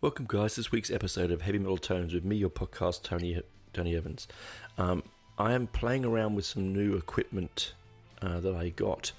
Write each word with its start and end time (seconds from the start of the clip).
Welcome, 0.00 0.26
guys. 0.28 0.54
This 0.54 0.70
week's 0.70 0.92
episode 0.92 1.32
of 1.32 1.42
Heavy 1.42 1.58
Metal 1.58 1.76
Tones 1.76 2.14
with 2.14 2.24
me, 2.24 2.36
your 2.36 2.50
podcast, 2.50 3.02
Tony 3.02 3.42
Tony 3.72 3.96
Evans. 3.96 4.28
Um, 4.78 5.02
I 5.36 5.54
am 5.54 5.66
playing 5.66 6.04
around 6.04 6.36
with 6.36 6.44
some 6.44 6.72
new 6.72 6.96
equipment 6.96 7.72
uh, 8.22 8.38
that 8.38 8.54
I 8.54 8.68
got 8.68 9.10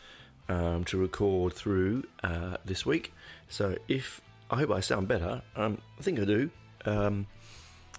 um, 0.48 0.86
to 0.86 0.98
record 0.98 1.52
through 1.52 2.06
uh, 2.24 2.56
this 2.64 2.86
week. 2.86 3.12
So, 3.50 3.76
if 3.90 4.22
I 4.50 4.56
hope 4.56 4.72
I 4.72 4.80
sound 4.80 5.10
better, 5.10 5.42
um, 5.58 5.82
I 6.00 6.02
think 6.02 6.18
I 6.18 6.24
do. 6.24 6.50
Um, 6.86 7.28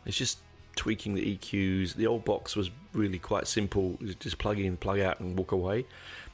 it's 0.06 0.16
just 0.16 0.38
tweaking 0.74 1.12
the 1.12 1.36
EQs. 1.36 1.96
The 1.96 2.06
old 2.06 2.24
box 2.24 2.56
was 2.56 2.70
really 2.94 3.18
quite 3.18 3.46
simple, 3.46 3.98
just 4.20 4.38
plug 4.38 4.58
in, 4.58 4.78
plug 4.78 5.00
out, 5.00 5.20
and 5.20 5.36
walk 5.36 5.52
away. 5.52 5.84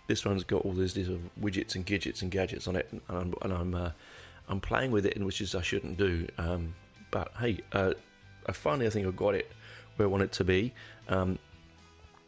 This 0.06 0.24
one's 0.24 0.44
got 0.44 0.64
all 0.64 0.74
these, 0.74 0.96
little 0.96 1.18
widgets 1.40 1.74
and 1.74 1.84
gadgets 1.84 2.22
and 2.22 2.30
gadgets 2.30 2.68
on 2.68 2.76
it, 2.76 2.88
and 2.92 3.02
I'm, 3.08 3.34
and 3.42 3.52
I'm 3.52 3.74
uh, 3.74 3.90
I'm 4.48 4.60
playing 4.60 4.90
with 4.90 5.06
it, 5.06 5.14
in 5.14 5.24
which 5.24 5.40
is 5.40 5.54
I 5.54 5.62
shouldn't 5.62 5.96
do. 5.96 6.26
Um, 6.38 6.74
but 7.10 7.32
hey, 7.38 7.60
uh, 7.72 7.94
I 8.46 8.52
finally 8.52 8.86
I 8.86 8.90
think 8.90 9.06
I've 9.06 9.16
got 9.16 9.34
it 9.34 9.50
where 9.96 10.06
I 10.06 10.10
want 10.10 10.22
it 10.22 10.32
to 10.32 10.44
be. 10.44 10.72
Um, 11.08 11.38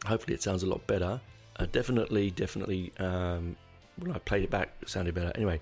hopefully, 0.06 0.34
it 0.34 0.42
sounds 0.42 0.62
a 0.62 0.66
lot 0.66 0.86
better. 0.86 1.20
Uh, 1.56 1.66
definitely, 1.70 2.30
definitely. 2.30 2.92
Um, 2.98 3.56
when 3.96 4.12
I 4.12 4.18
played 4.18 4.44
it 4.44 4.50
back, 4.50 4.70
it 4.80 4.88
sounded 4.88 5.14
better. 5.14 5.32
Anyway, 5.34 5.60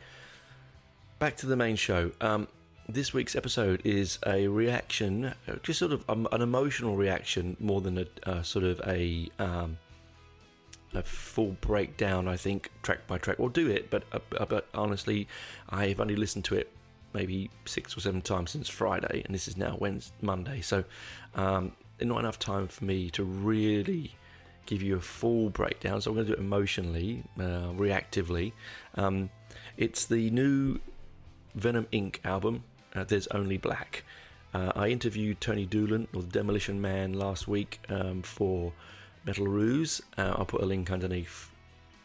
back 1.19 1.37
to 1.39 1.47
the 1.47 1.57
main 1.57 1.77
show. 1.77 2.13
Um, 2.21 2.49
this 2.89 3.13
week's 3.13 3.35
episode 3.35 3.83
is 3.85 4.19
a 4.27 4.47
reaction, 4.47 5.25
uh, 5.49 5.57
just 5.63 5.79
sort 5.79 5.93
of 5.93 6.09
um, 6.09 6.29
an 6.33 6.41
emotional 6.41 6.97
reaction 6.97 7.57
more 7.59 7.81
than 7.81 7.99
a 7.99 8.07
uh, 8.29 8.43
sort 8.43 8.65
of 8.65 8.81
a 8.87 9.29
um, 9.39 9.79
a 10.97 11.03
full 11.03 11.57
breakdown. 11.61 12.29
I 12.29 12.37
think 12.37 12.71
track 12.83 13.07
by 13.07 13.19
track. 13.19 13.39
We'll 13.39 13.49
do 13.49 13.69
it, 13.71 13.91
but 13.91 14.05
uh, 14.13 14.19
uh, 14.37 14.47
but 14.47 14.69
honestly, 14.75 15.29
I've 15.69 16.01
only 16.01 16.17
listened 16.17 16.45
to 16.47 16.55
it 16.55 16.73
maybe 17.13 17.51
six 17.65 17.97
or 17.97 18.01
seven 18.01 18.21
times 18.23 18.51
since 18.51 18.69
Friday, 18.69 19.23
and 19.25 19.35
this 19.35 19.49
is 19.49 19.57
now 19.57 19.77
Wednesday, 19.81 20.15
Monday. 20.21 20.61
So, 20.61 20.85
um, 21.35 21.73
not 22.01 22.19
enough 22.19 22.39
time 22.39 22.69
for 22.69 22.85
me 22.85 23.11
to 23.11 23.25
really 23.25 24.15
give 24.67 24.83
you 24.83 24.97
a 24.97 25.01
full 25.01 25.49
breakdown. 25.49 26.01
So 26.01 26.11
I'm 26.11 26.17
going 26.17 26.27
to 26.27 26.33
do 26.33 26.39
it 26.39 26.45
emotionally, 26.45 27.23
uh, 27.39 27.71
reactively. 27.73 28.53
Um, 28.97 29.31
it's 29.77 30.05
the 30.05 30.31
new 30.31 30.81
Venom 31.55 31.87
Inc. 31.93 32.19
album. 32.25 32.65
Uh, 32.95 33.05
There's 33.05 33.29
only 33.29 33.57
black. 33.57 34.05
Uh, 34.53 34.73
I 34.75 34.89
interviewed 34.89 35.41
Tony 35.41 35.67
Doolan, 35.67 36.09
or 36.15 36.23
the 36.23 36.29
Demolition 36.29 36.81
Man, 36.81 37.13
last 37.13 37.47
week 37.47 37.81
um, 37.89 38.23
for 38.23 38.73
Metal 39.27 39.47
Ruse. 39.47 40.01
Uh, 40.17 40.35
I'll 40.37 40.47
put 40.47 40.63
a 40.63 40.67
link 40.67 40.91
underneath 40.91 41.51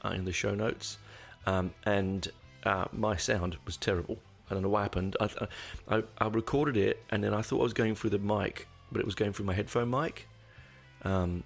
uh, 0.03 0.09
in 0.09 0.25
the 0.25 0.33
show 0.33 0.53
notes. 0.53 0.97
Um, 1.45 1.73
and 1.85 2.27
uh, 2.63 2.85
my 2.91 3.15
sound 3.15 3.57
was 3.65 3.77
terrible. 3.77 4.17
I 4.49 4.53
don't 4.53 4.63
know 4.63 4.69
what 4.69 4.81
happened. 4.81 5.15
I, 5.21 5.29
I, 5.87 6.03
I, 6.17 6.27
recorded 6.27 6.75
it 6.75 7.01
and 7.09 7.23
then 7.23 7.33
I 7.33 7.41
thought 7.41 7.61
I 7.61 7.63
was 7.63 7.73
going 7.73 7.95
through 7.95 8.09
the 8.09 8.19
mic, 8.19 8.67
but 8.91 8.99
it 8.99 9.05
was 9.05 9.15
going 9.15 9.31
through 9.31 9.45
my 9.45 9.53
headphone 9.53 9.89
mic. 9.89 10.27
Um, 11.03 11.43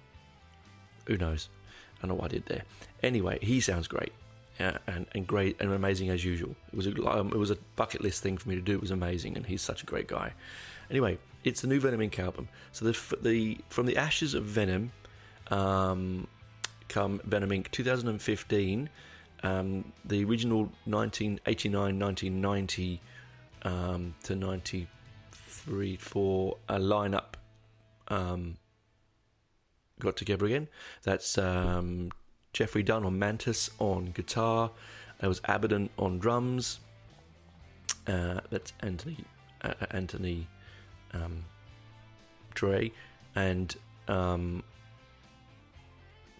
who 1.06 1.16
knows? 1.16 1.48
I 1.96 2.02
don't 2.02 2.08
know 2.10 2.14
what 2.16 2.32
I 2.32 2.34
did 2.34 2.46
there. 2.46 2.64
Anyway, 3.02 3.38
he 3.40 3.60
sounds 3.60 3.86
great. 3.86 4.12
And, 4.58 5.06
and 5.12 5.26
great 5.26 5.60
and 5.60 5.70
amazing 5.70 6.08
as 6.08 6.24
usual. 6.24 6.56
It 6.72 6.76
was 6.76 6.86
a 6.86 7.06
um, 7.06 7.28
it 7.28 7.36
was 7.36 7.50
a 7.50 7.58
bucket 7.76 8.00
list 8.00 8.22
thing 8.22 8.38
for 8.38 8.48
me 8.48 8.54
to 8.54 8.62
do. 8.62 8.72
It 8.72 8.80
was 8.80 8.90
amazing, 8.90 9.36
and 9.36 9.44
he's 9.44 9.60
such 9.60 9.82
a 9.82 9.86
great 9.86 10.08
guy. 10.08 10.32
Anyway, 10.90 11.18
it's 11.44 11.60
the 11.60 11.66
new 11.66 11.78
Venom 11.78 12.00
Inc. 12.00 12.18
album. 12.18 12.48
So 12.72 12.86
the 12.86 13.16
the 13.20 13.58
from 13.68 13.84
the 13.84 13.98
ashes 13.98 14.32
of 14.32 14.44
Venom, 14.44 14.92
um, 15.50 16.26
come 16.88 17.20
Venom 17.24 17.50
Inc. 17.50 17.70
2015. 17.70 18.88
Um, 19.42 19.92
the 20.04 20.24
original 20.24 20.72
1989 20.86 21.98
1990 21.98 23.00
um, 23.62 24.14
to 24.22 24.34
93 24.34 25.96
4 25.96 26.56
a 26.68 26.78
lineup 26.78 27.34
um, 28.08 28.56
got 30.00 30.16
together 30.16 30.46
again. 30.46 30.68
That's 31.02 31.38
um, 31.38 32.10
Jeffrey 32.52 32.82
Dunn 32.82 33.04
on 33.04 33.18
Mantas 33.18 33.70
on 33.78 34.06
guitar. 34.06 34.70
There 35.20 35.28
was 35.28 35.40
Abaddon 35.44 35.90
on 35.98 36.18
drums. 36.18 36.80
Uh, 38.06 38.40
that's 38.50 38.72
Anthony 38.80 39.18
uh, 39.62 39.74
Anthony 39.90 40.46
um, 41.12 41.44
Dre 42.54 42.92
and 43.34 43.74
um, 44.08 44.62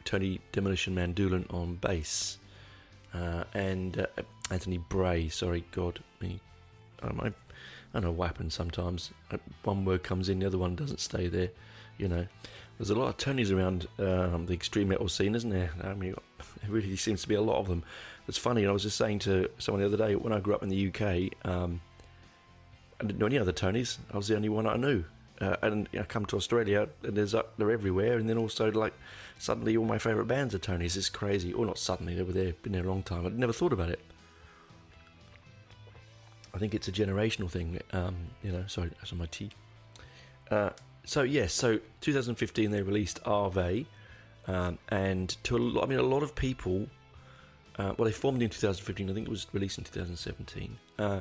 Tony 0.07 0.41
Demolition 0.53 0.95
Man 0.95 1.13
Doolan 1.13 1.47
on 1.51 1.75
bass, 1.77 2.39
uh, 3.13 3.45
and 3.53 4.01
uh, 4.01 4.23
Anthony 4.51 4.79
Bray. 4.79 5.29
Sorry, 5.29 5.65
God, 5.73 6.01
me. 6.21 6.41
I 7.03 7.07
don't, 7.09 7.23
know, 7.23 7.33
I 7.93 8.01
know 8.01 8.13
what 8.13 8.29
happens 8.29 8.55
sometimes. 8.55 9.11
Uh, 9.31 9.37
one 9.65 9.85
word 9.85 10.03
comes 10.03 10.31
in, 10.31 10.39
the 10.39 10.47
other 10.47 10.59
one 10.59 10.77
doesn't 10.77 11.01
stay 11.01 11.29
there. 11.29 11.51
You 11.99 12.09
know, 12.09 12.27
there's 12.79 12.91
a 12.91 12.95
lot 12.95 13.09
of 13.09 13.17
Tonys 13.17 13.55
around 13.55 13.87
um, 13.99 14.47
the 14.47 14.55
extreme 14.55 14.89
metal 14.89 15.09
scene, 15.09 15.35
isn't 15.35 15.51
there? 15.51 15.73
I 15.83 15.95
mean, 15.95 16.15
there 16.63 16.71
really 16.71 16.97
seems 16.97 17.23
to 17.23 17.29
be 17.29 17.35
a 17.35 17.43
lot 17.43 17.59
of 17.59 17.67
them. 17.67 17.83
It's 18.29 18.39
funny. 18.39 18.67
I 18.67 18.71
was 18.71 18.85
just 18.85 18.97
saying 18.97 19.21
to 19.21 19.51
someone 19.59 19.81
the 19.81 19.87
other 19.87 19.97
day 19.97 20.15
when 20.15 20.33
I 20.33 20.41
grew 20.41 20.55
up 20.55 20.63
in 20.63 20.69
the 20.69 20.89
UK. 20.89 21.33
Um, 21.45 21.81
I 23.01 23.05
didn't 23.05 23.19
know 23.19 23.27
any 23.27 23.39
other 23.39 23.53
Tonys. 23.53 23.99
I 24.13 24.17
was 24.17 24.29
the 24.29 24.37
only 24.37 24.49
one 24.49 24.67
I 24.67 24.77
knew. 24.77 25.05
Uh, 25.41 25.57
and 25.63 25.89
I 25.99 26.03
come 26.05 26.25
to 26.27 26.37
Australia, 26.37 26.89
and 27.03 27.17
there's 27.17 27.35
uh, 27.35 27.43
they're 27.59 27.71
everywhere. 27.71 28.19
And 28.19 28.29
then 28.29 28.39
also 28.39 28.71
like 28.71 28.95
suddenly 29.39 29.77
all 29.77 29.85
my 29.85 29.99
favourite 29.99 30.29
bands 30.29 30.55
are 30.55 30.59
Tonys. 30.59 30.97
It's 30.97 31.09
crazy. 31.09 31.53
Or 31.53 31.67
not 31.67 31.79
suddenly, 31.79 32.15
they 32.15 32.23
were 32.23 32.33
there, 32.33 32.53
been 32.63 32.73
there 32.73 32.85
a 32.85 32.89
long 32.89 33.03
time. 33.03 33.27
I'd 33.27 33.39
never 33.39 33.53
thought 33.53 33.73
about 33.73 33.91
it. 33.91 34.01
I 36.55 36.59
think 36.59 36.75
it's 36.75 36.89
a 36.89 36.93
generational 36.93 37.51
thing. 37.51 37.81
Um, 37.93 38.17
you 38.43 38.51
know, 38.51 38.65
sorry, 38.67 38.89
that's 38.99 39.13
on 39.13 39.19
my 39.19 39.27
tea. 39.27 39.51
Uh, 40.51 40.71
so 41.05 41.23
yes, 41.23 41.53
so 41.53 41.79
2015 42.01 42.71
they 42.71 42.83
released 42.83 43.21
Ave, 43.27 43.87
um, 44.47 44.79
and 44.89 45.37
to 45.45 45.57
a 45.57 45.59
lot, 45.59 45.85
I 45.85 45.87
mean 45.87 45.99
a 45.99 46.03
lot 46.03 46.23
of 46.23 46.35
people. 46.35 46.87
Uh, 47.79 47.93
well, 47.99 48.07
they 48.07 48.13
formed 48.13 48.41
in 48.41 48.49
2015. 48.49 49.11
I 49.11 49.13
think 49.13 49.27
it 49.27 49.31
was 49.31 49.47
released 49.53 49.77
in 49.77 49.85
2017. 49.85 50.79
Uh, 50.99 51.21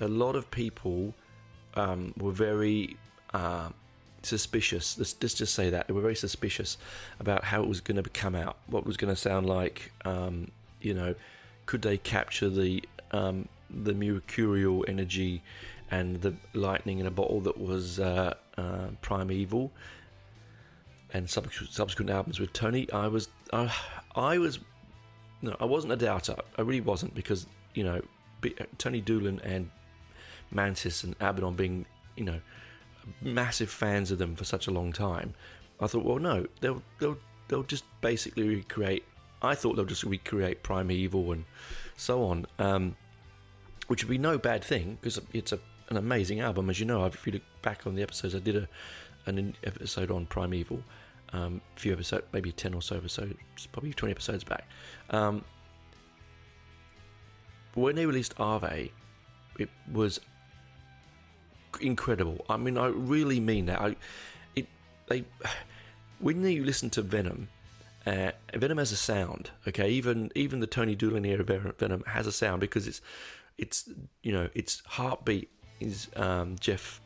a 0.00 0.08
lot 0.08 0.36
of 0.36 0.50
people 0.50 1.14
um, 1.76 2.12
were 2.18 2.32
very 2.32 2.98
uh, 3.34 3.68
suspicious. 4.22 4.96
Let's, 4.96 5.14
let's, 5.20 5.34
just 5.34 5.54
say 5.54 5.68
that 5.70 5.88
they 5.88 5.92
were 5.92 6.00
very 6.00 6.16
suspicious 6.16 6.78
about 7.20 7.44
how 7.44 7.62
it 7.62 7.68
was 7.68 7.80
going 7.80 8.02
to 8.02 8.08
come 8.08 8.34
out, 8.34 8.56
what 8.66 8.86
was 8.86 8.96
going 8.96 9.14
to 9.14 9.20
sound 9.20 9.46
like. 9.46 9.92
Um, 10.04 10.50
you 10.80 10.94
know, 10.94 11.14
could 11.66 11.82
they 11.82 11.98
capture 11.98 12.48
the 12.48 12.82
um, 13.10 13.48
the 13.70 13.92
mercurial 13.92 14.84
energy 14.88 15.42
and 15.90 16.20
the 16.22 16.34
lightning 16.54 16.98
in 16.98 17.06
a 17.06 17.10
bottle 17.10 17.40
that 17.40 17.58
was 17.58 18.00
uh, 18.00 18.34
uh, 18.56 18.88
Prime 19.02 19.30
Evil, 19.30 19.70
and 21.12 21.28
subsequent, 21.28 22.10
albums 22.10 22.40
with 22.40 22.52
Tony, 22.52 22.90
I 22.92 23.08
was 23.08 23.28
I, 23.52 23.72
I 24.14 24.38
was 24.38 24.58
no, 25.42 25.56
I 25.60 25.64
wasn't 25.64 25.92
a 25.92 25.96
doubter. 25.96 26.36
I 26.56 26.62
really 26.62 26.80
wasn't 26.80 27.14
because 27.14 27.46
you 27.74 27.84
know 27.84 28.00
Tony 28.78 29.00
Doolan 29.00 29.40
and 29.44 29.70
Mantas 30.52 31.04
and 31.04 31.14
Abaddon 31.20 31.54
being 31.54 31.86
you 32.16 32.24
know 32.24 32.40
massive 33.20 33.70
fans 33.70 34.10
of 34.10 34.18
them 34.18 34.36
for 34.36 34.44
such 34.44 34.66
a 34.66 34.70
long 34.70 34.92
time. 34.92 35.34
I 35.80 35.86
thought, 35.86 36.04
well, 36.04 36.18
no, 36.18 36.46
they'll 36.60 36.82
they'll 36.98 37.18
they'll 37.48 37.62
just 37.62 37.84
basically 38.00 38.48
recreate. 38.48 39.04
I 39.42 39.54
thought 39.54 39.76
they'll 39.76 39.84
just 39.84 40.04
recreate 40.04 40.62
Prime 40.62 40.90
Evil 40.90 41.32
and 41.32 41.44
so 41.96 42.24
on, 42.24 42.46
um, 42.58 42.96
which 43.88 44.02
would 44.02 44.10
be 44.10 44.18
no 44.18 44.38
bad 44.38 44.64
thing 44.64 44.98
because 45.00 45.20
it's 45.32 45.52
a, 45.52 45.58
an 45.90 45.96
amazing 45.96 46.40
album. 46.40 46.70
As 46.70 46.80
you 46.80 46.86
know, 46.86 47.04
if 47.04 47.26
you 47.26 47.32
look 47.32 47.42
back 47.62 47.86
on 47.86 47.94
the 47.94 48.02
episodes, 48.02 48.34
I 48.34 48.38
did 48.38 48.56
a 48.56 48.68
an 49.26 49.54
episode 49.64 50.10
on 50.10 50.26
Prime 50.26 50.52
Evil, 50.52 50.82
um, 51.32 51.60
a 51.76 51.80
few 51.80 51.92
episodes, 51.92 52.26
maybe 52.32 52.52
ten 52.52 52.74
or 52.74 52.82
so 52.82 52.96
episodes, 52.96 53.34
probably 53.72 53.92
twenty 53.92 54.12
episodes 54.12 54.44
back. 54.44 54.66
Um, 55.10 55.44
when 57.74 57.96
they 57.96 58.06
released 58.06 58.34
Ave, 58.38 58.92
it 59.58 59.68
was 59.92 60.20
incredible. 61.80 62.44
I 62.48 62.56
mean, 62.56 62.78
I 62.78 62.86
really 62.86 63.40
mean 63.40 63.66
that. 63.66 63.80
I, 63.80 63.96
it, 64.54 64.66
they, 65.08 65.24
when 66.18 66.44
you 66.44 66.64
listen 66.64 66.90
to 66.90 67.02
Venom, 67.02 67.48
uh, 68.06 68.32
Venom 68.54 68.78
has 68.78 68.92
a 68.92 68.96
sound. 68.96 69.50
Okay, 69.66 69.90
even 69.90 70.30
even 70.34 70.60
the 70.60 70.66
Tony 70.66 70.94
Doolan 70.94 71.24
era 71.24 71.44
Venom 71.44 72.04
has 72.06 72.26
a 72.26 72.32
sound 72.32 72.60
because 72.60 72.86
it's 72.86 73.00
it's 73.56 73.88
you 74.22 74.32
know 74.32 74.48
its 74.54 74.82
heartbeat 74.86 75.50
is 75.80 76.08
um, 76.16 76.56
Jeff 76.58 77.00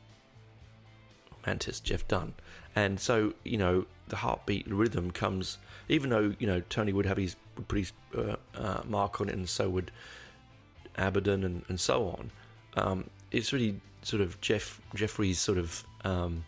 Mantas, 1.46 1.80
Jeff 1.80 2.06
Dunn, 2.08 2.34
and 2.74 2.98
so 2.98 3.32
you 3.44 3.58
know 3.58 3.86
the 4.08 4.16
heartbeat 4.16 4.66
rhythm 4.68 5.10
comes. 5.10 5.58
Even 5.88 6.10
though 6.10 6.34
you 6.38 6.46
know 6.46 6.60
Tony 6.68 6.92
would 6.92 7.06
have 7.06 7.16
his 7.16 7.36
would 7.56 7.68
put 7.68 7.78
his 7.78 7.92
uh, 8.16 8.36
uh, 8.56 8.80
mark 8.84 9.20
on 9.20 9.28
it, 9.28 9.34
and 9.34 9.48
so 9.48 9.68
would 9.70 9.90
Abaddon 10.96 11.44
and, 11.44 11.64
and 11.68 11.80
so 11.80 12.08
on. 12.08 12.30
Um, 12.76 13.10
it's 13.30 13.52
really 13.52 13.80
sort 14.02 14.22
of 14.22 14.40
Jeff 14.40 14.80
Jeffrey's 14.94 15.38
sort 15.38 15.58
of 15.58 15.84
um, 16.04 16.44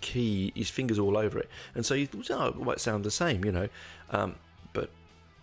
key, 0.00 0.52
his 0.54 0.70
fingers 0.70 0.98
all 0.98 1.16
over 1.16 1.38
it, 1.38 1.48
and 1.74 1.84
so 1.84 1.94
you 1.94 2.06
thought, 2.06 2.30
oh, 2.30 2.46
it 2.48 2.64
might 2.64 2.80
sound 2.80 3.04
the 3.04 3.10
same, 3.10 3.44
you 3.44 3.52
know, 3.52 3.68
um, 4.10 4.36
but 4.72 4.90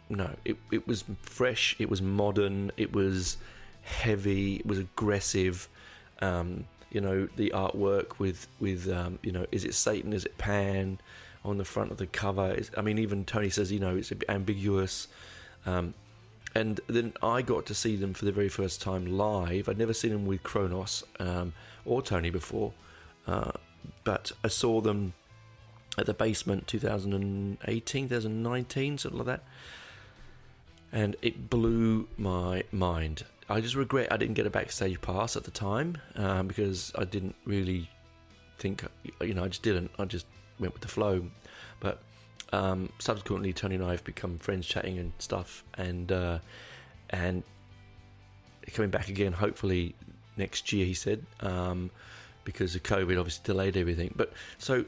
no, 0.09 0.29
it 0.45 0.57
it 0.71 0.87
was 0.87 1.03
fresh, 1.21 1.75
it 1.79 1.89
was 1.89 2.01
modern, 2.01 2.71
it 2.77 2.93
was 2.93 3.37
heavy, 3.83 4.55
it 4.57 4.65
was 4.65 4.79
aggressive. 4.79 5.67
Um, 6.21 6.65
you 6.89 7.01
know, 7.01 7.27
the 7.35 7.51
artwork 7.53 8.17
with 8.19 8.47
with 8.59 8.89
um, 8.89 9.19
you 9.21 9.31
know, 9.31 9.45
is 9.51 9.65
it 9.65 9.73
Satan, 9.73 10.13
is 10.13 10.25
it 10.25 10.37
Pan? 10.37 10.99
On 11.45 11.57
the 11.57 11.63
front 11.63 11.91
of 11.91 11.97
the 11.97 12.07
cover, 12.07 12.53
is, 12.53 12.71
I 12.75 12.81
mean, 12.81 12.97
even 12.97 13.23
Tony 13.23 13.49
says, 13.49 13.71
you 13.71 13.79
know, 13.79 13.95
it's 13.95 14.11
ambiguous. 14.27 15.07
And 16.55 16.79
then 16.87 17.13
I 17.21 17.41
got 17.41 17.65
to 17.67 17.73
see 17.73 17.95
them 17.95 18.13
for 18.13 18.25
the 18.25 18.31
very 18.31 18.49
first 18.49 18.81
time 18.81 19.05
live. 19.05 19.69
I'd 19.69 19.77
never 19.77 19.93
seen 19.93 20.11
them 20.11 20.25
with 20.25 20.43
Cronos 20.43 21.03
um, 21.19 21.53
or 21.85 22.01
Tony 22.01 22.29
before, 22.29 22.73
uh, 23.27 23.51
but 24.03 24.31
I 24.43 24.47
saw 24.47 24.81
them 24.81 25.13
at 25.97 26.05
the 26.05 26.13
basement 26.13 26.67
2018, 26.67 28.09
2019, 28.09 28.97
something 28.97 29.17
like 29.17 29.27
that, 29.27 29.43
and 30.91 31.15
it 31.21 31.49
blew 31.49 32.07
my 32.17 32.63
mind. 32.71 33.23
I 33.49 33.61
just 33.61 33.75
regret 33.75 34.11
I 34.11 34.17
didn't 34.17 34.35
get 34.35 34.45
a 34.45 34.49
backstage 34.49 34.99
pass 35.01 35.35
at 35.35 35.43
the 35.43 35.51
time 35.51 35.97
um, 36.15 36.47
because 36.47 36.91
I 36.95 37.05
didn't 37.05 37.35
really 37.45 37.89
think, 38.59 38.83
you 39.21 39.33
know, 39.33 39.43
I 39.43 39.47
just 39.47 39.63
didn't. 39.63 39.91
I 39.97 40.05
just 40.05 40.25
went 40.59 40.73
with 40.73 40.81
the 40.81 40.87
flow, 40.87 41.25
but 41.79 42.01
um, 42.53 42.89
subsequently, 42.99 43.53
Tony 43.53 43.75
and 43.75 43.83
I 43.83 43.91
have 43.91 44.03
become 44.03 44.37
friends, 44.37 44.65
chatting 44.65 44.97
and 44.97 45.11
stuff, 45.19 45.63
and 45.75 46.11
uh, 46.11 46.39
and 47.09 47.43
coming 48.73 48.91
back 48.91 49.09
again. 49.09 49.33
Hopefully 49.33 49.95
next 50.37 50.71
year, 50.71 50.85
he 50.85 50.93
said, 50.93 51.25
um, 51.41 51.89
because 52.43 52.75
of 52.75 52.83
COVID, 52.83 53.17
obviously 53.19 53.43
delayed 53.43 53.77
everything. 53.77 54.13
But 54.15 54.33
so 54.57 54.85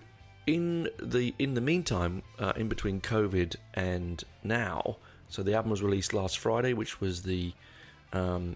in 0.48 0.90
the 1.02 1.34
in 1.40 1.54
the 1.54 1.62
meantime, 1.62 2.24
uh, 2.40 2.54
in 2.56 2.70
between 2.70 3.02
COVID 3.02 3.56
and 3.74 4.24
now, 4.44 4.98
so 5.28 5.44
the 5.44 5.54
album 5.54 5.72
was 5.72 5.82
released 5.82 6.14
last 6.14 6.40
Friday, 6.40 6.74
which 6.74 7.02
was 7.02 7.24
the 7.24 7.54
um, 8.14 8.56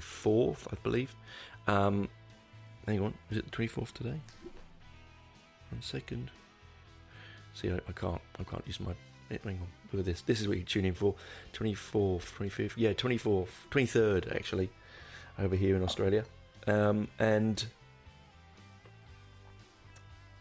fourth, 0.00 0.68
I 0.72 0.76
believe. 0.82 1.14
Um, 1.66 2.08
hang 2.86 3.00
on, 3.00 3.14
is 3.30 3.38
it 3.38 3.44
the 3.44 3.50
twenty 3.50 3.68
fourth 3.68 3.92
today? 3.92 4.20
One 5.70 5.82
second. 5.82 6.30
See, 7.60 7.70
I, 7.70 7.76
I 7.88 7.92
can't. 7.92 8.20
I 8.38 8.44
can't 8.44 8.62
use 8.66 8.78
my. 8.78 8.94
Hang 9.30 9.58
on. 9.60 9.66
Look 9.92 10.00
at 10.00 10.04
this. 10.04 10.22
This 10.22 10.40
is 10.40 10.48
what 10.48 10.56
you 10.56 10.64
tune 10.64 10.84
in 10.84 10.94
for. 10.94 11.14
24th, 11.52 12.32
25th. 12.38 12.72
Yeah, 12.76 12.92
24th, 12.92 13.48
23rd, 13.70 14.34
actually, 14.34 14.70
over 15.38 15.56
here 15.56 15.76
in 15.76 15.82
Australia. 15.82 16.24
Um, 16.66 17.08
and. 17.18 17.64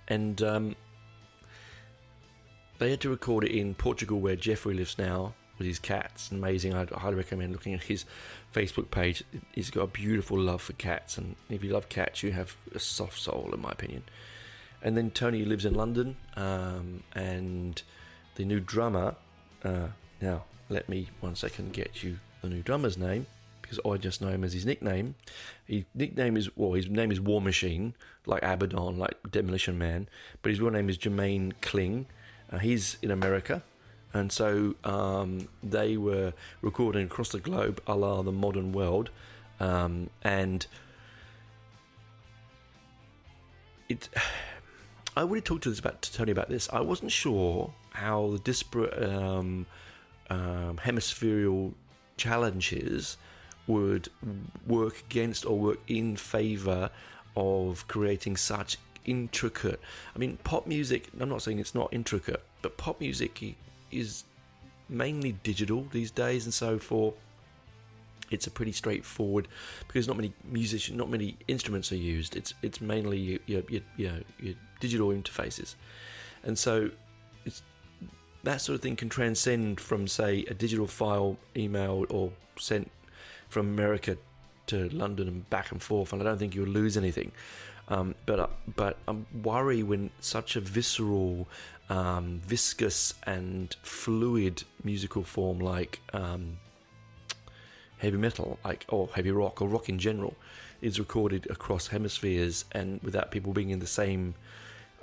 And. 0.08 0.42
Um, 0.42 0.76
they 2.80 2.92
had 2.92 3.02
to 3.02 3.10
record 3.10 3.44
it 3.44 3.52
in 3.52 3.74
Portugal, 3.74 4.20
where 4.20 4.36
Jeffrey 4.36 4.76
lives 4.76 5.00
now, 5.00 5.34
with 5.58 5.66
his 5.66 5.80
cats. 5.80 6.30
Amazing. 6.30 6.76
I'd 6.76 6.92
highly 6.92 7.16
recommend 7.16 7.52
looking 7.52 7.74
at 7.74 7.82
his 7.82 8.06
Facebook 8.54 8.92
page. 8.92 9.24
He's 9.54 9.72
got 9.72 9.82
a 9.82 9.88
beautiful 9.88 10.40
love 10.40 10.62
for 10.62 10.74
cats, 10.74 11.18
and 11.18 11.36
if 11.50 11.64
you 11.64 11.72
love 11.74 11.90
cats, 11.90 12.22
you 12.22 12.32
have 12.34 12.56
a 12.76 12.80
soft 12.80 13.20
soul, 13.20 13.50
in 13.52 13.62
my 13.62 13.72
opinion. 13.72 14.04
And 14.82 14.96
then 14.96 15.12
Tony 15.12 15.44
lives 15.44 15.66
in 15.66 15.74
London, 15.74 16.18
um, 16.36 17.04
and 17.14 17.82
the 18.36 18.46
new 18.46 18.60
drummer. 18.60 19.16
Uh, 19.64 19.88
now, 20.22 20.46
let 20.70 20.88
me 20.88 21.10
one 21.20 21.36
second 21.36 21.74
get 21.74 22.04
you 22.04 22.20
the 22.42 22.50
new 22.50 22.62
drummer's 22.62 22.98
name 22.98 23.26
because 23.62 23.80
I 23.86 23.98
just 23.98 24.22
know 24.22 24.30
him 24.30 24.44
as 24.44 24.54
his 24.54 24.66
nickname. 24.66 25.16
His 25.66 25.84
nickname 25.94 26.38
is 26.38 26.56
well, 26.56 26.74
his 26.74 26.90
name 26.90 27.12
is 27.12 27.20
War 27.20 27.42
Machine, 27.42 27.96
like 28.26 28.44
Abaddon, 28.44 28.98
like 28.98 29.16
Demolition 29.30 29.78
Man, 29.78 30.08
but 30.42 30.50
his 30.50 30.62
real 30.62 30.72
name 30.72 30.90
is 30.90 30.98
Jeramie 30.98 31.54
Kling. 31.62 32.08
Uh, 32.52 32.60
he's 32.60 32.98
in 33.02 33.12
America, 33.12 33.64
and 34.14 34.32
so 34.32 34.76
um, 34.84 35.50
they 35.62 35.98
were 35.98 36.34
recording 36.62 37.06
across 37.06 37.30
the 37.30 37.40
globe, 37.40 37.82
a 37.88 37.96
la 37.96 38.22
the 38.22 38.32
modern 38.32 38.72
world, 38.72 39.10
um, 39.60 40.10
and 40.24 40.66
it 43.90 44.10
I 45.18 45.22
already 45.22 45.42
talked 45.42 45.64
to 45.64 45.72
this 45.72 45.80
about 45.80 46.04
to 46.04 46.14
Tony 46.14 46.32
about 46.32 46.48
this. 46.48 46.70
I 46.72 46.80
wasn't 46.80 47.12
sure 47.12 47.74
how 47.90 48.30
the 48.34 48.38
disparate 48.38 49.04
um, 49.04 49.66
um, 50.30 50.78
hemispherical 50.78 51.74
challenges 52.18 53.18
would 53.66 54.10
work 54.68 55.00
against 55.10 55.44
or 55.48 55.58
work 55.58 55.80
in 55.88 56.18
favour 56.18 56.92
of 57.36 57.88
creating 57.88 58.38
such 58.38 58.78
intricate. 59.06 59.80
I 60.16 60.20
mean, 60.20 60.38
pop 60.44 60.68
music. 60.68 61.10
I'm 61.20 61.30
not 61.30 61.42
saying 61.42 61.58
it's 61.58 61.74
not 61.74 61.90
intricate, 61.92 62.44
but 62.62 62.78
pop 62.78 63.00
music 63.00 63.56
is 63.92 64.24
mainly 64.88 65.32
digital 65.42 65.88
these 65.92 66.12
days, 66.12 66.46
and 66.46 66.54
so 66.54 66.78
for 66.78 67.16
it's 68.30 68.46
a 68.46 68.52
pretty 68.52 68.72
straightforward 68.72 69.48
because 69.88 70.08
not 70.08 70.18
many 70.18 70.32
musicians, 70.44 70.96
not 70.96 71.10
many 71.10 71.38
instruments 71.48 71.92
are 71.92 71.96
used. 71.96 72.36
It's 72.36 72.54
it's 72.62 72.80
mainly 72.82 73.40
your, 73.48 73.64
your, 73.68 73.82
your 73.98 74.14
digital 74.80 75.10
interfaces, 75.10 75.76
and 76.44 76.58
so 76.58 76.90
that 78.44 78.62
sort 78.62 78.76
of 78.76 78.82
thing 78.82 78.96
can 78.96 79.10
transcend 79.10 79.80
from 79.80 80.08
say 80.08 80.46
a 80.48 80.54
digital 80.54 80.88
file 80.88 81.38
emailed 81.56 82.06
or 82.10 82.32
sent 82.58 82.90
from 83.50 83.68
America 83.68 84.18
to 84.68 84.90
London 84.90 85.28
and 85.28 85.50
back 85.50 85.72
and 85.72 85.82
forth, 85.82 86.14
and 86.14 86.22
I 86.22 86.26
don't 86.26 86.38
think 86.38 86.56
you'll 86.56 86.68
lose 86.68 86.98
anything. 86.98 87.32
Um, 87.90 88.16
but 88.26 88.40
uh, 88.40 88.48
but 88.76 88.98
I'm 89.08 89.26
worried 89.44 89.84
when 89.84 90.10
such 90.20 90.56
a 90.56 90.62
visceral, 90.62 91.48
um, 91.90 92.42
viscous 92.46 93.14
and 93.26 93.74
fluid 93.82 94.64
musical 94.84 95.24
form 95.24 95.60
like 95.60 96.02
um, 96.14 96.58
heavy 97.98 98.18
metal, 98.18 98.60
like 98.64 98.86
or 98.90 99.10
heavy 99.14 99.32
rock 99.32 99.62
or 99.62 99.70
rock 99.70 99.88
in 99.88 100.00
general, 100.00 100.36
is 100.82 101.00
recorded 101.00 101.48
across 101.50 101.88
hemispheres 101.88 102.66
and 102.74 103.02
without 103.04 103.32
people 103.32 103.54
being 103.54 103.70
in 103.70 103.80
the 103.80 103.88
same 103.88 104.36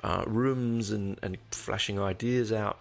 uh, 0.04 0.24
rooms 0.26 0.90
and, 0.90 1.18
and 1.22 1.38
flashing 1.50 1.98
ideas 1.98 2.52
out. 2.52 2.80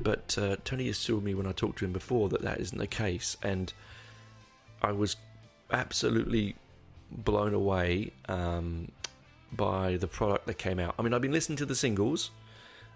But 0.00 0.36
uh, 0.40 0.56
Tony 0.64 0.88
assured 0.88 1.22
me 1.22 1.34
when 1.34 1.46
I 1.46 1.52
talked 1.52 1.78
to 1.78 1.84
him 1.84 1.92
before 1.92 2.28
that 2.30 2.42
that 2.42 2.60
isn't 2.60 2.78
the 2.78 2.86
case, 2.86 3.36
and 3.42 3.72
I 4.82 4.92
was 4.92 5.16
absolutely 5.70 6.56
blown 7.10 7.54
away 7.54 8.12
um, 8.28 8.90
by 9.52 9.96
the 9.96 10.08
product 10.08 10.46
that 10.46 10.58
came 10.58 10.78
out. 10.78 10.94
I 10.98 11.02
mean, 11.02 11.14
I've 11.14 11.22
been 11.22 11.32
listening 11.32 11.56
to 11.58 11.66
the 11.66 11.74
singles. 11.74 12.30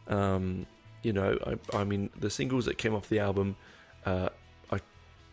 Um, 0.08 0.66
you 1.02 1.12
know, 1.12 1.38
I, 1.46 1.78
I, 1.78 1.84
mean, 1.84 2.10
the 2.18 2.28
singles 2.30 2.64
that 2.64 2.76
came 2.76 2.94
off 2.94 3.08
the 3.08 3.20
album, 3.20 3.56
uh, 4.04 4.30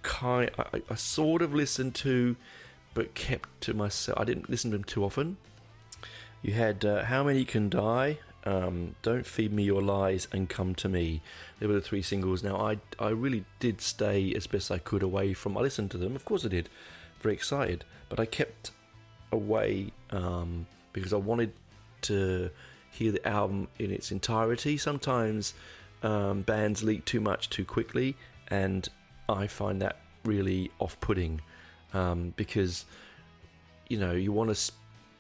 kind, 0.08 0.50
I, 0.58 0.82
I 0.90 0.96
sort 0.96 1.42
of 1.42 1.54
listened 1.54 1.96
to, 1.96 2.36
but 2.94 3.14
kept 3.14 3.62
to 3.62 3.74
myself. 3.74 4.18
I 4.20 4.24
didn't 4.24 4.50
listen 4.50 4.72
to 4.72 4.78
them 4.78 4.84
too 4.86 5.04
often. 5.04 5.38
You 6.48 6.54
had 6.54 6.86
uh, 6.86 7.04
How 7.04 7.26
Many 7.26 7.44
Can 7.44 7.68
Die, 7.68 8.20
um, 8.46 8.96
Don't 9.02 9.26
Feed 9.26 9.52
Me 9.52 9.64
Your 9.64 9.82
Lies, 9.82 10.30
and 10.32 10.48
Come 10.48 10.76
to 10.76 10.88
Me. 10.88 11.22
They 11.60 11.68
were 11.68 11.74
the 11.74 11.82
three 11.82 12.02
singles. 12.02 12.42
Now, 12.42 12.56
I, 12.56 12.78
I 12.98 13.10
really 13.10 13.44
did 13.60 13.82
stay 13.82 14.34
as 14.34 14.48
best 14.48 14.72
I 14.72 14.78
could 14.78 15.04
away 15.04 15.34
from. 15.34 15.58
I 15.58 15.60
listened 15.60 15.92
to 15.92 15.98
them, 15.98 16.16
of 16.16 16.24
course 16.24 16.46
I 16.46 16.48
did, 16.48 16.70
very 17.20 17.36
excited, 17.36 17.84
but 18.08 18.18
I 18.18 18.26
kept 18.26 18.72
away 19.34 19.92
um, 20.12 20.68
because 20.94 21.12
I 21.12 21.18
wanted 21.18 21.52
to 22.04 22.50
hear 22.92 23.12
the 23.12 23.28
album 23.28 23.68
in 23.78 23.92
its 23.92 24.14
entirety. 24.14 24.78
Sometimes 24.78 25.54
um, 26.02 26.44
bands 26.44 26.82
leak 26.82 27.04
too 27.04 27.20
much 27.20 27.50
too 27.50 27.66
quickly, 27.66 28.16
and 28.48 28.88
I 29.28 29.48
find 29.48 29.82
that 29.82 29.98
really 30.24 30.72
off 30.80 30.98
putting 31.02 31.42
um, 31.94 32.34
because 32.38 32.86
you 33.90 33.98
know 34.00 34.14
you 34.14 34.32
want 34.32 34.56
to 34.56 34.72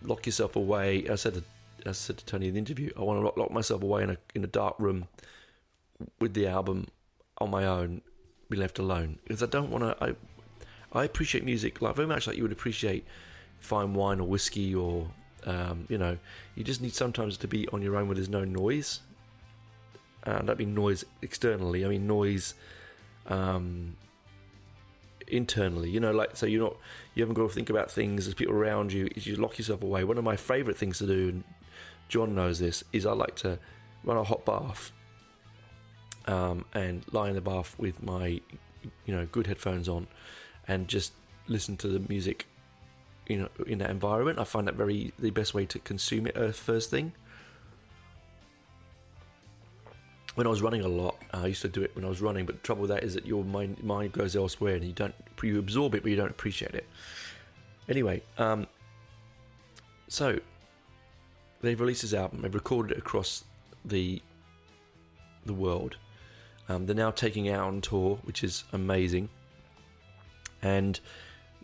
lock 0.03 0.25
yourself 0.25 0.55
away. 0.55 1.07
I 1.09 1.15
said 1.15 1.35
to, 1.35 1.43
I 1.85 1.91
said 1.91 2.17
to 2.17 2.25
Tony 2.25 2.47
in 2.47 2.53
the 2.53 2.59
interview, 2.59 2.91
I 2.97 3.01
want 3.01 3.19
to 3.21 3.39
lock, 3.39 3.51
myself 3.51 3.83
away 3.83 4.03
in 4.03 4.09
a 4.11 4.17
in 4.35 4.43
a 4.43 4.47
dark 4.47 4.75
room 4.79 5.07
with 6.19 6.33
the 6.33 6.47
album 6.47 6.87
on 7.39 7.49
my 7.49 7.65
own, 7.65 8.01
be 8.49 8.57
left 8.57 8.79
alone 8.79 9.19
because 9.23 9.43
I 9.43 9.47
don't 9.47 9.69
want 9.69 9.83
to. 9.83 10.03
I 10.03 10.15
I 10.93 11.03
appreciate 11.03 11.43
music 11.43 11.81
like 11.81 11.95
very 11.95 12.07
much 12.07 12.27
like 12.27 12.37
you 12.37 12.43
would 12.43 12.51
appreciate 12.51 13.05
fine 13.59 13.93
wine 13.93 14.19
or 14.19 14.27
whiskey 14.27 14.73
or 14.73 15.07
um, 15.45 15.85
you 15.89 15.97
know 15.97 16.17
you 16.55 16.63
just 16.63 16.81
need 16.81 16.93
sometimes 16.93 17.37
to 17.37 17.47
be 17.47 17.67
on 17.69 17.81
your 17.81 17.95
own 17.97 18.07
where 18.07 18.15
there's 18.15 18.29
no 18.29 18.43
noise. 18.43 19.01
And 20.23 20.35
I 20.35 20.41
don't 20.41 20.59
mean 20.59 20.73
noise 20.73 21.05
externally. 21.21 21.85
I 21.85 21.87
mean 21.87 22.05
noise 22.07 22.53
um, 23.27 23.95
internally. 25.27 25.89
You 25.89 25.99
know, 25.99 26.11
like 26.11 26.35
so 26.35 26.45
you're 26.45 26.63
not 26.63 26.77
you 27.15 27.23
haven't 27.23 27.35
got 27.35 27.47
to 27.47 27.53
think 27.53 27.69
about 27.69 27.91
things. 27.91 28.25
There's 28.25 28.35
people 28.35 28.55
around 28.55 28.93
you. 28.93 29.09
You 29.15 29.35
lock 29.35 29.57
yourself 29.57 29.83
away. 29.83 30.03
One 30.03 30.17
of 30.17 30.23
my 30.23 30.35
favourite 30.35 30.77
things 30.77 30.97
to 30.99 31.07
do, 31.07 31.29
and 31.29 31.43
John 32.09 32.35
knows 32.35 32.59
this, 32.59 32.83
is 32.93 33.05
I 33.05 33.13
like 33.13 33.35
to 33.37 33.59
run 34.03 34.17
a 34.17 34.23
hot 34.23 34.45
bath 34.45 34.91
um, 36.25 36.65
and 36.73 37.03
lie 37.11 37.29
in 37.29 37.35
the 37.35 37.41
bath 37.41 37.75
with 37.77 38.01
my 38.03 38.41
you 39.05 39.15
know 39.15 39.25
good 39.31 39.47
headphones 39.47 39.89
on 39.89 40.07
and 40.67 40.87
just 40.87 41.13
listen 41.47 41.77
to 41.77 41.87
the 41.87 41.99
music. 42.07 42.47
You 43.27 43.37
know, 43.39 43.49
in 43.65 43.79
that 43.79 43.89
environment, 43.89 44.39
I 44.39 44.45
find 44.45 44.67
that 44.67 44.75
very 44.75 45.13
the 45.19 45.31
best 45.31 45.53
way 45.53 45.65
to 45.65 45.79
consume 45.79 46.27
it. 46.27 46.37
Uh, 46.37 46.51
first 46.51 46.89
thing. 46.89 47.13
When 50.37 50.45
I 50.45 50.51
was 50.51 50.61
running 50.61 50.81
a 50.81 50.87
lot, 50.87 51.17
uh, 51.33 51.39
I 51.39 51.47
used 51.47 51.63
to 51.63 51.67
do 51.67 51.81
it 51.81 51.95
when 51.95 52.05
I 52.05 52.09
was 52.09 52.21
running. 52.21 52.45
But 52.45 52.57
the 52.57 52.61
trouble 52.61 52.83
with 52.83 52.91
that 52.91 53.03
is 53.03 53.15
that 53.15 53.25
your 53.25 53.43
mind 53.43 53.83
mind 53.83 54.11
goes 54.11 54.35
elsewhere, 54.35 54.75
and 54.75 54.85
you 54.85 54.93
don't 54.93 55.15
you 55.41 55.57
absorb 55.57 55.95
it, 55.95 56.03
but 56.03 56.11
you 56.11 56.15
don't 56.15 56.29
appreciate 56.29 56.75
it. 56.75 56.85
Anyway, 57.89 58.21
um, 58.37 58.67
so 60.07 60.39
they've 61.61 61.79
released 61.79 62.03
this 62.03 62.13
album. 62.13 62.43
They've 62.43 62.53
recorded 62.53 62.91
it 62.91 62.99
across 62.99 63.45
the 63.83 64.21
the 65.43 65.53
world. 65.53 65.97
Um, 66.69 66.85
they're 66.85 66.95
now 66.95 67.09
taking 67.09 67.49
out 67.49 67.67
on 67.67 67.81
tour, 67.81 68.19
which 68.23 68.43
is 68.43 68.63
amazing. 68.73 69.29
And 70.61 70.99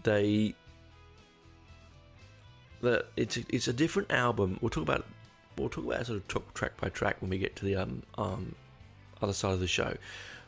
they 0.01 0.55
that 2.81 3.05
it's 3.15 3.37
a, 3.37 3.43
it's 3.49 3.67
a 3.67 3.73
different 3.73 4.11
album. 4.11 4.57
We'll 4.61 4.71
talk 4.71 4.81
about 4.81 5.05
we'll 5.59 5.69
talk 5.69 5.85
about 5.85 6.07
sort 6.07 6.23
of 6.35 6.53
track 6.55 6.81
by 6.81 6.89
track 6.89 7.21
when 7.21 7.29
we 7.29 7.37
get 7.37 7.55
to 7.57 7.65
the 7.65 7.75
um, 7.75 8.01
um 8.17 8.55
other 9.23 9.33
side 9.33 9.53
of 9.53 9.59
the 9.59 9.67
show. 9.67 9.95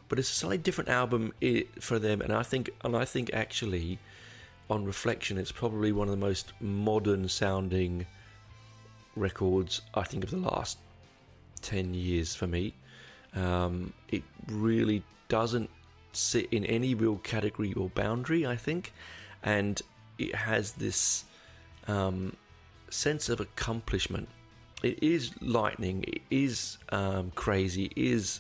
But 0.08 0.20
it's 0.20 0.30
a 0.30 0.36
slightly 0.36 0.60
different 0.60 0.90
album 0.90 1.34
for 1.80 1.98
them, 1.98 2.22
and 2.22 2.32
I 2.32 2.44
think, 2.44 2.70
and 2.84 2.96
I 2.96 3.06
think 3.06 3.32
actually, 3.34 3.98
on 4.70 4.86
reflection, 4.86 5.38
it's 5.38 5.52
probably 5.52 5.92
one 5.92 6.08
of 6.08 6.12
the 6.12 6.26
most 6.26 6.54
modern 6.60 7.28
sounding 7.28 8.06
records 9.16 9.82
I 9.94 10.04
think 10.04 10.24
of 10.24 10.30
the 10.30 10.38
last 10.38 10.78
ten 11.62 11.94
years 11.94 12.36
for 12.36 12.46
me. 12.46 12.76
Um, 13.36 13.94
it 14.10 14.24
really 14.48 15.04
doesn't 15.28 15.70
sit 16.14 16.48
in 16.52 16.66
any 16.66 16.94
real 16.94 17.18
category 17.18 17.74
or 17.74 17.90
boundary, 17.90 18.46
I 18.46 18.56
think, 18.56 18.94
and 19.42 19.82
it 20.18 20.36
has 20.36 20.74
this 20.74 21.26
um, 21.88 22.36
sense 22.90 23.28
of 23.28 23.40
accomplishment. 23.40 24.30
It 24.84 25.02
is 25.02 25.32
lightning. 25.42 26.06
It 26.08 26.22
is 26.30 26.78
um, 26.90 27.32
crazy. 27.34 27.86
It 27.86 27.98
is 27.98 28.40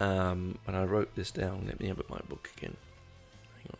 um, 0.00 0.58
and 0.66 0.76
I 0.76 0.84
wrote 0.84 1.14
this 1.14 1.30
down. 1.30 1.64
Let 1.66 1.80
me 1.80 1.88
have 1.88 2.00
my 2.08 2.20
book 2.28 2.50
again. 2.56 2.76
Hang 3.56 3.72
on. 3.72 3.78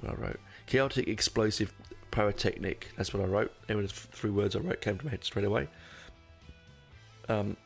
What 0.00 0.18
I 0.18 0.22
wrote. 0.22 0.40
Chaotic, 0.66 1.08
explosive, 1.08 1.72
pyrotechnic. 2.10 2.88
That's 2.96 3.12
what 3.12 3.22
I 3.22 3.26
wrote. 3.26 3.52
There 3.66 3.76
were 3.76 3.86
three 3.86 4.30
words 4.30 4.54
I 4.54 4.60
wrote, 4.60 4.80
came 4.80 4.98
to 4.98 5.04
my 5.04 5.10
head 5.10 5.24
straight 5.24 5.44
away. 5.44 5.68
Um, 7.28 7.56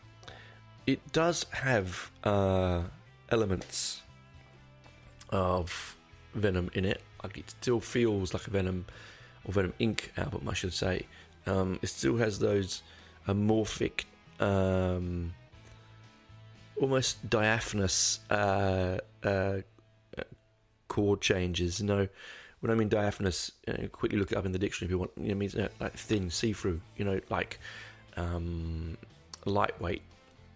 it 0.87 1.01
does 1.13 1.47
have 1.51 2.11
uh, 2.25 2.83
elements 3.31 4.03
of 5.31 5.97
Venom 6.35 6.71
in 6.75 6.85
it. 6.85 7.03
Like 7.23 7.39
it 7.39 7.51
still 7.51 7.81
feels 7.81 8.33
like 8.33 8.47
a 8.47 8.51
Venom 8.51 8.87
or 9.45 9.53
Venom 9.53 9.75
Inc. 9.81 10.17
album, 10.17 10.49
I 10.49 10.55
should 10.55 10.73
say. 10.73 11.07
Um, 11.47 11.79
it 11.83 11.89
still 11.89 12.17
has 12.17 12.39
those 12.39 12.83
amorphic 13.27 14.05
um, 14.39 15.33
almost 16.81 17.29
diaphanous 17.29 18.21
uh, 18.31 18.99
uh, 19.23 19.59
chord 20.89 21.21
changes. 21.21 21.81
You 21.81 21.87
know, 21.87 22.09
when 22.61 22.71
I 22.71 22.75
mean 22.75 22.89
diaphanous, 22.89 23.53
you 23.67 23.75
know, 23.75 23.89
quickly 23.89 24.19
look 24.19 24.33
it 24.33 24.39
up 24.39 24.47
in 24.47 24.53
the 24.53 24.59
dictionary 24.59 24.89
if 24.89 24.91
you 24.91 24.99
want. 24.99 25.11
You 25.17 25.25
know, 25.25 25.33
it 25.33 25.37
means 25.37 25.55
you 25.55 25.63
know, 25.63 25.69
like 25.81 25.95
thin, 25.95 26.31
see-through. 26.31 26.81
You 26.97 27.05
know, 27.05 27.21
like 27.31 27.59
um, 28.17 28.97
lightweight. 29.45 30.03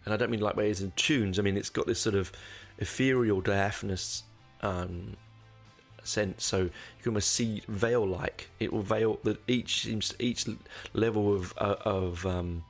And 0.05 0.15
I 0.15 0.17
don't 0.17 0.31
mean 0.31 0.41
lightweight 0.41 0.71
as 0.71 0.81
in 0.81 0.93
tunes. 0.97 1.39
I 1.39 1.43
mean 1.43 1.57
it's 1.57 1.71
got 1.71 1.87
this 1.87 2.01
sort 2.01 2.15
of 2.15 2.33
ethereal, 2.79 3.41
diaphanous 3.41 4.23
um, 4.63 5.17
sense. 6.03 6.45
So 6.45 6.59
you 6.63 6.71
can 7.03 7.11
almost 7.11 7.31
see 7.33 7.63
veil-like. 7.69 8.49
It 8.59 8.73
will 8.73 8.83
veil 8.83 9.19
that 9.25 9.39
each 9.47 9.83
seems 9.83 10.15
each 10.19 10.47
level 10.95 11.35
of 11.35 11.55
uh, 11.59 11.77
of 11.85 12.25
um, 12.27 12.65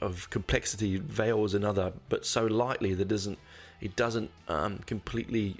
of 0.00 0.30
complexity 0.30 0.98
veils 0.98 1.54
another, 1.54 1.92
but 2.08 2.24
so 2.24 2.46
lightly 2.46 2.94
that 2.94 3.08
doesn't 3.08 3.38
it 3.80 3.96
doesn't 3.96 4.30
um, 4.48 4.78
completely 4.86 5.56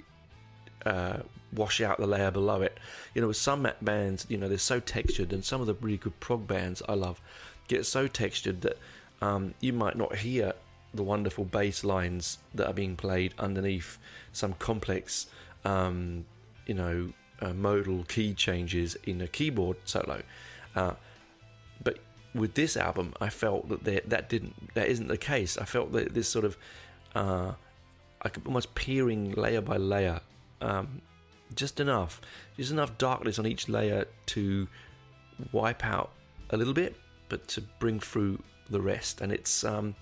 uh, 0.85 1.17
wash 1.53 1.81
out 1.81 1.97
the 1.97 2.07
layer 2.07 2.31
below 2.31 2.61
it. 2.61 2.77
You 3.13 3.21
know, 3.21 3.27
with 3.27 3.37
some 3.37 3.67
bands, 3.81 4.25
you 4.29 4.37
know, 4.37 4.47
they're 4.47 4.57
so 4.57 4.79
textured, 4.79 5.33
and 5.33 5.43
some 5.43 5.61
of 5.61 5.67
the 5.67 5.73
really 5.75 5.97
good 5.97 6.19
prog 6.19 6.47
bands 6.47 6.81
I 6.87 6.93
love 6.93 7.21
get 7.67 7.85
so 7.85 8.07
textured 8.07 8.61
that 8.61 8.77
um, 9.21 9.53
you 9.59 9.73
might 9.73 9.95
not 9.95 10.15
hear 10.17 10.53
the 10.93 11.03
wonderful 11.03 11.45
bass 11.45 11.83
lines 11.83 12.37
that 12.53 12.67
are 12.67 12.73
being 12.73 12.95
played 12.95 13.33
underneath 13.39 13.97
some 14.33 14.53
complex, 14.53 15.27
um, 15.63 16.25
you 16.65 16.73
know, 16.73 17.13
uh, 17.41 17.53
modal 17.53 18.03
key 18.03 18.33
changes 18.33 18.95
in 19.05 19.21
a 19.21 19.27
keyboard 19.27 19.77
solo. 19.85 20.21
Uh, 20.75 20.93
but 21.83 21.97
with 22.33 22.53
this 22.53 22.77
album, 22.77 23.13
I 23.19 23.29
felt 23.29 23.69
that 23.69 23.83
there, 23.83 24.01
that 24.05 24.29
didn't 24.29 24.73
that 24.73 24.87
isn't 24.87 25.07
the 25.07 25.17
case. 25.17 25.57
I 25.57 25.65
felt 25.65 25.91
that 25.93 26.13
this 26.13 26.27
sort 26.27 26.45
of 26.45 26.57
uh, 27.15 27.53
almost 28.45 28.73
peering 28.75 29.31
layer 29.31 29.61
by 29.61 29.77
layer, 29.77 30.21
um, 30.61 31.01
just 31.55 31.79
enough, 31.79 32.21
just 32.57 32.71
enough 32.71 32.97
darkness 32.97 33.39
on 33.39 33.45
each 33.45 33.67
layer 33.67 34.05
to 34.27 34.67
wipe 35.51 35.85
out 35.85 36.11
a 36.51 36.57
little 36.57 36.73
bit, 36.73 36.95
but 37.29 37.47
to 37.49 37.61
bring 37.79 37.99
through 37.99 38.41
the 38.69 38.81
rest. 38.81 39.21
And 39.21 39.31
it's 39.31 39.63
um, 39.63 39.95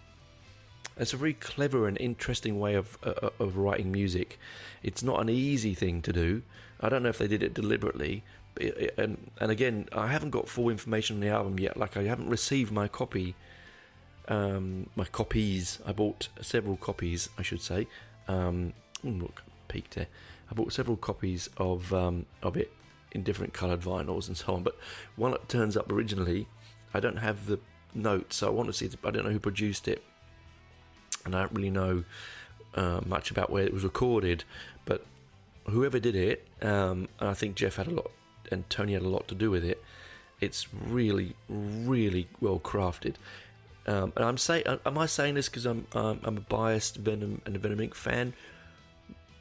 it's 0.97 1.13
a 1.13 1.17
very 1.17 1.33
clever 1.33 1.87
and 1.87 1.97
interesting 1.99 2.59
way 2.59 2.75
of 2.75 2.97
uh, 3.03 3.29
of 3.39 3.57
writing 3.57 3.91
music. 3.91 4.39
It's 4.83 5.01
not 5.01 5.21
an 5.21 5.29
easy 5.29 5.73
thing 5.73 6.01
to 6.03 6.13
do. 6.13 6.43
I 6.81 6.89
don't 6.89 7.03
know 7.03 7.09
if 7.09 7.17
they 7.17 7.27
did 7.27 7.43
it 7.43 7.53
deliberately, 7.53 8.23
and 8.59 9.31
and 9.39 9.51
again, 9.51 9.87
I 9.91 10.07
haven't 10.07 10.31
got 10.31 10.47
full 10.47 10.69
information 10.69 11.17
on 11.17 11.21
the 11.21 11.29
album 11.29 11.59
yet. 11.59 11.77
Like 11.77 11.97
I 11.97 12.03
haven't 12.03 12.29
received 12.29 12.71
my 12.71 12.87
copy, 12.87 13.35
um, 14.27 14.89
my 14.95 15.05
copies. 15.05 15.79
I 15.85 15.91
bought 15.91 16.29
several 16.41 16.77
copies, 16.77 17.29
I 17.37 17.41
should 17.41 17.61
say. 17.61 17.87
Um, 18.27 18.73
look, 19.03 19.43
peeked 19.67 19.95
there. 19.95 20.07
I 20.51 20.53
bought 20.53 20.73
several 20.73 20.97
copies 20.97 21.49
of 21.57 21.93
um, 21.93 22.25
of 22.43 22.57
it 22.57 22.71
in 23.11 23.23
different 23.23 23.53
coloured 23.53 23.81
vinyls 23.81 24.27
and 24.27 24.37
so 24.37 24.53
on. 24.53 24.63
But 24.63 24.77
one 25.15 25.31
that 25.31 25.47
turns 25.49 25.75
up 25.75 25.91
originally, 25.91 26.47
I 26.93 26.99
don't 26.99 27.17
have 27.17 27.45
the 27.45 27.59
notes, 27.93 28.37
so 28.37 28.47
I 28.47 28.51
want 28.51 28.67
to 28.67 28.73
see. 28.73 28.89
I 29.03 29.11
don't 29.11 29.25
know 29.25 29.31
who 29.31 29.39
produced 29.39 29.87
it, 29.87 30.03
and 31.25 31.35
I 31.35 31.41
don't 31.41 31.53
really 31.53 31.71
know 31.71 32.03
uh, 32.75 33.01
much 33.05 33.31
about 33.31 33.49
where 33.49 33.63
it 33.63 33.73
was 33.73 33.83
recorded. 33.83 34.43
But 34.85 35.05
whoever 35.67 35.99
did 35.99 36.15
it, 36.15 36.47
um, 36.61 37.07
I 37.19 37.33
think 37.33 37.55
Jeff 37.55 37.77
had 37.77 37.87
a 37.87 37.91
lot 37.91 38.11
and 38.51 38.69
Tony 38.69 38.93
had 38.93 39.01
a 39.01 39.09
lot 39.09 39.27
to 39.29 39.35
do 39.35 39.51
with 39.51 39.63
it. 39.63 39.83
It's 40.39 40.67
really, 40.73 41.35
really 41.49 42.27
well 42.39 42.59
crafted. 42.59 43.15
Um, 43.87 44.13
and 44.15 44.23
I'm 44.25 44.37
saying, 44.37 44.63
am 44.85 44.97
I 44.97 45.05
saying 45.05 45.35
this 45.35 45.49
because 45.49 45.65
I'm 45.65 45.87
um, 45.93 46.19
I'm 46.23 46.37
a 46.37 46.41
biased 46.41 46.97
Venom 46.97 47.41
and 47.45 47.55
a 47.55 47.59
Venom 47.59 47.79
Inc. 47.79 47.93
fan? 47.93 48.33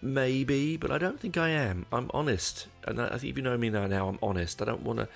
maybe, 0.01 0.77
but 0.77 0.91
I 0.91 0.99
don't 0.99 1.19
think 1.21 1.37
I 1.37 1.51
am. 1.51 1.87
I'm 1.93 2.11
honest, 2.15 2.67
and 2.85 3.01
I 3.01 3.11
think 3.19 3.33
if 3.33 3.37
you 3.37 3.43
know 3.43 3.57
me 3.57 3.71
now, 3.71 3.87
now 3.87 4.09
I'm 4.09 4.19
honest. 4.23 4.63
I 4.63 4.65
don't 4.65 4.83
want 4.83 5.01
to. 5.01 5.09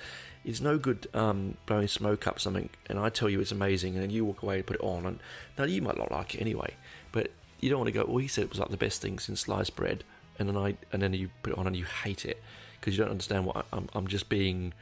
It's 0.45 0.61
no 0.61 0.77
good 0.77 1.07
um, 1.15 1.57
blowing 1.67 1.89
smoke 1.89 2.27
up 2.27 2.41
something, 2.41 2.69
and 2.89 2.99
I 2.99 3.09
tell 3.09 3.29
you 3.29 3.41
it's 3.41 3.53
amazing, 3.53 3.95
and 3.95 4.03
then 4.03 4.11
you 4.11 4.25
walk 4.25 4.43
away 4.43 4.57
and 4.57 4.67
put 4.67 4.77
it 4.77 4.83
on, 4.83 5.07
and 5.07 5.21
now 5.57 5.65
you 5.65 5.83
might 5.83 5.97
not 5.97 6.11
like 6.11 6.35
it 6.35 6.41
anyway, 6.41 6.75
but 7.13 7.31
you 7.61 7.71
don't 7.71 7.79
want 7.79 7.89
to 7.89 7.93
go. 7.93 8.05
Well, 8.07 8.19
he 8.19 8.29
said 8.29 8.45
it 8.45 8.51
was 8.51 8.59
like 8.59 8.71
the 8.71 8.77
best 8.77 9.01
thing 9.01 9.19
since 9.19 9.41
sliced 9.41 9.77
bread, 9.77 10.05
and 10.39 10.49
then 10.49 10.57
I 10.57 10.77
and 10.93 11.03
then 11.03 11.15
you 11.15 11.31
put 11.43 11.53
it 11.53 11.59
on 11.59 11.67
and 11.67 11.77
you 11.77 11.85
hate 11.85 12.25
it 12.25 12.43
because 12.83 12.99
you 12.99 13.05
don't 13.05 13.13
understand 13.13 13.47
what 13.47 13.65
I, 13.73 13.77
am 13.77 13.89
I'm 13.95 14.09
just 14.09 14.29
being, 14.29 14.75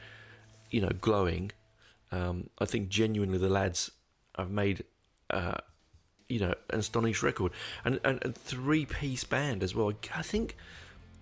you 0.71 0.81
know, 0.81 0.89
glowing. 0.99 1.51
Um, 2.11 2.49
I 2.59 2.65
think 2.65 2.89
genuinely 2.89 3.37
the 3.37 3.47
lads 3.49 3.91
have 4.37 4.49
made. 4.49 4.83
Uh, 5.29 5.57
you 6.27 6.39
know, 6.39 6.53
an 6.69 6.79
astonishing 6.79 7.25
record, 7.25 7.51
and 7.83 7.99
and, 8.05 8.23
and 8.23 8.33
three 8.35 8.85
piece 8.85 9.25
band 9.25 9.63
as 9.63 9.75
well. 9.75 9.91
I 10.15 10.21
think 10.21 10.55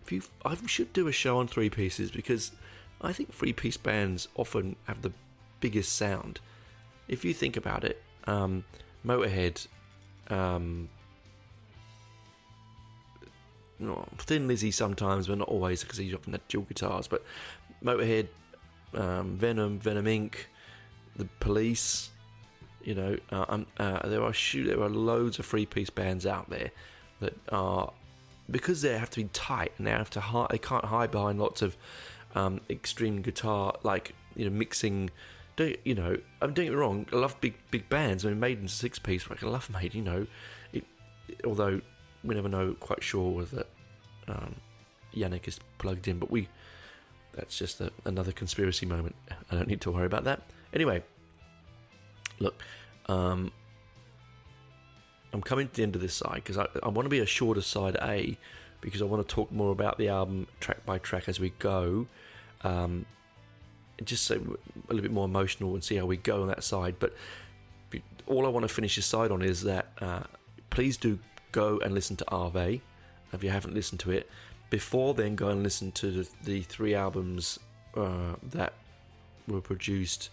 if 0.04 0.12
you, 0.12 0.22
I 0.46 0.56
should 0.68 0.94
do 0.94 1.08
a 1.08 1.12
show 1.12 1.40
on 1.40 1.48
three 1.48 1.70
pieces 1.70 2.12
because 2.12 2.52
I 3.02 3.12
think 3.12 3.34
three 3.34 3.54
piece 3.54 3.78
bands 3.78 4.28
often 4.36 4.76
have 4.86 5.02
the 5.02 5.12
biggest 5.60 5.94
sound. 5.94 6.40
If 7.08 7.26
you 7.26 7.34
think 7.34 7.58
about 7.58 7.84
it, 7.84 8.04
um, 8.26 8.66
Motorhead, 9.04 9.68
um, 10.30 10.90
Thin 14.18 14.48
Lizzy 14.48 14.72
sometimes, 14.72 15.28
but 15.28 15.38
not 15.38 15.48
always 15.48 15.84
because 15.84 15.98
he's 15.98 16.14
often 16.14 16.34
had 16.34 16.48
dual 16.48 16.64
guitars. 16.64 17.08
But 17.08 17.24
Motorhead, 17.84 18.28
um, 18.94 19.38
Venom, 19.38 19.80
Venom 19.80 20.06
Inc., 20.06 20.36
the 21.16 21.26
Police, 21.40 22.10
you 22.84 22.96
know, 22.96 23.18
uh, 23.32 23.46
um, 23.50 23.66
uh, 23.78 24.08
there 24.08 24.24
are 24.24 24.34
shoot, 24.34 24.68
there 24.68 24.82
are 24.82 24.90
loads 24.90 25.40
of 25.40 25.46
three 25.46 25.66
piece 25.66 25.90
bands 25.90 26.26
out 26.26 26.50
there 26.50 26.72
that 27.20 27.36
are 27.52 27.92
because 28.50 28.82
they 28.82 28.98
have 28.98 29.10
to 29.12 29.22
be 29.22 29.30
tight 29.32 29.72
and 29.78 29.86
they 29.86 29.92
have 29.92 30.10
to 30.10 30.20
hide, 30.20 30.48
they 30.50 30.58
can't 30.58 30.86
hide 30.86 31.12
behind 31.12 31.40
lots 31.40 31.62
of 31.62 31.78
um, 32.36 32.62
extreme 32.70 33.22
guitar 33.22 33.78
like 33.84 34.14
you 34.36 34.46
know 34.46 34.56
mixing. 34.56 35.10
Don't 35.56 35.76
you 35.84 35.96
know? 35.96 36.18
I'm 36.42 36.54
doing 36.54 36.70
it 36.70 36.76
wrong. 36.76 37.06
I 37.12 37.18
love 37.18 37.40
big 37.42 37.56
big 37.72 37.90
bands. 37.90 38.26
I 38.26 38.30
mean, 38.30 38.40
Maiden's 38.40 38.74
six 38.74 38.98
piece. 38.98 39.26
I 39.30 39.46
love 39.46 39.70
Maiden. 39.70 39.98
You 39.98 40.04
know, 40.04 40.28
it, 40.74 40.86
although 41.46 41.82
we 42.24 42.36
never 42.36 42.50
know 42.50 42.76
quite 42.80 43.04
sure 43.04 43.32
whether 43.32 43.66
um, 44.28 44.56
Janick 45.16 45.48
is 45.48 45.60
plugged 45.78 46.08
in, 46.08 46.20
but 46.20 46.30
we 46.30 46.48
that's 47.34 47.58
just 47.58 47.80
a, 47.80 47.92
another 48.06 48.32
conspiracy 48.32 48.86
moment. 48.86 49.16
I 49.52 49.56
don't 49.56 49.68
need 49.68 49.82
to 49.82 49.92
worry 49.92 50.06
about 50.06 50.26
that. 50.26 50.42
Anyway, 50.74 51.04
look, 52.40 52.62
um, 53.08 53.52
I'm 55.34 55.42
coming 55.42 55.68
to 55.68 55.74
the 55.74 55.84
end 55.84 55.96
of 55.96 56.02
this 56.02 56.14
side 56.14 56.36
because 56.36 56.58
I, 56.58 56.68
I 56.84 56.90
want 56.90 57.06
to 57.06 57.10
be 57.10 57.20
a 57.20 57.26
shorter 57.26 57.62
side 57.62 57.98
A 58.02 58.38
because 58.82 59.02
I 59.02 59.06
want 59.06 59.28
to 59.28 59.36
talk 59.36 59.52
more 59.52 59.72
about 59.72 59.98
the 59.98 60.10
album 60.10 60.48
track 60.60 60.86
by 60.86 60.98
track 60.98 61.28
as 61.28 61.40
we 61.40 61.52
go. 61.60 62.08
Um, 62.62 63.06
just 64.04 64.32
a 64.32 64.36
little 64.36 65.02
bit 65.02 65.12
more 65.12 65.26
emotional 65.26 65.74
and 65.74 65.84
see 65.84 65.96
how 65.96 66.06
we 66.06 66.18
go 66.18 66.42
on 66.42 66.48
that 66.48 66.64
side. 66.64 66.96
But 67.00 67.14
all 68.30 68.46
I 68.46 68.50
want 68.50 68.64
to 68.64 68.74
finish 68.74 68.96
this 68.96 69.06
side 69.06 69.32
on 69.32 69.42
is 69.42 69.64
that 69.64 69.88
uh, 70.00 70.22
please 70.70 70.98
do 70.98 71.20
go 71.52 71.80
and 71.80 71.94
listen 71.94 72.16
to 72.18 72.26
Ave 72.30 72.82
if 73.34 73.44
you 73.44 73.50
haven't 73.50 73.74
listened 73.74 74.00
to 74.02 74.12
it. 74.12 74.30
Before 74.70 75.14
then, 75.14 75.36
go 75.36 75.50
and 75.50 75.64
listen 75.64 75.92
to 75.94 76.12
the, 76.12 76.30
the 76.44 76.62
three 76.62 76.94
albums 76.94 77.60
uh, 77.96 78.36
that 78.44 78.74
were 79.48 79.62
produced 79.62 80.30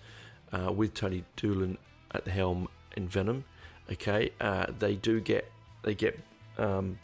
uh, 0.52 0.72
with 0.72 0.94
Tony 0.94 1.24
Doolan 1.36 1.78
at 2.12 2.24
the 2.24 2.30
helm 2.30 2.68
in 2.96 3.08
Venom. 3.08 3.44
Okay, 3.90 4.30
uh, 4.40 4.66
they 4.78 4.96
do 4.96 5.20
get 5.20 5.50
they 5.82 5.94
get 5.94 6.18
um, 6.58 6.98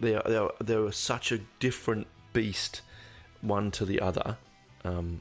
they 0.00 0.14
are, 0.14 0.22
they 0.26 0.36
are 0.36 0.52
they 0.60 0.74
are 0.74 0.92
such 0.92 1.32
a 1.32 1.38
different 1.58 2.06
beast 2.32 2.82
one 3.40 3.70
to 3.72 3.84
the 3.84 4.00
other. 4.00 4.38
Um, 4.84 5.20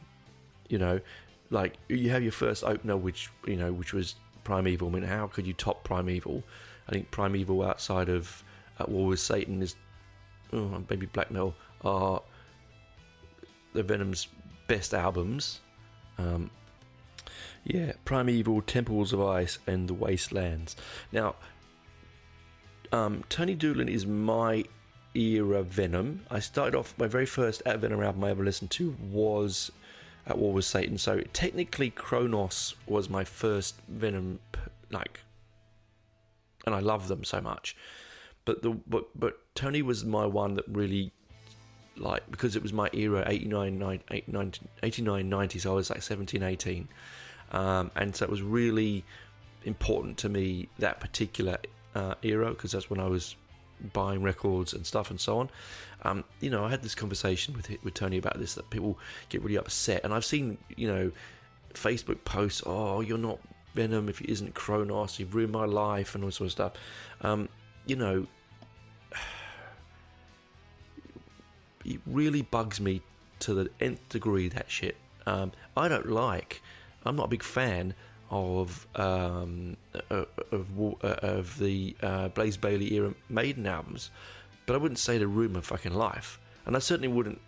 you 0.69 0.77
know, 0.77 1.01
like 1.49 1.73
you 1.89 2.09
have 2.11 2.23
your 2.23 2.31
first 2.31 2.63
opener, 2.63 2.95
which 2.95 3.29
you 3.45 3.57
know, 3.57 3.73
which 3.73 3.93
was 3.93 4.15
Prime 4.43 4.67
Evil. 4.67 4.87
I 4.87 4.91
mean, 4.91 5.03
how 5.03 5.27
could 5.27 5.47
you 5.47 5.53
top 5.53 5.83
Prime 5.83 6.09
Evil? 6.09 6.43
I 6.87 6.91
think 6.91 7.11
Prime 7.11 7.35
Evil 7.35 7.63
outside 7.63 8.09
of 8.09 8.43
At 8.79 8.89
War 8.89 9.07
with 9.07 9.19
Satan 9.19 9.61
is 9.61 9.75
oh, 10.53 10.83
maybe 10.89 11.05
Black 11.05 11.31
Metal 11.31 11.55
are 11.83 12.21
the 13.73 13.83
Venom's 13.83 14.27
best 14.67 14.93
albums. 14.93 15.61
Um, 16.17 16.51
yeah, 17.63 17.93
Prime 18.05 18.29
Evil, 18.29 18.61
Temples 18.61 19.13
of 19.13 19.21
Ice, 19.21 19.59
and 19.67 19.87
The 19.87 19.93
Wastelands. 19.93 20.75
Now, 21.11 21.35
um, 22.91 23.23
Tony 23.29 23.55
Doolan 23.55 23.87
is 23.87 24.05
my 24.05 24.65
era 25.13 25.63
Venom. 25.63 26.25
I 26.29 26.39
started 26.39 26.77
off, 26.77 26.93
my 26.97 27.07
very 27.07 27.25
first 27.25 27.61
At 27.65 27.79
Venom 27.79 28.01
album 28.01 28.23
I 28.23 28.31
ever 28.31 28.43
listened 28.43 28.71
to 28.71 28.95
was 29.11 29.71
At 30.25 30.37
War 30.37 30.53
with 30.53 30.65
Satan. 30.65 30.97
So 30.97 31.21
technically, 31.33 31.89
Cronos 31.89 32.75
was 32.87 33.09
my 33.09 33.23
first 33.23 33.79
Venom, 33.87 34.39
like, 34.89 35.21
and 36.65 36.75
I 36.75 36.79
love 36.79 37.07
them 37.07 37.23
so 37.23 37.41
much. 37.41 37.75
But 38.45 38.61
the 38.61 38.71
but 38.71 39.07
but 39.19 39.39
Tony 39.55 39.81
was 39.81 40.05
my 40.05 40.25
one 40.25 40.55
that 40.55 40.65
really 40.67 41.11
like 41.97 42.29
because 42.31 42.55
it 42.55 42.63
was 42.63 42.73
my 42.73 42.89
era 42.93 43.23
89 43.27 44.01
89 44.11 45.29
90 45.29 45.59
so 45.59 45.71
I 45.71 45.75
was 45.75 45.89
like 45.89 46.01
17 46.01 46.41
18 46.41 46.87
um, 47.51 47.91
and 47.95 48.15
so 48.15 48.23
it 48.23 48.31
was 48.31 48.41
really 48.41 49.03
important 49.65 50.17
to 50.19 50.29
me 50.29 50.69
that 50.79 50.99
particular 50.99 51.57
uh, 51.93 52.15
era 52.23 52.49
because 52.49 52.71
that's 52.71 52.89
when 52.89 52.99
I 52.99 53.07
was 53.07 53.35
buying 53.93 54.21
records 54.21 54.73
and 54.73 54.85
stuff 54.85 55.09
and 55.09 55.19
so 55.19 55.39
on. 55.39 55.49
Um, 56.03 56.23
you 56.39 56.49
know, 56.49 56.65
I 56.65 56.69
had 56.69 56.81
this 56.81 56.95
conversation 56.95 57.53
with 57.55 57.69
with 57.83 57.93
Tony 57.93 58.17
about 58.17 58.39
this 58.39 58.55
that 58.55 58.69
people 58.69 58.97
get 59.29 59.41
really 59.43 59.57
upset, 59.57 60.01
and 60.03 60.13
I've 60.13 60.25
seen 60.25 60.57
you 60.75 60.87
know 60.87 61.11
Facebook 61.73 62.23
posts, 62.23 62.63
"Oh, 62.65 63.01
you're 63.01 63.17
not 63.17 63.39
Venom 63.73 64.09
if 64.09 64.21
it 64.21 64.29
isn't 64.29 64.53
Cronos, 64.53 65.19
you've 65.19 65.35
ruined 65.35 65.53
my 65.53 65.65
life," 65.65 66.15
and 66.15 66.23
all 66.23 66.31
sort 66.31 66.47
of 66.47 66.51
stuff. 66.51 66.73
Um, 67.21 67.49
you 67.85 67.95
know, 67.95 68.27
it 71.85 71.99
really 72.05 72.41
bugs 72.41 72.79
me 72.79 73.01
to 73.39 73.53
the 73.53 73.69
nth 73.79 74.09
degree 74.09 74.47
that 74.49 74.69
shit. 74.69 74.95
Um, 75.25 75.51
I 75.77 75.87
don't 75.87 76.09
like 76.09 76.61
I'm 77.05 77.15
not 77.15 77.25
a 77.25 77.29
big 77.29 77.43
fan 77.43 77.93
of 78.29 78.87
um, 78.95 79.75
uh, 80.09 80.25
of, 80.51 80.67
uh, 81.03 81.07
of 81.21 81.57
the 81.59 81.95
uh, 82.01 82.29
Blaze 82.29 82.57
Bayley 82.57 82.93
era 82.93 83.13
Maiden 83.29 83.65
albums, 83.67 84.11
but 84.65 84.75
I 84.75 84.77
wouldn't 84.77 84.99
say 84.99 85.17
to 85.17 85.27
ruin 85.27 85.53
my 85.53 85.61
fucking 85.61 85.93
life, 85.93 86.39
and 86.65 86.75
I 86.75 86.79
certainly 86.79 87.07
wouldn't 87.07 87.41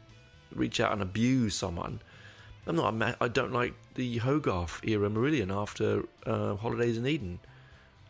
reach 0.53 0.79
out 0.79 0.91
and 0.91 1.01
abuse 1.01 1.55
someone. 1.55 2.01
I'm 2.65 2.75
not. 2.75 3.17
I 3.19 3.27
don't 3.27 3.51
like 3.51 3.73
the 3.95 4.17
Hogarth 4.17 4.79
era 4.83 5.09
Marillion 5.09 5.51
after 5.51 6.03
uh, 6.25 6.55
Holidays 6.55 6.97
in 6.97 7.05
Eden. 7.05 7.39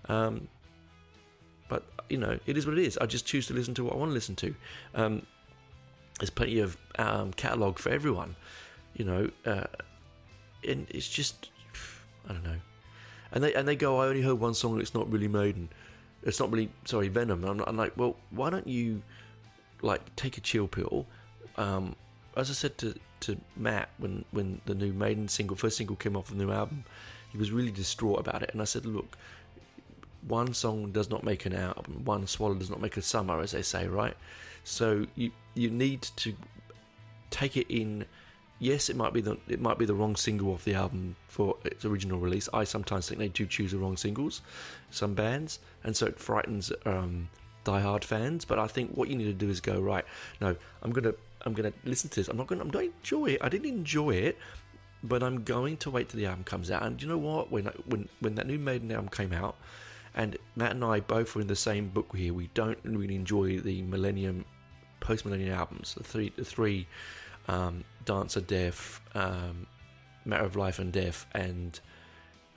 Um, 0.05 0.47
but 1.69 1.83
you 2.09 2.17
know, 2.17 2.37
it 2.45 2.57
is 2.57 2.67
what 2.67 2.77
it 2.77 2.85
is. 2.85 2.97
I 2.99 3.05
just 3.05 3.25
choose 3.25 3.47
to 3.47 3.53
listen 3.53 3.73
to 3.75 3.83
what 3.83 3.93
I 3.93 3.97
want 3.97 4.09
to 4.09 4.13
listen 4.13 4.35
to. 4.35 4.55
Um, 4.93 5.25
there's 6.19 6.29
plenty 6.29 6.59
of 6.59 6.77
um, 6.99 7.33
catalog 7.33 7.79
for 7.79 7.89
everyone. 7.89 8.35
You 8.93 9.05
know, 9.05 9.29
uh, 9.45 9.63
and 10.67 10.85
it's 10.89 11.09
just 11.09 11.49
I 12.29 12.33
don't 12.33 12.43
know. 12.43 12.59
And 13.31 13.43
they 13.43 13.53
and 13.55 13.67
they 13.67 13.75
go, 13.75 13.99
I 13.99 14.07
only 14.07 14.21
heard 14.21 14.39
one 14.39 14.53
song. 14.53 14.79
It's 14.79 14.93
not 14.93 15.11
really 15.11 15.27
Maiden. 15.27 15.69
It's 16.21 16.39
not 16.39 16.51
really 16.51 16.69
sorry 16.85 17.07
Venom. 17.07 17.43
I'm, 17.43 17.59
I'm 17.61 17.75
like, 17.75 17.93
well, 17.97 18.15
why 18.29 18.51
don't 18.51 18.67
you 18.67 19.01
like 19.81 20.15
take 20.15 20.37
a 20.37 20.41
chill 20.41 20.67
pill? 20.67 21.07
Um, 21.57 21.95
as 22.37 22.49
I 22.49 22.53
said 22.53 22.77
to 22.79 22.95
to 23.23 23.37
Matt 23.55 23.89
when 23.97 24.25
when 24.31 24.61
the 24.65 24.75
new 24.75 24.93
Maiden 24.93 25.27
single, 25.27 25.55
first 25.55 25.77
single 25.77 25.95
came 25.95 26.15
off 26.15 26.29
the 26.29 26.35
new 26.35 26.51
album, 26.51 26.83
he 27.31 27.37
was 27.37 27.51
really 27.51 27.71
distraught 27.71 28.19
about 28.19 28.43
it. 28.43 28.49
And 28.53 28.61
I 28.61 28.65
said, 28.65 28.85
look, 28.85 29.17
one 30.27 30.53
song 30.53 30.91
does 30.91 31.09
not 31.09 31.23
make 31.23 31.45
an 31.45 31.53
album. 31.55 32.05
One 32.05 32.27
swallow 32.27 32.55
does 32.55 32.69
not 32.69 32.81
make 32.81 32.97
a 32.97 33.01
summer, 33.01 33.41
as 33.41 33.51
they 33.51 33.61
say, 33.61 33.87
right? 33.87 34.15
So 34.63 35.05
you 35.15 35.31
you 35.55 35.69
need 35.69 36.01
to 36.17 36.33
take 37.29 37.57
it 37.57 37.67
in 37.69 38.05
yes, 38.59 38.89
it 38.89 38.95
might 38.95 39.13
be 39.13 39.21
the 39.21 39.37
it 39.47 39.59
might 39.59 39.77
be 39.77 39.85
the 39.85 39.93
wrong 39.93 40.15
single 40.15 40.53
off 40.53 40.63
the 40.63 40.73
album 40.73 41.15
for 41.27 41.57
its 41.65 41.85
original 41.85 42.19
release. 42.19 42.47
I 42.53 42.63
sometimes 42.63 43.07
think 43.07 43.19
they 43.19 43.27
do 43.27 43.45
choose 43.45 43.71
the 43.71 43.77
wrong 43.77 43.97
singles, 43.97 44.41
some 44.89 45.13
bands, 45.13 45.59
and 45.83 45.95
so 45.95 46.07
it 46.07 46.19
frightens 46.19 46.71
um, 46.85 47.29
diehard 47.65 48.03
fans. 48.03 48.45
But 48.45 48.59
I 48.59 48.67
think 48.67 48.91
what 48.91 49.09
you 49.09 49.15
need 49.15 49.25
to 49.25 49.33
do 49.33 49.49
is 49.49 49.59
go 49.59 49.79
right. 49.79 50.05
No, 50.39 50.55
I'm 50.81 50.91
gonna 50.91 51.13
I'm 51.45 51.53
gonna 51.53 51.73
listen 51.83 52.09
to 52.11 52.15
this. 52.15 52.27
I'm 52.27 52.37
not 52.37 52.47
gonna 52.47 52.61
I'm 52.61 52.69
not 52.69 52.83
enjoy 52.83 53.25
it. 53.31 53.39
I 53.41 53.49
didn't 53.49 53.67
enjoy 53.67 54.11
it, 54.11 54.37
but 55.03 55.21
I'm 55.21 55.43
going 55.43 55.77
to 55.77 55.91
wait 55.91 56.09
till 56.09 56.19
the 56.19 56.25
album 56.25 56.43
comes 56.43 56.71
out. 56.71 56.83
And 56.83 57.01
you 57.01 57.07
know 57.07 57.17
what? 57.17 57.51
When 57.51 57.65
when 57.85 58.07
when 58.19 58.35
that 58.35 58.47
new 58.47 58.57
Maiden 58.57 58.91
album 58.91 59.09
came 59.09 59.33
out, 59.33 59.55
and 60.15 60.37
Matt 60.55 60.71
and 60.71 60.83
I 60.83 61.01
both 61.01 61.35
were 61.35 61.41
in 61.41 61.47
the 61.47 61.55
same 61.55 61.89
book 61.89 62.15
here. 62.15 62.33
We 62.33 62.49
don't 62.53 62.79
really 62.83 63.15
enjoy 63.15 63.59
the 63.59 63.81
Millennium, 63.81 64.45
post 64.99 65.25
Millennium 65.25 65.53
albums. 65.53 65.95
The 65.95 66.03
three 66.03 66.31
the 66.35 66.45
three 66.45 66.87
um, 67.47 67.83
Dance 68.05 68.35
of 68.35 68.47
Death, 68.47 69.01
um, 69.15 69.67
Matter 70.25 70.45
of 70.45 70.55
Life 70.55 70.79
and 70.79 70.91
Death, 70.91 71.25
and 71.33 71.79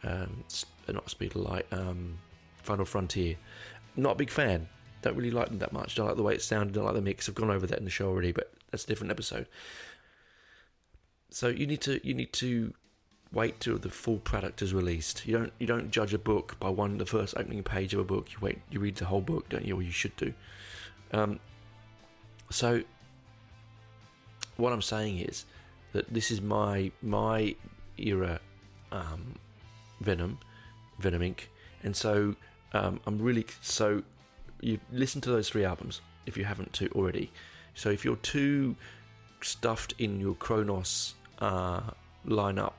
um, 0.05 0.44
not 0.88 1.11
Speed 1.11 1.35
of 1.35 1.42
Light, 1.42 1.66
um, 1.72 2.18
Final 2.62 2.85
Frontier. 2.85 3.37
Not 3.96 4.12
a 4.12 4.16
big 4.16 4.31
fan. 4.31 4.68
Don't 5.03 5.16
really 5.16 5.31
like 5.31 5.49
them 5.49 5.59
that 5.59 5.72
much. 5.72 5.94
Don't 5.94 6.07
like 6.07 6.16
the 6.16 6.22
way 6.22 6.35
it 6.35 6.42
sounded. 6.42 6.75
Don't 6.75 6.85
like 6.85 6.94
the 6.94 7.03
mix. 7.03 7.29
I've 7.29 7.35
gone 7.35 7.51
over 7.51 7.66
that 7.66 7.79
in 7.79 7.85
the 7.85 7.90
show 7.90 8.09
already, 8.09 8.33
but 8.33 8.53
that's 8.76 8.84
a 8.84 8.88
different 8.88 9.10
episode. 9.10 9.46
So 11.30 11.48
you 11.48 11.66
need 11.66 11.80
to 11.82 12.06
you 12.06 12.12
need 12.12 12.32
to 12.34 12.74
wait 13.32 13.58
till 13.58 13.78
the 13.78 13.88
full 13.88 14.18
product 14.18 14.60
is 14.60 14.74
released. 14.74 15.26
You 15.26 15.38
don't 15.38 15.52
you 15.58 15.66
don't 15.66 15.90
judge 15.90 16.12
a 16.12 16.18
book 16.18 16.56
by 16.60 16.68
one 16.68 16.98
the 16.98 17.06
first 17.06 17.34
opening 17.38 17.62
page 17.62 17.94
of 17.94 18.00
a 18.00 18.04
book. 18.04 18.32
You 18.32 18.38
wait 18.42 18.58
you 18.70 18.80
read 18.80 18.96
the 18.96 19.06
whole 19.06 19.22
book, 19.22 19.48
don't 19.48 19.64
you? 19.64 19.76
Or 19.78 19.82
you 19.82 19.90
should 19.90 20.14
do. 20.16 20.34
Um, 21.12 21.40
so 22.50 22.82
what 24.58 24.74
I'm 24.74 24.82
saying 24.82 25.20
is 25.20 25.46
that 25.92 26.12
this 26.12 26.30
is 26.30 26.42
my 26.42 26.92
my 27.00 27.56
era 27.96 28.40
um, 28.92 29.36
Venom, 30.00 30.38
Venom 30.98 31.22
Inc. 31.22 31.40
And 31.82 31.96
so 31.96 32.36
um, 32.74 33.00
I'm 33.06 33.18
really 33.22 33.46
so 33.62 34.02
you 34.60 34.80
listen 34.92 35.22
to 35.22 35.30
those 35.30 35.48
three 35.48 35.64
albums 35.64 36.02
if 36.26 36.36
you 36.36 36.44
haven't 36.44 36.74
to 36.74 36.88
already. 36.88 37.32
So 37.76 37.90
if 37.90 38.04
you're 38.04 38.16
too 38.16 38.74
stuffed 39.42 39.94
in 39.98 40.18
your 40.18 40.34
Cronos 40.34 41.14
uh, 41.38 41.82
lineup 42.26 42.72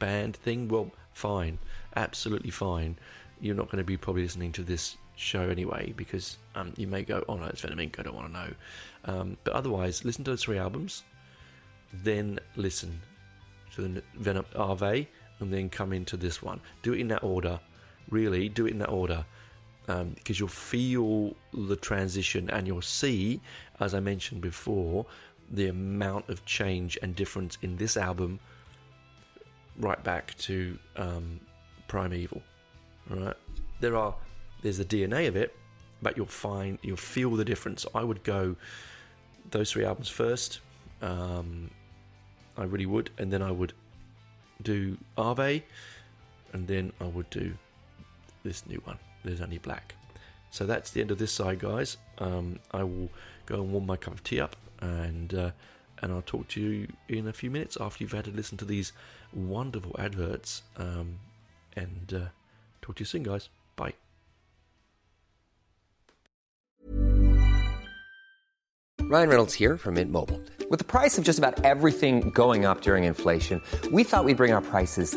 band 0.00 0.36
thing, 0.36 0.68
well, 0.68 0.90
fine, 1.14 1.58
absolutely 1.96 2.50
fine. 2.50 2.98
You're 3.40 3.54
not 3.54 3.66
going 3.66 3.78
to 3.78 3.84
be 3.84 3.96
probably 3.96 4.22
listening 4.22 4.52
to 4.52 4.62
this 4.62 4.96
show 5.14 5.48
anyway 5.48 5.94
because 5.96 6.38
um, 6.56 6.74
you 6.76 6.88
may 6.88 7.02
go, 7.02 7.24
oh 7.28 7.36
no, 7.36 7.46
it's 7.46 7.60
Venom 7.60 7.78
Inc. 7.78 8.00
I 8.00 8.02
don't 8.02 8.16
want 8.16 8.26
to 8.26 8.32
know. 8.32 8.52
Um, 9.04 9.36
but 9.44 9.54
otherwise, 9.54 10.04
listen 10.04 10.24
to 10.24 10.32
the 10.32 10.36
three 10.36 10.58
albums, 10.58 11.04
then 11.92 12.40
listen 12.56 13.00
to 13.74 13.82
the 13.82 14.02
Venom 14.16 14.44
Ave, 14.56 15.08
and 15.38 15.52
then 15.52 15.70
come 15.70 15.92
into 15.92 16.16
this 16.16 16.42
one. 16.42 16.60
Do 16.82 16.94
it 16.94 17.00
in 17.00 17.08
that 17.08 17.22
order. 17.22 17.60
Really, 18.10 18.48
do 18.48 18.66
it 18.66 18.72
in 18.72 18.78
that 18.78 18.90
order 18.90 19.24
um, 19.90 20.10
because 20.10 20.38
you'll 20.38 20.48
feel 20.48 21.34
the 21.52 21.74
transition 21.74 22.48
and 22.50 22.64
you'll 22.64 22.80
see, 22.80 23.40
as 23.80 23.92
I 23.92 23.98
mentioned 23.98 24.40
before, 24.40 25.04
the 25.50 25.66
amount 25.66 26.28
of 26.28 26.44
change 26.44 26.96
and 27.02 27.16
difference 27.16 27.58
in 27.62 27.76
this 27.76 27.96
album 27.96 28.38
right 29.78 30.02
back 30.04 30.36
to 30.38 30.78
um, 30.94 31.40
Prime 31.88 32.14
Evil. 32.14 32.40
Right, 33.08 33.34
there 33.80 33.96
are 33.96 34.14
there's 34.62 34.78
the 34.78 34.84
DNA 34.84 35.26
of 35.26 35.34
it, 35.34 35.56
but 36.02 36.16
you'll 36.16 36.26
find 36.26 36.78
you'll 36.82 36.96
feel 36.96 37.32
the 37.32 37.44
difference. 37.44 37.84
I 37.92 38.04
would 38.04 38.22
go 38.22 38.54
those 39.50 39.72
three 39.72 39.84
albums 39.84 40.08
first. 40.08 40.60
Um, 41.02 41.68
I 42.56 42.62
really 42.62 42.86
would, 42.86 43.10
and 43.18 43.32
then 43.32 43.42
I 43.42 43.50
would 43.50 43.72
do 44.62 44.96
Ave, 45.16 45.64
and 46.52 46.68
then 46.68 46.92
I 47.00 47.06
would 47.06 47.28
do 47.30 47.54
this 48.44 48.64
new 48.68 48.80
one. 48.84 48.98
There's 49.24 49.40
only 49.40 49.58
black. 49.58 49.94
So 50.50 50.66
that's 50.66 50.90
the 50.90 51.00
end 51.00 51.10
of 51.10 51.18
this 51.18 51.32
side, 51.32 51.60
guys. 51.60 51.96
Um, 52.18 52.58
I 52.72 52.82
will 52.82 53.10
go 53.46 53.56
and 53.56 53.72
warm 53.72 53.86
my 53.86 53.96
cup 53.96 54.14
of 54.14 54.24
tea 54.24 54.40
up, 54.40 54.56
and 54.80 55.32
uh, 55.32 55.50
and 56.02 56.12
I'll 56.12 56.22
talk 56.22 56.48
to 56.48 56.60
you 56.60 56.88
in 57.08 57.28
a 57.28 57.32
few 57.32 57.50
minutes 57.50 57.76
after 57.80 58.02
you've 58.02 58.12
had 58.12 58.24
to 58.24 58.30
listen 58.30 58.58
to 58.58 58.64
these 58.64 58.92
wonderful 59.32 59.94
adverts. 59.98 60.62
Um, 60.76 61.20
and 61.76 62.12
uh, 62.14 62.28
talk 62.82 62.96
to 62.96 63.00
you 63.00 63.06
soon, 63.06 63.22
guys. 63.22 63.48
Bye. 63.76 63.94
Ryan 69.02 69.28
Reynolds 69.28 69.54
here 69.54 69.76
from 69.76 69.94
Mint 69.94 70.10
Mobile. 70.10 70.40
With 70.70 70.78
the 70.78 70.84
price 70.84 71.18
of 71.18 71.24
just 71.24 71.38
about 71.38 71.64
everything 71.64 72.30
going 72.30 72.64
up 72.64 72.80
during 72.80 73.04
inflation, 73.04 73.60
we 73.90 74.04
thought 74.04 74.24
we'd 74.24 74.36
bring 74.36 74.52
our 74.52 74.60
prices 74.60 75.16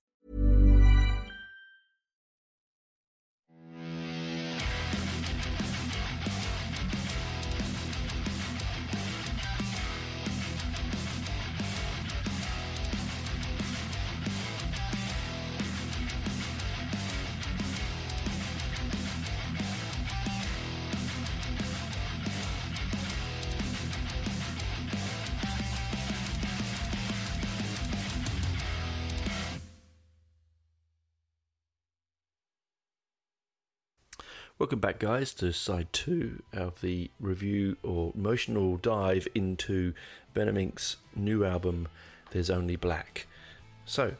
Welcome 34.61 34.77
back, 34.77 34.99
guys, 34.99 35.33
to 35.33 35.51
side 35.53 35.91
two 35.91 36.43
of 36.53 36.81
the 36.81 37.09
review 37.19 37.77
or 37.81 38.11
emotional 38.13 38.77
dive 38.77 39.27
into 39.33 39.95
Venom 40.35 40.71
new 41.15 41.43
album, 41.43 41.87
There's 42.29 42.51
Only 42.51 42.75
Black. 42.75 43.25
So, 43.85 44.13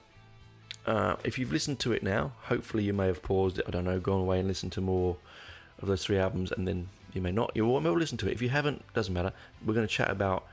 uh, 0.88 1.18
if 1.24 1.38
you've 1.38 1.52
listened 1.52 1.78
to 1.82 1.92
it 1.92 2.02
now, 2.02 2.32
hopefully 2.46 2.84
you 2.84 2.92
may 2.92 3.06
have 3.06 3.22
paused 3.22 3.60
it, 3.60 3.66
I 3.68 3.70
don't 3.70 3.84
know, 3.84 4.00
gone 4.00 4.22
away 4.22 4.40
and 4.40 4.48
listened 4.48 4.72
to 4.72 4.82
more 4.82 5.16
of 5.80 5.88
those 5.88 6.04
three 6.04 6.18
albums, 6.18 6.52
and 6.52 6.68
then 6.68 6.90
you 7.14 7.22
may 7.22 7.32
not. 7.32 7.52
You 7.54 7.68
will 7.68 7.80
listen 7.80 8.18
to 8.18 8.28
it. 8.28 8.34
If 8.34 8.42
you 8.42 8.50
haven't, 8.50 8.82
doesn't 8.96 9.14
matter. 9.14 9.34
We're 9.64 9.76
going 9.76 9.88
to 9.88 9.94
chat 9.94 10.10
about 10.10 10.48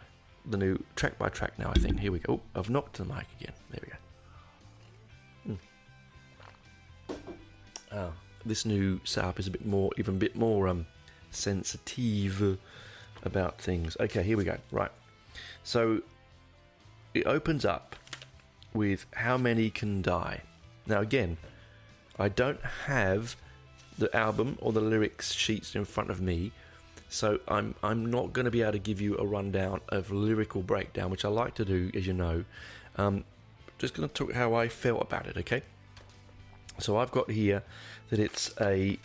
the 0.45 0.59
new 0.59 0.85
track 0.97 1.19
by 1.19 1.31
track 1.31 1.59
now, 1.59 1.71
I 1.71 1.79
think. 1.79 1.99
Here 1.99 2.13
we 2.13 2.19
go. 2.19 2.35
Oh, 2.35 2.61
I've 2.61 2.69
knocked 2.69 2.99
the 2.99 3.07
mic 3.07 3.25
again. 3.41 3.55
There 3.71 3.81
we 3.83 3.89
go. 7.09 7.17
Hmm. 7.91 7.99
Oh 7.99 8.13
this 8.49 8.65
new 8.65 9.01
setup 9.05 9.39
is 9.39 9.47
a 9.47 9.51
bit 9.51 9.65
more, 9.65 9.91
even 9.97 10.17
a 10.17 10.19
bit 10.19 10.37
more 10.37 10.69
um, 10.69 10.87
sensitive 11.31 12.59
about 13.23 13.61
things. 13.61 13.97
Okay, 14.01 14.23
here 14.23 14.37
we 14.37 14.45
go. 14.45 14.59
Right. 14.71 14.91
So 15.63 16.03
it 17.15 17.27
opens 17.27 17.65
up 17.65 17.97
with 18.75 19.07
How 19.15 19.37
Many 19.37 19.71
Can 19.71 20.03
Die. 20.03 20.43
Now, 20.87 21.01
again, 21.01 21.37
I 22.19 22.29
don't 22.29 22.63
have 22.87 23.37
the 23.99 24.15
album 24.17 24.59
or 24.61 24.73
the 24.73 24.81
lyrics 24.81 25.33
sheets 25.33 25.75
in 25.75 25.85
front 25.85 26.11
of 26.11 26.21
me, 26.21 26.53
so 27.09 27.41
I'm 27.49 27.75
I'm 27.83 28.07
not 28.07 28.33
going 28.33 28.45
to 28.45 28.51
be 28.51 28.63
able 28.63 28.73
to 28.73 28.79
give 28.79 29.01
you 29.01 29.17
a 29.19 29.27
rundown 29.27 29.81
of 29.89 30.11
lyrical 30.11 30.63
breakdown, 30.63 31.11
which 31.11 31.25
I 31.25 31.29
like 31.29 31.55
to 31.55 31.65
do, 31.65 31.91
as 31.95 32.07
you 32.07 32.13
know. 32.13 32.45
Um, 32.97 33.25
just 33.79 33.95
going 33.95 34.09
to 34.09 34.15
talk 34.15 34.33
how 34.33 34.55
I 34.55 34.69
felt 34.69 35.03
about 35.03 35.27
it, 35.27 35.37
okay? 35.37 35.63
So 36.79 36.97
I've 36.97 37.11
got 37.11 37.31
here 37.31 37.63
that 38.11 38.21
it's 38.21 38.53
a 38.61 38.99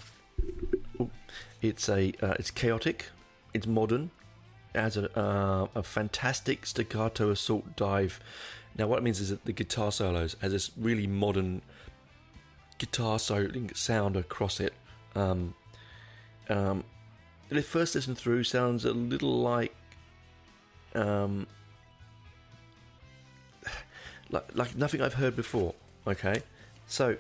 it's 1.61 1.89
a 1.89 2.13
uh, 2.21 2.35
it's 2.39 2.51
chaotic, 2.51 3.09
it's 3.53 3.65
modern, 3.65 4.11
it 4.73 4.79
has 4.79 4.97
a 4.97 5.19
uh, 5.19 5.67
a 5.75 5.83
fantastic 5.83 6.65
staccato 6.65 7.31
assault 7.31 7.75
dive. 7.75 8.19
Now 8.77 8.87
what 8.87 8.99
it 8.99 9.03
means 9.03 9.19
is 9.19 9.29
that 9.29 9.45
the 9.45 9.53
guitar 9.53 9.91
solos 9.91 10.35
has 10.41 10.51
this 10.51 10.71
really 10.77 11.07
modern 11.07 11.61
guitar 12.77 13.17
soloing 13.17 13.75
sound 13.75 14.15
across 14.15 14.59
it. 14.59 14.73
Um, 15.15 15.53
um, 16.49 16.83
the 17.49 17.61
first 17.61 17.95
listen 17.95 18.15
through 18.15 18.43
sounds 18.43 18.83
a 18.85 18.93
little 18.93 19.39
like 19.39 19.75
um, 20.95 21.47
like 24.29 24.45
like 24.55 24.75
nothing 24.75 25.01
I've 25.01 25.15
heard 25.15 25.35
before. 25.35 25.73
Okay, 26.05 26.41
so 26.87 27.15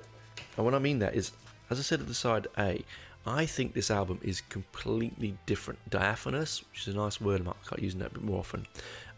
and 0.55 0.65
what 0.65 0.75
I 0.75 0.79
mean 0.79 0.99
that 0.99 1.15
is, 1.15 1.31
as 1.69 1.79
I 1.79 1.81
said 1.81 1.99
at 2.01 2.07
the 2.07 2.13
side 2.13 2.47
A, 2.57 2.83
I 3.25 3.45
think 3.45 3.73
this 3.73 3.89
album 3.89 4.19
is 4.21 4.41
completely 4.41 5.37
different, 5.45 5.79
diaphanous, 5.89 6.63
which 6.69 6.87
is 6.87 6.93
a 6.93 6.97
nice 6.97 7.21
word. 7.21 7.41
I 7.41 7.45
might 7.45 7.65
start 7.65 7.81
using 7.81 7.99
that 7.99 8.11
a 8.11 8.13
bit 8.15 8.23
more 8.23 8.39
often, 8.39 8.67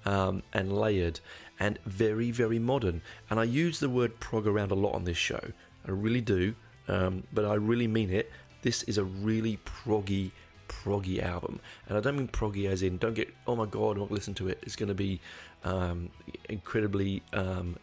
um, 0.05 0.43
and 0.53 0.71
layered, 0.71 1.19
and 1.59 1.79
very 1.85 2.31
very 2.31 2.59
modern. 2.59 3.01
And 3.29 3.39
I 3.39 3.43
use 3.43 3.79
the 3.79 3.89
word 3.89 4.19
prog 4.19 4.47
around 4.47 4.71
a 4.71 4.75
lot 4.75 4.93
on 4.93 5.05
this 5.05 5.17
show. 5.17 5.41
I 5.87 5.91
really 5.91 6.21
do, 6.21 6.55
um, 6.87 7.23
but 7.33 7.45
I 7.45 7.55
really 7.55 7.87
mean 7.87 8.11
it. 8.11 8.31
This 8.61 8.83
is 8.83 8.97
a 8.97 9.03
really 9.03 9.59
proggy 9.65 10.31
proggy 10.67 11.21
album, 11.21 11.59
and 11.87 11.97
I 11.97 12.01
don't 12.01 12.17
mean 12.17 12.27
proggy 12.27 12.67
as 12.67 12.83
in 12.83 12.97
don't 12.97 13.13
get 13.15 13.33
oh 13.47 13.55
my 13.55 13.65
god, 13.65 13.97
I 13.97 13.99
won't 13.99 14.11
listen 14.11 14.35
to 14.35 14.47
it. 14.49 14.59
It's 14.61 14.75
going 14.75 14.89
to 14.89 14.95
be 14.95 15.19
um, 15.63 16.09
incredibly 16.47 17.23
um, 17.33 17.77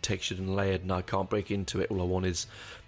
textured 0.00 0.38
and 0.38 0.54
layered, 0.54 0.82
and 0.82 0.92
I 0.92 1.02
can't 1.02 1.28
break 1.28 1.50
into 1.50 1.80
it. 1.80 1.90
All 1.90 2.00
I 2.00 2.04
want 2.04 2.26
is 2.26 2.46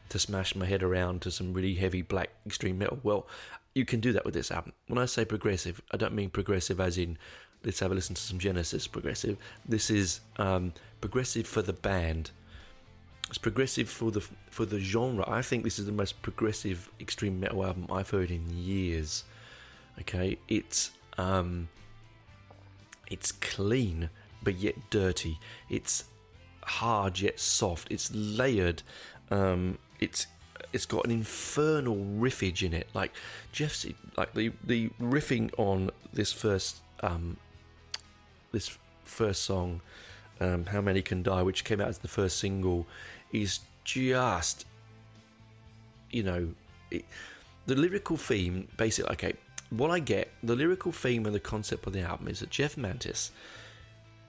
to 0.08 0.18
smash 0.18 0.54
my 0.54 0.66
head 0.66 0.82
around 0.82 1.22
to 1.22 1.30
some 1.30 1.52
really 1.52 1.74
heavy 1.74 2.02
black 2.02 2.30
extreme 2.46 2.78
metal. 2.78 2.98
Well, 3.02 3.26
you 3.74 3.84
can 3.84 4.00
do 4.00 4.12
that 4.12 4.24
with 4.24 4.34
this 4.34 4.50
album. 4.50 4.72
When 4.86 4.98
I 4.98 5.06
say 5.06 5.24
progressive, 5.24 5.80
I 5.92 5.96
don't 5.96 6.14
mean 6.14 6.30
progressive 6.30 6.80
as 6.80 6.98
in 6.98 7.18
let's 7.64 7.80
have 7.80 7.90
a 7.90 7.94
listen 7.94 8.14
to 8.14 8.22
some 8.22 8.38
Genesis 8.38 8.86
progressive. 8.86 9.36
This 9.66 9.90
is 9.90 10.20
um, 10.36 10.72
progressive 11.00 11.46
for 11.46 11.62
the 11.62 11.72
band. 11.72 12.30
It's 13.28 13.38
progressive 13.38 13.88
for 13.88 14.10
the 14.10 14.20
for 14.50 14.64
the 14.64 14.80
genre. 14.80 15.24
I 15.28 15.42
think 15.42 15.64
this 15.64 15.78
is 15.78 15.86
the 15.86 15.92
most 15.92 16.22
progressive 16.22 16.90
extreme 16.98 17.38
metal 17.38 17.64
album 17.64 17.86
I've 17.90 18.10
heard 18.10 18.30
in 18.30 18.48
years. 18.50 19.24
Okay, 20.00 20.38
it's 20.48 20.92
um, 21.18 21.68
it's 23.10 23.32
clean 23.32 24.08
but 24.42 24.56
yet 24.56 24.76
dirty. 24.90 25.38
It's 25.68 26.04
hard 26.62 27.20
yet 27.20 27.40
soft. 27.40 27.90
It's 27.90 28.10
layered. 28.14 28.82
Um, 29.30 29.78
it's 30.00 30.26
it's 30.72 30.86
got 30.86 31.04
an 31.04 31.10
infernal 31.10 31.96
riffage 31.96 32.62
in 32.62 32.74
it. 32.74 32.88
Like 32.94 33.12
Jeff's 33.52 33.86
like 34.16 34.34
the 34.34 34.52
the 34.64 34.90
riffing 35.00 35.50
on 35.58 35.90
this 36.12 36.32
first 36.32 36.78
um, 37.00 37.36
this 38.52 38.76
first 39.04 39.42
song, 39.44 39.80
um, 40.40 40.66
"How 40.66 40.80
Many 40.80 41.02
Can 41.02 41.22
Die," 41.22 41.42
which 41.42 41.64
came 41.64 41.80
out 41.80 41.88
as 41.88 41.98
the 41.98 42.08
first 42.08 42.38
single, 42.38 42.86
is 43.32 43.60
just 43.84 44.66
you 46.10 46.22
know 46.22 46.48
it, 46.90 47.04
the 47.66 47.74
lyrical 47.74 48.16
theme. 48.16 48.68
Basically, 48.76 49.12
okay, 49.12 49.34
what 49.70 49.90
I 49.90 50.00
get 50.00 50.30
the 50.42 50.54
lyrical 50.54 50.92
theme 50.92 51.26
and 51.26 51.34
the 51.34 51.40
concept 51.40 51.86
of 51.86 51.92
the 51.92 52.02
album 52.02 52.28
is 52.28 52.40
that 52.40 52.50
Jeff 52.50 52.76
Mantas, 52.76 53.30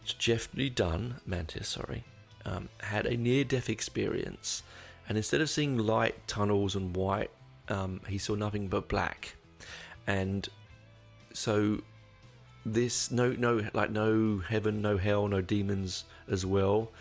Jeffrey 0.06 0.70
Dunn 0.70 1.16
Mantas, 1.28 1.68
sorry, 1.68 2.04
um, 2.46 2.70
had 2.80 3.06
a 3.06 3.18
near-death 3.18 3.70
experience 3.70 4.64
and 5.10 5.18
instead 5.18 5.42
of 5.42 5.50
seeing 5.50 5.78
light 5.78 6.16
tunnels 6.28 6.76
and 6.76 6.96
white, 6.96 7.32
um, 7.68 8.00
he 8.08 8.20
saw 8.20 8.36
nothing 8.36 8.68
but 8.68 8.88
black. 8.88 9.36
And 10.06 10.48
so 11.34 11.82
this 12.66 13.10
no 13.10 13.32
no 13.32 13.68
like 13.74 13.90
no 13.90 14.38
heaven, 14.38 14.82
no 14.82 14.98
hell, 14.98 15.28
no 15.28 15.42
demons 15.42 16.06
as 16.30 16.46
well. 16.46 16.92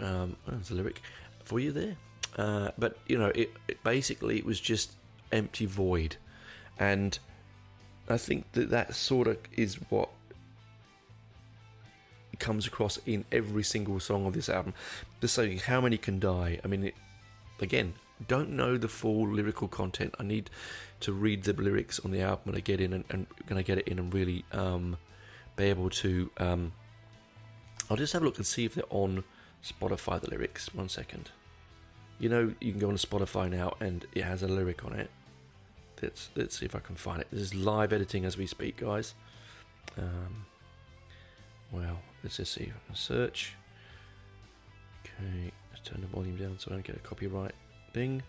Um, 0.00 0.36
a 0.48 0.74
lyric 0.74 1.02
for 1.44 1.60
you 1.60 1.70
there. 1.70 1.96
Uh, 2.36 2.70
but 2.78 2.96
you 3.06 3.18
know, 3.18 3.30
it, 3.34 3.52
it 3.68 3.84
basically 3.84 4.38
it 4.38 4.46
was 4.46 4.58
just 4.58 4.92
empty 5.30 5.66
void, 5.66 6.16
and 6.78 7.18
I 8.08 8.16
think 8.16 8.52
that 8.52 8.70
that 8.70 8.94
sort 8.94 9.28
of 9.28 9.38
is 9.52 9.76
what 9.90 10.08
comes 12.38 12.66
across 12.66 12.98
in 13.06 13.24
every 13.30 13.62
single 13.62 14.00
song 14.00 14.26
of 14.26 14.32
this 14.32 14.48
album. 14.48 14.74
The 15.20 15.28
saying, 15.28 15.58
"How 15.58 15.80
many 15.80 15.96
can 15.96 16.18
die?" 16.18 16.58
I 16.64 16.68
mean, 16.68 16.84
it, 16.84 16.94
again, 17.60 17.94
don't 18.26 18.50
know 18.50 18.76
the 18.76 18.88
full 18.88 19.28
lyrical 19.28 19.68
content. 19.68 20.14
I 20.18 20.22
need 20.22 20.50
to 21.00 21.12
read 21.12 21.44
the 21.44 21.52
lyrics 21.52 22.00
on 22.00 22.10
the 22.10 22.20
album 22.20 22.40
when 22.44 22.56
I 22.56 22.60
get 22.60 22.80
in 22.80 22.92
and, 22.92 23.04
and 23.10 23.26
when 23.48 23.58
I 23.58 23.62
get 23.62 23.78
it 23.78 23.88
in 23.88 23.98
and 23.98 24.12
really 24.12 24.44
um, 24.52 24.96
be 25.56 25.64
able 25.64 25.90
to. 25.90 26.30
Um, 26.38 26.72
I'll 27.90 27.96
just 27.96 28.12
have 28.12 28.22
a 28.22 28.24
look 28.24 28.36
and 28.36 28.46
see 28.46 28.64
if 28.64 28.74
they're 28.74 28.84
on 28.90 29.24
Spotify. 29.62 30.20
The 30.20 30.30
lyrics. 30.30 30.72
One 30.74 30.88
second. 30.88 31.30
You 32.18 32.28
know, 32.28 32.54
you 32.60 32.70
can 32.70 32.80
go 32.80 32.88
on 32.88 32.96
Spotify 32.96 33.50
now 33.50 33.74
and 33.80 34.06
it 34.14 34.22
has 34.22 34.42
a 34.42 34.48
lyric 34.48 34.84
on 34.84 34.92
it. 34.92 35.10
Let's 36.00 36.30
let's 36.34 36.58
see 36.58 36.66
if 36.66 36.74
I 36.74 36.80
can 36.80 36.96
find 36.96 37.20
it. 37.20 37.28
This 37.32 37.40
is 37.40 37.54
live 37.54 37.92
editing 37.92 38.24
as 38.24 38.36
we 38.36 38.46
speak, 38.46 38.76
guys. 38.76 39.14
Um, 39.98 40.46
well, 41.72 41.98
let's 42.22 42.36
just 42.36 42.52
see. 42.52 42.72
Search. 42.94 43.54
Okay 45.04 45.52
turn 45.84 46.00
the 46.00 46.06
volume 46.08 46.36
down 46.36 46.58
so 46.58 46.70
I 46.70 46.74
don't 46.74 46.84
get 46.84 46.96
a 46.96 47.00
copyright 47.00 47.54
thing. 47.92 48.22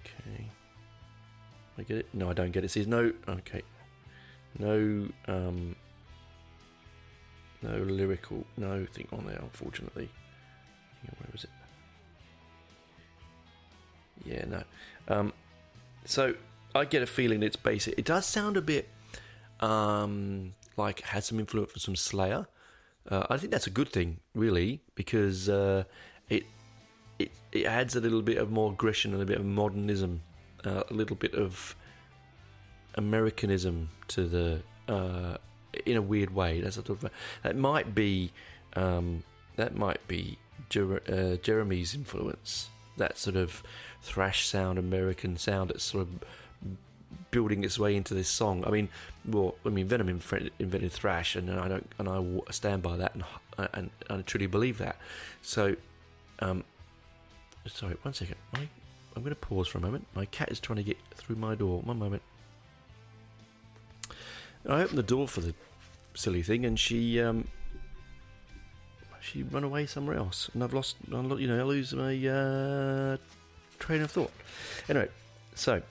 Okay. 0.00 0.46
I 1.78 1.82
get 1.82 1.98
it? 1.98 2.06
No, 2.12 2.30
I 2.30 2.32
don't 2.32 2.50
get 2.50 2.64
it. 2.64 2.66
It 2.66 2.70
says 2.70 2.86
no. 2.86 3.12
Okay. 3.28 3.62
No. 4.58 5.08
Um. 5.28 5.76
No 7.62 7.76
lyrical. 7.78 8.44
No 8.56 8.86
thing 8.92 9.08
on 9.12 9.26
there, 9.26 9.38
unfortunately. 9.38 10.08
Where 11.02 11.28
was 11.32 11.44
it? 11.44 11.50
Yeah, 14.24 14.44
no. 14.46 14.62
Um. 15.08 15.32
So 16.04 16.34
I 16.74 16.84
get 16.84 17.02
a 17.02 17.06
feeling 17.06 17.42
it's 17.42 17.56
basic. 17.56 17.98
It 17.98 18.04
does 18.04 18.26
sound 18.26 18.56
a 18.56 18.62
bit 18.62 18.88
um 19.60 20.54
like 20.76 21.00
had 21.02 21.22
some 21.24 21.38
influence 21.38 21.72
from 21.72 21.80
some 21.80 21.96
Slayer. 21.96 22.46
Uh, 23.08 23.26
I 23.28 23.36
think 23.36 23.50
that's 23.52 23.66
a 23.66 23.70
good 23.70 23.88
thing, 23.88 24.18
really, 24.34 24.80
because 24.94 25.48
uh, 25.48 25.84
it 26.28 26.44
it 27.18 27.32
it 27.50 27.66
adds 27.66 27.96
a 27.96 28.00
little 28.00 28.22
bit 28.22 28.38
of 28.38 28.50
more 28.50 28.72
aggression 28.72 29.12
and 29.12 29.22
a 29.22 29.26
bit 29.26 29.38
of 29.38 29.44
modernism, 29.44 30.22
uh, 30.64 30.84
a 30.88 30.94
little 30.94 31.16
bit 31.16 31.34
of 31.34 31.74
Americanism 32.94 33.88
to 34.08 34.26
the 34.26 34.62
uh, 34.88 35.36
in 35.86 35.96
a 35.96 36.02
weird 36.02 36.34
way. 36.34 36.60
That's 36.60 36.76
sort 36.76 36.90
of 36.90 37.10
that 37.42 37.56
might 37.56 37.94
be 37.94 38.32
um, 38.74 39.24
that 39.56 39.74
might 39.74 40.06
be 40.06 40.38
Jer- 40.68 41.02
uh, 41.08 41.36
Jeremy's 41.42 41.94
influence. 41.94 42.68
That 42.98 43.18
sort 43.18 43.36
of 43.36 43.62
thrash 44.02 44.46
sound, 44.46 44.78
American 44.78 45.36
sound. 45.36 45.70
That's 45.70 45.84
sort 45.84 46.02
of 46.02 46.78
building 47.30 47.64
its 47.64 47.78
way 47.78 47.96
into 47.96 48.14
this 48.14 48.28
song. 48.28 48.64
I 48.66 48.70
mean, 48.70 48.88
well, 49.26 49.54
I 49.64 49.68
mean, 49.68 49.86
Venom 49.86 50.08
invented 50.08 50.92
thrash, 50.92 51.36
and 51.36 51.50
I 51.50 51.68
don't, 51.68 51.90
and 51.98 52.08
I 52.08 52.52
stand 52.52 52.82
by 52.82 52.96
that, 52.96 53.14
and 53.14 53.24
and, 53.58 53.90
and 54.08 54.18
I 54.20 54.22
truly 54.22 54.46
believe 54.46 54.78
that. 54.78 54.96
So, 55.42 55.76
um, 56.40 56.64
sorry, 57.66 57.96
one 58.02 58.14
second. 58.14 58.36
My, 58.52 58.68
I'm 59.14 59.22
going 59.22 59.34
to 59.34 59.40
pause 59.40 59.68
for 59.68 59.78
a 59.78 59.80
moment. 59.80 60.06
My 60.14 60.24
cat 60.26 60.50
is 60.50 60.58
trying 60.58 60.78
to 60.78 60.82
get 60.82 60.96
through 61.14 61.36
my 61.36 61.54
door. 61.54 61.80
One 61.80 61.98
moment. 61.98 62.22
I 64.68 64.82
opened 64.82 64.98
the 64.98 65.02
door 65.02 65.26
for 65.28 65.40
the 65.40 65.54
silly 66.14 66.42
thing, 66.42 66.64
and 66.64 66.78
she 66.78 67.20
um, 67.20 67.48
she 69.22 69.42
run 69.42 69.64
away 69.64 69.86
somewhere 69.86 70.16
else, 70.16 70.50
and 70.52 70.62
I've 70.64 70.74
lost, 70.74 70.96
you 71.08 71.46
know, 71.46 71.60
I 71.60 71.62
lose 71.62 71.94
my 71.94 72.14
uh, 72.26 73.16
train 73.78 74.02
of 74.02 74.10
thought. 74.10 74.32
Anyway, 74.88 75.08
so 75.54 75.82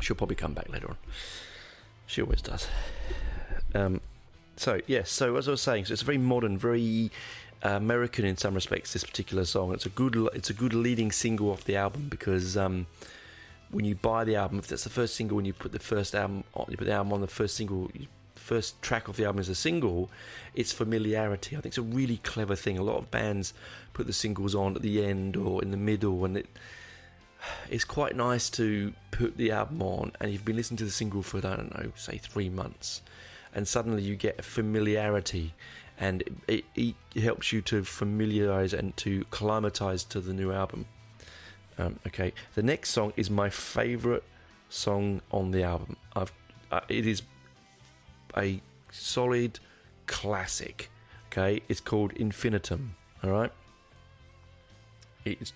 She'll 0.00 0.16
probably 0.16 0.36
come 0.36 0.54
back 0.54 0.68
later 0.68 0.88
on. 0.88 0.96
She 2.06 2.22
always 2.22 2.42
does. 2.42 2.68
Um, 3.74 4.00
so 4.56 4.80
yes, 4.86 5.10
so 5.10 5.36
as 5.36 5.48
I 5.48 5.50
was 5.52 5.62
saying, 5.62 5.86
so 5.86 5.92
it's 5.92 6.02
a 6.02 6.04
very 6.04 6.18
modern, 6.18 6.56
very 6.56 7.10
uh, 7.64 7.70
American 7.70 8.24
in 8.24 8.36
some 8.36 8.54
respects. 8.54 8.92
This 8.92 9.04
particular 9.04 9.44
song, 9.44 9.74
it's 9.74 9.86
a 9.86 9.90
good, 9.90 10.16
it's 10.34 10.50
a 10.50 10.54
good 10.54 10.72
leading 10.72 11.12
single 11.12 11.50
off 11.50 11.64
the 11.64 11.76
album 11.76 12.08
because 12.08 12.56
um, 12.56 12.86
when 13.70 13.84
you 13.84 13.94
buy 13.94 14.24
the 14.24 14.36
album, 14.36 14.58
if 14.58 14.68
that's 14.68 14.84
the 14.84 14.90
first 14.90 15.14
single, 15.14 15.36
when 15.36 15.44
you 15.44 15.52
put 15.52 15.72
the 15.72 15.78
first 15.78 16.14
album, 16.14 16.44
on, 16.54 16.66
you 16.70 16.76
put 16.76 16.86
the 16.86 16.92
album 16.92 17.12
on 17.12 17.20
the 17.20 17.26
first 17.26 17.56
single, 17.56 17.90
first 18.34 18.80
track 18.80 19.08
of 19.08 19.16
the 19.16 19.24
album 19.24 19.40
is 19.40 19.48
a 19.48 19.54
single, 19.54 20.08
it's 20.54 20.72
familiarity. 20.72 21.56
I 21.56 21.60
think 21.60 21.72
it's 21.72 21.78
a 21.78 21.82
really 21.82 22.18
clever 22.18 22.54
thing. 22.54 22.78
A 22.78 22.82
lot 22.82 22.98
of 22.98 23.10
bands 23.10 23.52
put 23.92 24.06
the 24.06 24.12
singles 24.12 24.54
on 24.54 24.76
at 24.76 24.82
the 24.82 25.04
end 25.04 25.36
or 25.36 25.62
in 25.62 25.70
the 25.70 25.76
middle, 25.76 26.24
and 26.24 26.36
it 26.38 26.46
it's 27.70 27.84
quite 27.84 28.16
nice 28.16 28.50
to 28.50 28.92
put 29.10 29.36
the 29.36 29.50
album 29.50 29.82
on, 29.82 30.12
and 30.20 30.32
you've 30.32 30.44
been 30.44 30.56
listening 30.56 30.78
to 30.78 30.84
the 30.84 30.90
single 30.90 31.22
for 31.22 31.38
I 31.38 31.56
don't 31.56 31.74
know, 31.74 31.92
say 31.94 32.18
three 32.18 32.48
months, 32.48 33.02
and 33.54 33.66
suddenly 33.66 34.02
you 34.02 34.16
get 34.16 34.38
a 34.38 34.42
familiarity, 34.42 35.54
and 35.98 36.22
it, 36.48 36.64
it, 36.74 36.94
it 37.14 37.22
helps 37.22 37.52
you 37.52 37.62
to 37.62 37.84
familiarize 37.84 38.72
and 38.72 38.96
to 38.98 39.24
climatize 39.30 40.04
to 40.04 40.20
the 40.20 40.32
new 40.32 40.52
album. 40.52 40.86
Um, 41.78 41.98
okay, 42.06 42.32
the 42.54 42.62
next 42.62 42.90
song 42.90 43.12
is 43.16 43.30
my 43.30 43.50
favorite 43.50 44.24
song 44.68 45.20
on 45.30 45.50
the 45.50 45.62
album. 45.62 45.96
I've 46.14 46.32
uh, 46.70 46.80
it 46.88 47.06
is 47.06 47.22
a 48.36 48.60
solid 48.90 49.60
classic. 50.06 50.90
Okay, 51.26 51.62
it's 51.68 51.80
called 51.80 52.12
Infinitum. 52.12 52.96
All 53.22 53.30
right, 53.30 53.52
it's 55.24 55.52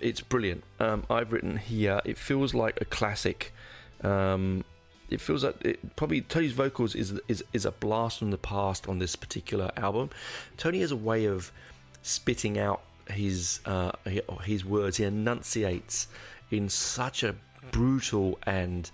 it's 0.00 0.20
brilliant. 0.20 0.64
Um, 0.78 1.04
I've 1.10 1.32
written 1.32 1.56
here. 1.56 2.00
It 2.04 2.18
feels 2.18 2.54
like 2.54 2.80
a 2.80 2.84
classic. 2.84 3.52
Um, 4.02 4.64
it 5.08 5.20
feels 5.20 5.44
like 5.44 5.56
it, 5.64 5.96
probably 5.96 6.20
Tony's 6.22 6.52
vocals 6.52 6.94
is 6.94 7.20
is 7.28 7.44
is 7.52 7.64
a 7.64 7.72
blast 7.72 8.18
from 8.18 8.30
the 8.30 8.38
past 8.38 8.88
on 8.88 8.98
this 8.98 9.16
particular 9.16 9.70
album. 9.76 10.10
Tony 10.56 10.80
has 10.80 10.90
a 10.90 10.96
way 10.96 11.24
of 11.26 11.52
spitting 12.02 12.58
out 12.58 12.82
his 13.08 13.60
uh, 13.66 13.92
his 14.42 14.64
words. 14.64 14.96
He 14.98 15.04
enunciates 15.04 16.06
in 16.50 16.68
such 16.68 17.22
a 17.22 17.34
brutal 17.72 18.38
and 18.44 18.90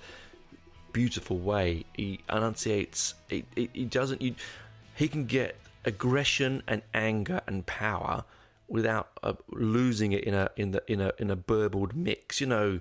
beautiful 0.92 1.38
way. 1.38 1.84
He 1.94 2.20
enunciates. 2.30 3.14
He, 3.28 3.44
he, 3.54 3.70
he 3.72 3.84
doesn't. 3.84 4.22
He 4.22 5.08
can 5.08 5.26
get 5.26 5.56
aggression 5.84 6.62
and 6.66 6.82
anger 6.94 7.40
and 7.46 7.64
power 7.66 8.24
without 8.68 9.10
uh, 9.22 9.34
losing 9.50 10.12
it 10.12 10.24
in 10.24 10.34
a 10.34 10.50
in 10.56 10.72
the 10.72 10.82
in 10.86 11.00
a 11.00 11.12
in 11.18 11.30
a 11.30 11.36
burbled 11.36 11.94
mix. 11.96 12.40
You 12.40 12.46
know, 12.46 12.80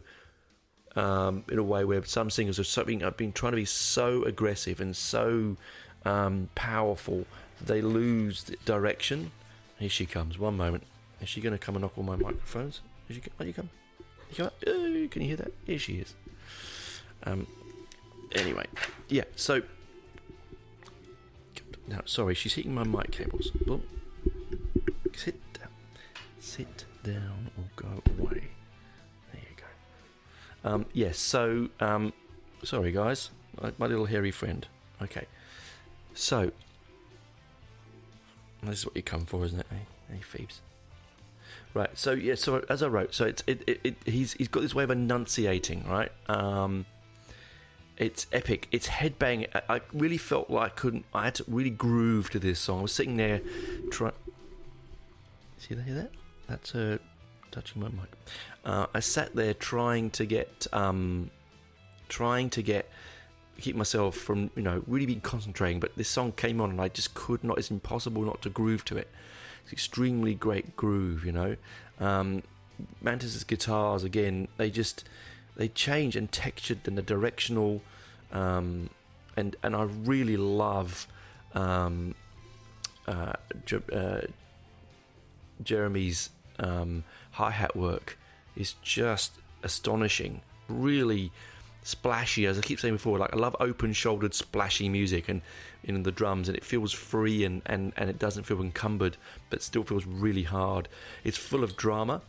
um, 0.96 1.44
in 1.52 1.58
a 1.60 1.64
way 1.64 1.86
where 1.86 2.04
some 2.06 2.30
singers 2.30 2.60
are 2.60 2.64
something 2.64 3.02
have 3.02 3.18
been 3.18 3.34
trying 3.34 3.52
to 3.52 3.58
be 3.58 3.66
so 3.66 4.24
aggressive 4.24 4.80
and 4.80 4.96
so 4.96 5.58
um, 6.06 6.50
powerful 6.56 7.26
they 7.62 7.82
lose 7.82 8.44
direction. 8.66 9.32
Here 9.80 9.90
she 9.90 10.06
comes. 10.06 10.38
One 10.38 10.58
moment. 10.58 10.84
Is 11.22 11.30
she 11.30 11.42
going 11.42 11.54
to 11.54 11.60
come 11.60 11.76
and 11.76 11.84
knock 11.84 11.98
all 11.98 12.04
my 12.04 12.16
microphones? 12.16 12.82
Is 13.10 13.16
she? 13.16 13.22
Are 13.40 13.46
you 13.46 13.54
come? 13.54 13.70
You 14.32 14.36
come? 14.36 14.52
Can 15.10 15.22
you 15.22 15.28
hear 15.28 15.38
that? 15.38 15.54
Here 15.66 15.80
she 15.80 15.94
is. 15.96 16.14
Um. 17.24 17.48
Anyway, 18.34 18.66
yeah. 19.08 19.24
So. 19.36 19.62
Now, 21.88 22.02
sorry, 22.06 22.34
she's 22.34 22.56
hitting 22.56 22.74
my 22.74 22.84
mic 22.84 23.12
cables. 23.12 23.52
Boom. 23.52 23.84
Sit 26.56 26.86
down. 27.04 27.52
Or 27.58 27.66
go 27.76 27.88
away. 28.18 28.48
There 29.34 29.42
you 29.42 29.58
go. 29.58 30.70
Um, 30.70 30.86
yes. 30.94 31.18
So, 31.18 31.68
um, 31.82 32.14
sorry, 32.64 32.94
guys. 32.94 33.32
My, 33.78 33.88
little 33.88 34.06
hairy 34.06 34.32
friend. 34.32 34.66
Okay. 35.02 35.26
So, 36.14 36.54
this 38.64 38.80
is 38.80 38.86
what 38.86 38.96
you 38.96 39.04
come 39.04 39.26
for, 39.26 39.44
isn't 39.44 39.60
it? 39.60 39.66
Hey, 39.70 40.14
hey 40.14 40.22
Phoebes. 40.22 40.62
Right. 41.74 41.90
So 41.98 42.14
yeah. 42.14 42.36
So 42.36 42.64
as 42.70 42.82
I 42.82 42.88
wrote, 42.88 43.14
so 43.14 43.26
it's 43.26 43.44
it, 43.48 43.62
it, 43.68 43.82
it 43.84 43.96
he's 44.06 44.32
he's 44.34 44.48
got 44.48 44.62
this 44.62 44.74
way 44.74 44.86
of 44.86 44.92
enunciating, 44.92 45.86
right? 45.90 46.12
Um, 46.30 46.86
it's 47.98 48.28
epic. 48.32 48.70
It's 48.72 48.88
headbang. 48.88 49.48
I, 49.54 49.76
I 49.76 49.82
really 49.92 50.18
felt 50.18 50.50
like 50.50 50.72
I 50.72 50.74
couldn't. 50.74 51.06
I 51.14 51.26
had 51.26 51.36
to 51.36 51.44
really 51.50 51.70
groove 51.70 52.30
to 52.30 52.40
this 52.40 52.60
song. 52.60 52.80
I 52.80 52.82
was 52.84 52.94
sitting 52.94 53.18
there, 53.18 53.42
trying. 53.92 54.14
See 55.58 55.76
that? 55.76 55.84
Hear 55.84 55.96
that? 55.96 56.12
That's 56.48 56.72
her 56.72 57.00
touching 57.52 57.82
my 57.82 57.90
mic. 57.90 58.12
Uh, 58.64 58.88
I 58.94 59.00
sat 59.00 59.36
there 59.36 59.54
trying 59.54 60.10
to 60.12 60.26
get, 60.26 60.68
um, 60.74 61.32
trying 62.10 62.50
to 62.52 62.62
get, 62.62 62.90
keep 63.60 63.76
myself 63.76 64.18
from 64.18 64.52
you 64.56 64.62
know 64.62 64.84
really 64.86 65.06
being 65.06 65.22
concentrating. 65.22 65.80
But 65.80 65.96
this 65.96 66.10
song 66.10 66.34
came 66.34 66.60
on 66.60 66.72
and 66.72 66.82
I 66.82 66.90
just 66.90 67.14
could 67.14 67.44
not. 67.44 67.58
It's 67.58 67.72
impossible 67.72 68.24
not 68.24 68.42
to 68.44 68.50
groove 68.50 68.84
to 68.86 68.98
it. 68.98 69.10
It's 69.64 69.74
extremely 69.74 70.36
great 70.36 70.76
groove, 70.76 71.26
you 71.26 71.32
know. 71.32 71.56
Um, 72.00 72.44
Mantas's 73.02 73.44
guitars 73.44 74.04
again, 74.04 74.48
they 74.58 74.70
just 74.70 75.06
they 75.56 75.70
change 75.70 76.16
and 76.16 76.32
textured 76.32 76.80
and 76.86 76.98
the 76.98 77.02
directional, 77.02 77.82
um, 78.32 78.90
and 79.38 79.56
and 79.64 79.76
I 79.76 79.84
really 79.84 80.38
love 80.38 81.08
um, 81.54 82.16
uh, 83.08 83.34
uh, 83.94 84.22
Jeramie's 85.64 86.30
um, 86.60 87.04
hi 87.32 87.52
hat 87.52 87.76
work 87.76 88.18
is 88.56 88.76
just 88.82 89.34
astonishing. 89.64 90.42
Really 90.68 91.32
splashy, 91.84 92.48
as 92.48 92.58
I 92.58 92.62
keep 92.62 92.80
saying 92.80 92.96
before. 92.96 93.20
Like 93.20 93.34
I 93.34 93.38
love 93.38 93.56
open 93.60 93.94
shouldered, 93.94 94.34
splashy 94.34 94.90
music, 94.90 95.30
and 95.30 95.42
in 95.84 96.04
the 96.04 96.12
drums, 96.12 96.48
and 96.48 96.58
it 96.58 96.64
feels 96.64 96.92
free 96.92 97.46
and, 97.46 97.62
and, 97.66 97.94
and 97.96 98.10
it 98.10 98.18
doesn't 98.18 98.44
feel 98.44 98.60
encumbered, 98.60 99.18
but 99.50 99.62
still 99.62 99.84
feels 99.84 100.06
really 100.06 100.44
hard. 100.44 100.90
It's 101.24 101.38
full 101.38 101.64
of 101.64 101.78
drama. 101.78 102.22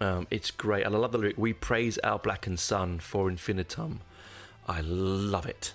Um, 0.00 0.26
it's 0.30 0.50
great, 0.50 0.84
and 0.84 0.94
I 0.94 0.98
love 0.98 1.12
the 1.12 1.18
lyric. 1.18 1.38
We 1.38 1.52
praise 1.52 1.98
our 1.98 2.18
blackened 2.18 2.60
sun 2.60 2.98
for 2.98 3.28
infinitum. 3.28 4.00
I 4.66 4.80
love 4.80 5.46
it. 5.46 5.74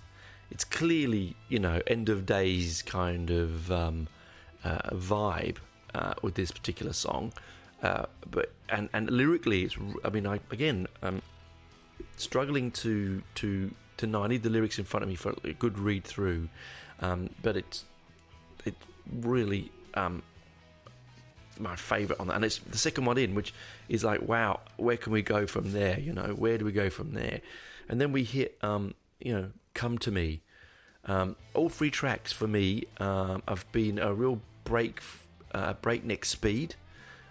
It's 0.52 0.64
clearly, 0.64 1.36
you 1.50 1.60
know, 1.60 1.82
end 1.88 2.10
of 2.10 2.26
days 2.26 2.82
kind 2.84 3.32
of 3.32 3.72
um, 3.72 4.08
uh, 4.64 4.92
vibe 4.92 5.58
uh, 5.94 6.14
with 6.22 6.36
this 6.36 6.52
particular 6.52 6.94
song. 6.94 7.34
Uh, 7.82 8.06
but 8.30 8.52
and 8.70 8.90
and 8.94 9.10
lyrically, 9.10 9.64
it's. 9.64 9.78
I 10.06 10.10
mean, 10.10 10.26
I 10.26 10.40
again, 10.52 10.88
um, 11.02 11.22
struggling 12.16 12.72
to 12.72 13.22
to 13.36 13.72
to 13.98 14.08
know. 14.08 14.24
I 14.24 14.28
need 14.28 14.44
the 14.44 14.50
lyrics 14.50 14.80
in 14.80 14.86
front 14.86 15.04
of 15.04 15.10
me 15.10 15.16
for 15.16 15.36
a 15.44 15.54
good 15.54 15.78
read 15.78 16.06
through, 16.06 16.48
um, 17.02 17.30
but 17.42 17.58
it's 17.58 17.84
it 18.66 18.76
really 19.12 19.70
um, 19.96 20.24
my 21.60 21.76
favourite 21.76 22.20
on 22.20 22.28
that, 22.28 22.36
and 22.36 22.46
it's 22.46 22.60
the 22.60 22.78
second 22.78 23.06
one 23.06 23.18
in, 23.18 23.36
which 23.36 23.54
is 23.90 24.04
like, 24.04 24.22
wow, 24.22 24.62
where 24.78 24.98
can 24.98 25.12
we 25.12 25.22
go 25.22 25.46
from 25.46 25.72
there? 25.72 26.00
You 26.00 26.14
know, 26.14 26.34
where 26.36 26.58
do 26.58 26.66
we 26.66 26.72
go 26.72 26.90
from 26.90 27.14
there? 27.14 27.42
And 27.90 28.00
then 28.00 28.12
we 28.12 28.24
hit, 28.24 28.58
um, 28.62 28.94
you 29.20 29.34
know, 29.34 29.52
come 29.74 29.98
to 30.00 30.12
me. 30.12 30.42
Um, 31.06 31.36
all 31.54 31.70
three 31.70 31.92
tracks 31.92 32.32
for 32.32 32.48
me 32.48 32.86
um, 32.98 33.44
have 33.48 33.70
been 33.72 34.00
a 34.00 34.14
real 34.14 34.42
break, 34.64 35.02
uh, 35.54 35.74
breakneck 35.74 36.26
speed. 36.26 36.76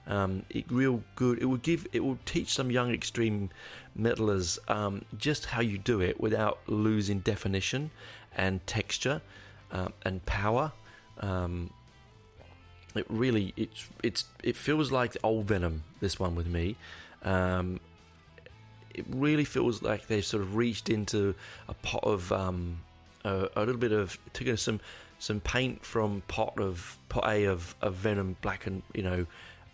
Um, 0.07 0.45
it 0.51 0.65
real 0.71 1.03
good. 1.15 1.41
It 1.41 1.45
will 1.47 1.59
give. 1.59 1.87
It 1.93 2.01
will 2.01 2.19
teach 2.25 2.53
some 2.53 2.71
young 2.71 2.93
extreme 2.93 3.51
metalers 3.99 4.59
um, 4.69 5.05
just 5.17 5.47
how 5.47 5.61
you 5.61 5.79
do 5.79 6.01
it 6.01 6.21
without 6.21 6.59
losing 6.67 7.21
definition 7.21 7.91
and 8.37 8.67
texture 8.67 9.23
uh, 9.71 9.89
and 10.05 10.25
power. 10.27 10.73
Um, 11.21 11.71
it 12.95 13.07
really 13.09 13.55
it's 13.57 13.89
it's 14.03 14.25
it 14.43 14.57
feels 14.57 14.91
like 14.91 15.17
old 15.23 15.47
Venom. 15.47 15.85
This 16.01 16.19
one 16.19 16.35
with 16.35 16.47
me. 16.47 16.77
Um, 17.23 17.81
it 18.95 19.07
really 19.09 19.45
feels 19.45 19.83
like 19.83 20.07
they've 20.07 20.25
sort 20.25 20.43
of 20.43 20.57
reached 20.57 20.91
into 20.91 21.35
a 21.69 21.75
pot 21.75 22.05
of 22.05 22.31
um, 22.31 22.81
a, 23.25 23.49
a, 23.57 23.61
little 23.61 23.79
bit 23.79 23.93
of 23.93 24.19
taken 24.35 24.57
some 24.57 24.81
some 25.23 25.39
paint 25.39 25.85
from 25.85 26.21
pot 26.27 26.59
of 26.59 26.99
pot 27.09 27.23
A 27.29 27.45
of, 27.45 27.77
of 27.81 27.95
Venom 27.95 28.37
black 28.43 28.67
and 28.67 28.83
you 28.93 29.05
know 29.05 29.25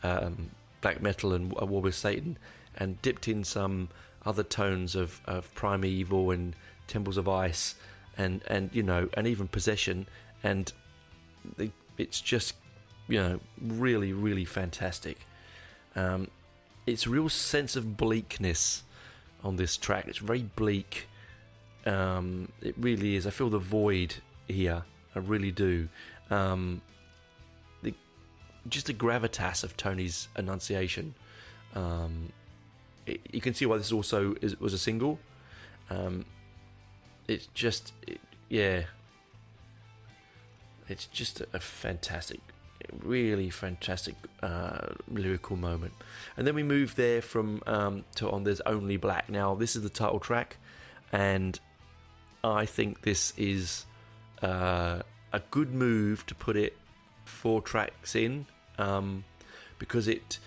um, 0.02 0.50
black 0.82 1.00
metal 1.00 1.32
and 1.32 1.56
At 1.56 1.68
War 1.68 1.80
with 1.80 1.94
Satan 1.94 2.36
and 2.76 3.00
dipped 3.00 3.28
in 3.28 3.44
some 3.44 3.88
other 4.26 4.42
tones 4.42 4.94
of, 4.94 5.22
of 5.24 5.52
Prime 5.54 5.86
Evil 5.86 6.32
and 6.32 6.54
temples 6.86 7.16
of 7.16 7.30
ice 7.30 7.76
and 8.18 8.42
and 8.46 8.68
you 8.74 8.82
know 8.82 9.08
and 9.14 9.26
even 9.26 9.48
possession. 9.48 10.06
And 10.42 10.70
it's 11.96 12.20
just 12.20 12.54
you 13.08 13.18
know 13.18 13.40
really 13.58 14.12
really 14.12 14.44
fantastic. 14.44 15.16
Um, 15.96 16.28
it's 16.86 17.06
a 17.06 17.10
real 17.10 17.30
sense 17.30 17.74
of 17.74 17.96
bleakness 17.96 18.82
on 19.42 19.56
this 19.56 19.78
track. 19.78 20.08
It's 20.08 20.18
very 20.18 20.42
bleak. 20.42 21.08
Um, 21.86 22.52
it 22.60 22.74
really 22.76 23.16
is. 23.16 23.26
I 23.26 23.30
feel 23.30 23.48
the 23.48 23.58
void 23.58 24.16
here 24.46 24.84
i 25.18 25.20
really 25.20 25.50
do 25.50 25.88
um, 26.30 26.80
the, 27.82 27.92
just 28.68 28.86
the 28.86 28.94
gravitas 28.94 29.64
of 29.64 29.76
tony's 29.76 30.28
enunciation 30.36 31.14
um, 31.74 32.32
it, 33.08 33.20
you 33.32 33.40
can 33.40 33.54
see 33.54 33.66
why 33.66 33.76
this 33.78 33.92
also 33.92 34.34
is, 34.40 34.58
was 34.60 34.74
a 34.74 34.78
single. 34.78 35.18
Um, 35.90 36.24
it's 37.26 37.46
just, 37.54 37.92
it, 38.06 38.20
yeah, 38.48 38.84
it's 40.88 41.06
just 41.06 41.40
a, 41.40 41.46
a 41.54 41.60
fantastic, 41.60 42.40
really 43.02 43.50
fantastic 43.50 44.14
uh, 44.42 44.88
lyrical 45.10 45.56
moment. 45.56 45.94
And 46.36 46.46
then 46.46 46.54
we 46.54 46.62
move 46.62 46.94
there 46.96 47.22
from 47.22 47.62
um, 47.66 48.04
to 48.16 48.30
on 48.30 48.44
there's 48.44 48.60
only 48.62 48.96
black. 48.96 49.28
Now 49.28 49.54
this 49.54 49.76
is 49.76 49.82
the 49.82 49.90
title 49.90 50.20
track, 50.20 50.56
and 51.12 51.58
I 52.44 52.66
think 52.66 53.02
this 53.02 53.32
is 53.36 53.86
uh, 54.42 55.02
a 55.32 55.40
good 55.50 55.74
move 55.74 56.26
to 56.26 56.34
put 56.34 56.56
it 56.56 56.76
four 57.24 57.60
tracks 57.60 58.14
in 58.14 58.46
um, 58.78 59.24
because 59.78 60.08
it 60.08 60.38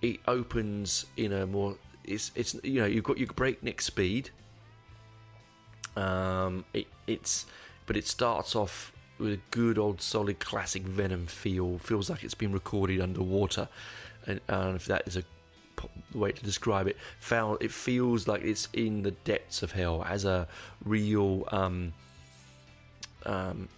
it 0.00 0.20
opens 0.26 1.06
in 1.16 1.32
a 1.32 1.46
more 1.46 1.76
it's 2.04 2.32
it's 2.34 2.54
you 2.62 2.80
know 2.80 2.86
you've 2.86 3.04
got 3.04 3.18
your 3.18 3.28
breakneck 3.28 3.80
speed. 3.80 4.30
Um, 5.96 6.64
it, 6.72 6.86
it's 7.06 7.46
but 7.86 7.96
it 7.96 8.06
starts 8.06 8.56
off 8.56 8.92
with 9.18 9.32
a 9.32 9.40
good 9.50 9.78
old 9.78 10.00
solid 10.00 10.40
classic 10.40 10.82
Venom 10.82 11.26
feel. 11.26 11.78
Feels 11.78 12.10
like 12.10 12.24
it's 12.24 12.34
been 12.34 12.52
recorded 12.52 13.00
underwater, 13.00 13.68
and, 14.26 14.40
and 14.48 14.76
if 14.76 14.86
that 14.86 15.06
is 15.06 15.16
a 15.16 15.24
way 16.14 16.32
to 16.32 16.42
describe 16.42 16.86
it, 16.86 16.96
found 17.20 17.58
it 17.60 17.70
feels 17.70 18.26
like 18.28 18.42
it's 18.42 18.68
in 18.72 19.02
the 19.02 19.10
depths 19.10 19.62
of 19.62 19.72
hell. 19.72 20.02
Has 20.02 20.24
a 20.24 20.48
real 20.84 21.44
um, 21.52 21.92
um, 23.26 23.68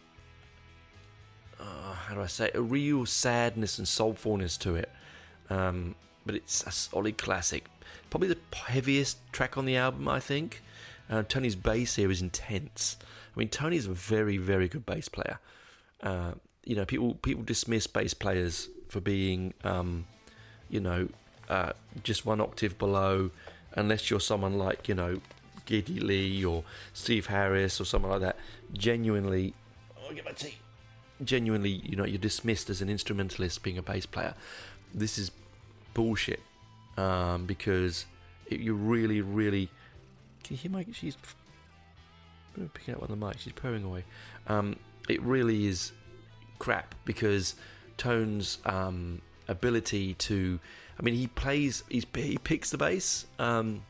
uh, 1.61 1.92
how 1.92 2.14
do 2.14 2.20
I 2.20 2.26
say 2.26 2.51
a 2.55 2.61
real 2.61 3.07
sadness 3.07 3.78
and 3.78 3.86
soulfulness 3.86 4.59
to 4.61 4.76
it. 4.76 4.90
Um, 5.51 5.95
but 6.26 6.34
it's 6.34 6.62
a 6.66 6.70
solid 6.70 7.18
classic. 7.18 7.66
Probably 8.11 8.28
the 8.28 8.38
heaviest 8.55 9.18
track 9.32 9.59
on 9.59 9.66
the 9.66 9.76
album, 9.76 10.09
I 10.09 10.20
think. 10.20 10.62
Uh, 11.11 11.22
Tony's 11.22 11.57
bass 11.57 11.97
here 11.97 12.11
is 12.11 12.22
intense. 12.22 12.97
I 13.34 13.38
mean, 13.38 13.49
Tony's 13.49 13.86
a 13.86 13.92
very, 13.92 14.38
very 14.38 14.68
good 14.68 14.86
bass 14.86 15.09
player. 15.09 15.38
Uh, 16.03 16.32
you 16.64 16.76
know, 16.76 16.84
people 16.84 17.14
people 17.14 17.42
dismiss 17.42 17.86
bass 17.86 18.14
players 18.14 18.68
for 18.88 19.01
being, 19.01 19.53
um, 19.64 20.07
you 20.70 20.80
know, 20.80 21.09
uh, 21.49 21.72
just 22.03 22.24
one 22.24 22.40
octave 22.40 22.78
below, 22.78 23.30
unless 23.72 24.09
you're 24.11 24.20
someone 24.20 24.57
like 24.59 24.88
you 24.88 24.95
know, 24.95 25.20
Geddy 25.66 26.00
Lee 26.00 26.44
or 26.44 26.64
Steve 26.92 27.26
Harris 27.26 27.80
or 27.80 27.84
someone 27.84 28.10
like 28.12 28.20
that. 28.20 28.36
Genuinely, 28.72 29.54
oh, 29.98 30.12
get 30.12 30.24
my 30.24 30.32
tea. 30.32 30.56
Genuinely, 31.22 31.70
you 31.70 31.96
know, 31.96 32.04
you're 32.04 32.18
dismissed 32.18 32.70
as 32.70 32.82
an 32.82 32.88
instrumentalist 32.88 33.62
being 33.62 33.78
a 33.78 33.82
bass 33.82 34.06
player. 34.06 34.34
This 34.92 35.18
is 35.18 35.30
bullshit 35.94 36.40
um, 36.96 37.46
because 37.46 38.06
it, 38.46 38.60
you 38.60 38.74
really, 38.74 39.20
really. 39.20 39.70
Can 40.42 40.56
you 40.56 40.58
hear 40.58 40.70
my? 40.70 40.86
She's 40.92 41.16
picking 42.74 42.94
up 42.94 43.02
on 43.02 43.08
the 43.08 43.26
mic. 43.26 43.38
She's 43.38 43.52
purring 43.52 43.84
away. 43.84 44.04
Um, 44.46 44.76
it 45.08 45.22
really 45.22 45.66
is 45.66 45.92
crap 46.58 46.94
because 47.04 47.54
Tone's 47.96 48.58
um, 48.66 49.22
ability 49.48 50.14
to. 50.14 50.60
I 50.98 51.02
mean, 51.02 51.14
he 51.14 51.26
plays. 51.26 51.84
He's, 51.88 52.06
he 52.14 52.38
picks 52.38 52.70
the 52.70 52.78
bass, 52.78 53.26
um, 53.38 53.82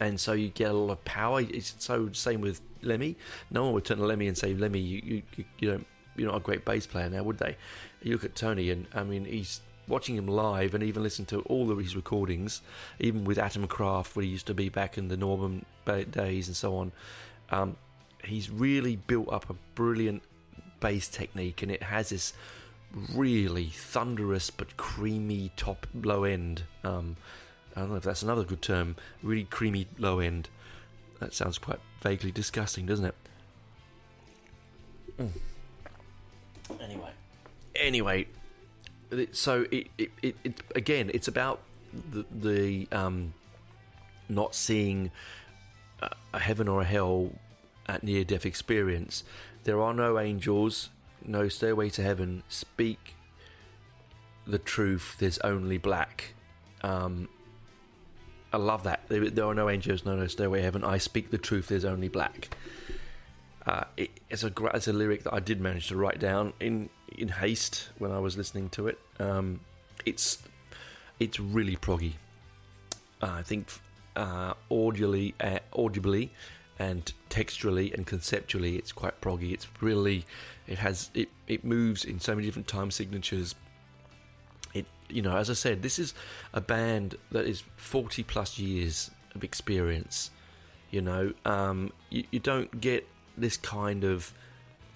and 0.00 0.18
so 0.18 0.32
you 0.32 0.48
get 0.48 0.70
a 0.70 0.74
lot 0.74 0.92
of 0.92 1.04
power. 1.04 1.40
It's 1.40 1.74
so 1.78 2.10
same 2.12 2.40
with 2.40 2.60
Lemmy. 2.82 3.16
No 3.50 3.64
one 3.64 3.74
would 3.74 3.84
turn 3.84 3.98
to 3.98 4.06
Lemmy 4.06 4.28
and 4.28 4.36
say, 4.36 4.54
"Lemmy, 4.54 4.80
you 4.80 5.22
you, 5.36 5.44
you 5.58 5.70
don't." 5.70 5.86
You're 6.18 6.30
not 6.30 6.38
a 6.38 6.40
great 6.40 6.64
bass 6.64 6.86
player 6.86 7.10
now, 7.10 7.22
would 7.24 7.36
they? 7.36 7.58
You 8.02 8.12
look 8.12 8.24
at 8.24 8.34
Tony, 8.34 8.70
and 8.70 8.86
I 8.94 9.02
mean, 9.02 9.26
he's 9.26 9.60
watching 9.88 10.16
him 10.16 10.26
live 10.26 10.74
and 10.74 10.82
even 10.82 11.02
listen 11.02 11.26
to 11.26 11.40
all 11.42 11.70
of 11.70 11.78
his 11.78 11.94
recordings, 11.94 12.62
even 12.98 13.24
with 13.24 13.38
Atomkraft, 13.38 14.16
where 14.16 14.24
he 14.24 14.30
used 14.30 14.46
to 14.46 14.54
be 14.54 14.68
back 14.68 14.96
in 14.98 15.08
the 15.08 15.16
Norman 15.16 15.64
days 15.84 16.48
and 16.48 16.56
so 16.56 16.76
on, 16.76 16.92
um, 17.50 17.76
he's 18.24 18.50
really 18.50 18.96
built 18.96 19.32
up 19.32 19.48
a 19.50 19.54
brilliant 19.74 20.22
bass 20.80 21.08
technique, 21.08 21.62
and 21.62 21.70
it 21.70 21.82
has 21.82 22.08
this 22.08 22.32
really 23.14 23.66
thunderous 23.66 24.50
but 24.50 24.76
creamy 24.76 25.52
top 25.56 25.86
low 25.94 26.24
end. 26.24 26.62
Um, 26.84 27.16
I 27.76 27.80
don't 27.80 27.90
know 27.90 27.96
if 27.96 28.04
that's 28.04 28.22
another 28.22 28.44
good 28.44 28.62
term. 28.62 28.96
Really 29.22 29.44
creamy 29.44 29.86
low 29.98 30.18
end. 30.18 30.48
That 31.20 31.34
sounds 31.34 31.58
quite 31.58 31.78
vaguely 32.02 32.32
disgusting, 32.32 32.86
doesn't 32.86 33.04
it? 33.04 33.14
Mm. 35.20 35.30
Anyway, 36.80 37.10
anyway, 37.74 38.26
so 39.32 39.66
it, 39.70 39.88
it, 39.98 40.10
it, 40.22 40.36
it, 40.42 40.62
again, 40.74 41.10
it's 41.14 41.28
about 41.28 41.60
the, 42.10 42.24
the 42.30 42.88
um, 42.92 43.32
not 44.28 44.54
seeing 44.54 45.10
a 46.32 46.38
heaven 46.38 46.68
or 46.68 46.82
a 46.82 46.84
hell 46.84 47.30
at 47.86 48.02
near 48.02 48.24
death 48.24 48.44
experience. 48.44 49.24
There 49.64 49.80
are 49.80 49.94
no 49.94 50.18
angels, 50.18 50.90
no 51.24 51.48
stairway 51.48 51.90
to 51.90 52.02
heaven. 52.02 52.42
Speak 52.48 53.14
the 54.46 54.58
truth. 54.58 55.16
There's 55.18 55.38
only 55.38 55.78
black. 55.78 56.34
Um, 56.82 57.28
I 58.52 58.58
love 58.58 58.84
that. 58.84 59.02
There, 59.08 59.28
there, 59.28 59.44
are 59.44 59.54
no 59.54 59.68
angels, 59.68 60.04
no 60.04 60.16
no 60.16 60.26
stairway 60.26 60.62
heaven. 60.62 60.84
I 60.84 60.98
speak 60.98 61.30
the 61.30 61.38
truth. 61.38 61.68
There's 61.68 61.84
only 61.84 62.08
black. 62.08 62.56
Uh, 63.66 63.84
it, 63.96 64.10
it's 64.30 64.44
a 64.44 64.52
it's 64.74 64.86
a 64.86 64.92
lyric 64.92 65.24
that 65.24 65.34
I 65.34 65.40
did 65.40 65.60
manage 65.60 65.88
to 65.88 65.96
write 65.96 66.20
down 66.20 66.52
in 66.60 66.88
in 67.16 67.28
haste 67.28 67.88
when 67.98 68.12
I 68.12 68.20
was 68.20 68.36
listening 68.36 68.68
to 68.70 68.86
it. 68.88 68.98
Um, 69.18 69.60
it's 70.04 70.38
it's 71.18 71.40
really 71.40 71.76
proggy. 71.76 72.12
Uh, 73.20 73.36
I 73.38 73.42
think 73.42 73.68
uh, 74.14 74.54
audibly, 74.70 75.34
uh, 75.40 75.58
audibly, 75.76 76.32
and 76.78 77.12
texturally 77.30 77.92
and 77.94 78.06
conceptually, 78.06 78.76
it's 78.76 78.92
quite 78.92 79.20
proggy. 79.20 79.52
It's 79.52 79.66
really, 79.80 80.24
it 80.66 80.78
has 80.78 81.10
it 81.14 81.28
it 81.46 81.64
moves 81.64 82.04
in 82.04 82.20
so 82.20 82.34
many 82.34 82.46
different 82.46 82.68
time 82.68 82.90
signatures. 82.90 83.54
It 84.76 84.86
you 85.08 85.22
know, 85.22 85.36
as 85.36 85.50
I 85.50 85.54
said, 85.54 85.82
this 85.82 85.98
is 85.98 86.14
a 86.52 86.60
band 86.60 87.16
that 87.30 87.46
is 87.46 87.62
forty 87.76 88.22
plus 88.22 88.58
years 88.58 89.10
of 89.34 89.44
experience. 89.44 90.30
You 90.90 91.02
know, 91.02 91.32
um, 91.44 91.92
you, 92.10 92.24
you 92.30 92.40
don't 92.40 92.80
get 92.80 93.06
this 93.36 93.56
kind 93.56 94.04
of 94.04 94.32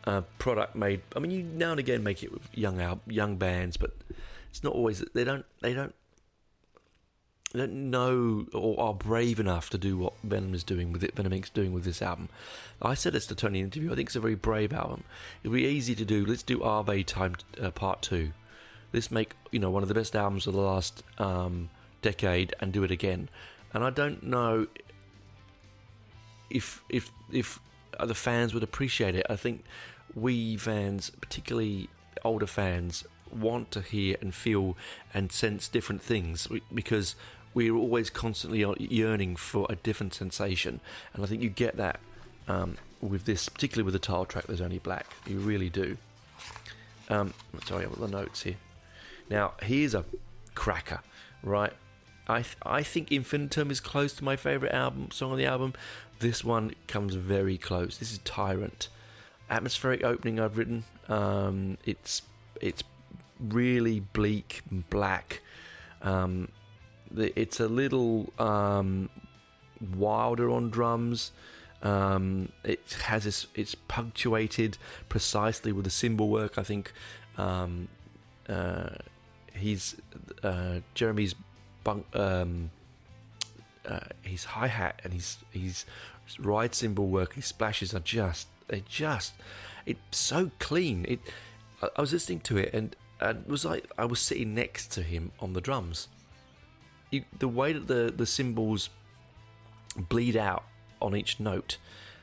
uh, 0.05 0.23
product 0.39 0.75
made. 0.77 1.03
I 1.15 1.19
mean, 1.19 1.31
you 1.31 1.43
now 1.43 1.73
and 1.73 1.81
again 1.81 2.03
make 2.03 2.23
it 2.23 2.33
with 2.33 2.43
young 2.55 3.01
young 3.07 3.37
bands, 3.37 3.77
but 3.77 3.93
it's 4.51 4.63
not 4.63 4.75
always. 4.75 5.05
They 5.15 5.25
don't. 5.25 5.45
They 5.61 5.75
don't. 5.75 5.95
Don't 7.53 7.91
know 7.91 8.47
or 8.55 8.79
are 8.81 8.95
brave 8.95 9.41
enough 9.41 9.71
to 9.71 9.79
do 9.79 9.99
what 9.99 10.13
Venom 10.23 10.55
is 10.55 10.63
doing 10.63 10.93
with 10.93 11.03
it. 11.03 11.17
Venom 11.17 11.33
Inc.'s 11.33 11.51
doing 11.51 11.73
with 11.73 11.83
this 11.83 12.01
album. 12.01 12.29
I 12.81 12.95
said 12.95 13.13
this 13.13 13.27
to 13.27 13.35
Tony 13.35 13.59
in 13.59 13.65
the 13.65 13.67
interview. 13.67 13.91
I 13.91 13.97
think 13.97 14.09
it's 14.09 14.15
a 14.15 14.21
very 14.21 14.37
brave 14.37 14.73
album. 14.73 15.03
It'd 15.43 15.53
be 15.53 15.65
easy 15.65 15.97
to 15.97 16.05
do. 16.05 16.25
Let's 16.25 16.45
do 16.45 16.63
Ave 16.63 17.03
Time 17.03 17.35
uh, 17.61 17.73
Part 17.73 18.03
Two. 18.03 18.31
Let's 18.93 19.11
make 19.11 19.35
you 19.51 19.59
know 19.59 19.71
one 19.71 19.83
of 19.83 19.89
the 19.89 19.95
best 19.95 20.17
albums 20.17 20.47
of 20.47 20.55
the 20.55 20.61
last 20.61 21.03
um, 21.19 21.71
decade 22.03 22.55
and 22.61 22.73
do 22.73 22.83
it 22.85 22.91
again. 22.91 23.29
And 23.73 23.85
I 23.85 23.91
don't 23.91 24.23
know 24.23 24.67
if 26.51 26.83
if 26.89 27.11
if 27.33 27.61
the 28.05 28.15
fans 28.15 28.55
would 28.55 28.63
appreciate 28.63 29.15
it. 29.15 29.27
I 29.31 29.37
think 29.37 29.65
we 30.15 30.57
fans, 30.57 31.11
particularly 31.21 31.89
older 32.25 32.47
fans, 32.47 33.05
want 33.31 33.71
to 33.73 33.81
hear 33.81 34.17
and 34.21 34.35
feel 34.35 34.77
and 35.15 35.31
sense 35.31 35.69
different 35.69 36.03
things 36.03 36.49
because 36.75 37.15
we're 37.55 37.75
always 37.75 38.11
constantly 38.11 38.65
yearning 38.79 39.37
for 39.37 39.67
a 39.71 39.77
different 39.77 40.15
sensation. 40.15 40.81
And 41.15 41.25
I 41.25 41.27
think 41.27 41.43
you 41.43 41.49
get 41.49 41.77
that 41.77 42.01
um, 42.49 42.77
with 43.01 43.25
this, 43.25 43.49
particularly 43.49 43.85
with 43.85 43.95
the 43.95 44.01
title 44.01 44.25
track, 44.25 44.47
There's 44.47 44.61
Only 44.61 44.79
Black. 44.79 45.07
You 45.27 45.39
really 45.39 45.69
do. 45.69 45.97
Um, 47.09 47.35
sorry, 47.65 47.85
I've 47.85 47.91
got 47.91 48.01
the 48.01 48.17
notes 48.17 48.43
here. 48.43 48.57
Now, 49.31 49.53
here's 49.63 49.95
a 49.95 50.05
cracker, 50.55 51.01
right? 51.43 51.73
I, 52.29 52.43
th- 52.43 52.57
I 52.63 52.83
think 52.83 53.11
Infinitum 53.11 53.71
is 53.71 53.81
close 53.81 54.13
to 54.15 54.25
my 54.25 54.37
favourite 54.37 54.75
album 54.75 55.11
song 55.13 55.33
on 55.33 55.39
the 55.39 55.47
album. 55.47 55.73
This 56.19 56.45
one 56.45 56.75
comes 56.87 57.15
very 57.15 57.57
close. 57.57 57.99
This 57.99 58.13
is 58.13 58.19
Tyrant. 58.19 58.89
Atmospheric 59.49 60.05
opening 60.05 60.39
I've 60.39 60.59
written. 60.59 60.85
Um, 61.09 61.79
it's 61.85 62.23
it's 62.61 62.85
really 63.41 64.01
bleak 64.01 64.63
and 64.71 64.89
black. 64.91 65.41
Um, 66.03 66.49
it's 67.17 67.59
a 67.59 67.67
little 67.67 68.33
um, 68.39 69.09
wilder 69.97 70.51
on 70.51 70.71
drums. 70.71 71.33
Um, 71.83 72.51
it 72.63 72.97
has 73.05 73.25
this, 73.25 73.47
it's 73.55 73.75
punctuated 73.75 74.77
precisely 75.09 75.73
with 75.73 75.85
the 75.85 75.91
cymbal 75.91 76.29
work. 76.29 76.59
I 76.59 76.63
think 76.63 76.93
um, 77.39 77.89
uh, 78.49 78.91
he's 79.55 79.97
uh, 80.43 80.81
Jeramie's 80.95 81.35
bunk, 81.85 82.07
um, 82.15 82.71
uh, 83.87 84.01
his 84.23 84.45
hi 84.45 84.67
hat 84.67 85.01
and 85.05 85.13
his 85.13 85.39
his 85.51 85.85
ride 86.39 86.75
cymbal 86.75 87.09
work, 87.09 87.35
his 87.35 87.47
splashes 87.47 87.95
are 87.95 88.01
just 88.01 88.49
they 88.69 88.83
just 88.89 89.35
it's 89.87 90.19
so 90.19 90.51
clean. 90.59 91.05
It 91.09 91.21
I, 91.83 92.01
was 92.01 92.13
listening 92.13 92.41
to 92.41 92.59
it 92.59 92.73
and 92.73 92.95
and 93.21 93.47
was 93.47 93.65
like 93.65 93.91
I 93.99 94.05
was 94.05 94.21
sitting 94.21 94.55
next 94.55 94.93
to 94.93 95.03
him 95.03 95.33
on 95.41 95.53
the 95.53 95.61
drums. 95.61 96.09
You, 97.11 97.25
the 97.39 97.49
way 97.49 97.73
that 97.73 97.87
the 97.87 98.13
the 98.17 98.27
cymbals 98.27 98.91
bleed 99.97 100.37
out 100.37 100.65
on 101.03 101.17
each 101.17 101.41
note. 101.41 101.79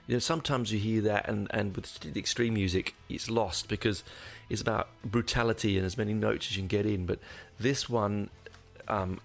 You 0.08 0.16
know, 0.16 0.20
sometimes 0.20 0.72
you 0.72 0.80
hear 0.80 1.02
that, 1.02 1.28
and, 1.28 1.48
and 1.52 1.76
with 1.76 2.00
the 2.00 2.18
extreme 2.18 2.54
music, 2.54 2.96
it's 3.10 3.30
lost 3.30 3.68
because 3.68 4.04
it's 4.50 4.62
about 4.62 4.88
brutality 5.04 5.78
and 5.78 5.86
as 5.86 5.98
many 5.98 6.14
notes 6.14 6.48
as 6.48 6.56
you 6.56 6.62
can 6.62 6.68
get 6.68 6.86
in. 6.86 7.06
But 7.06 7.20
this 7.60 7.90
one, 7.90 8.30
um, 8.88 9.20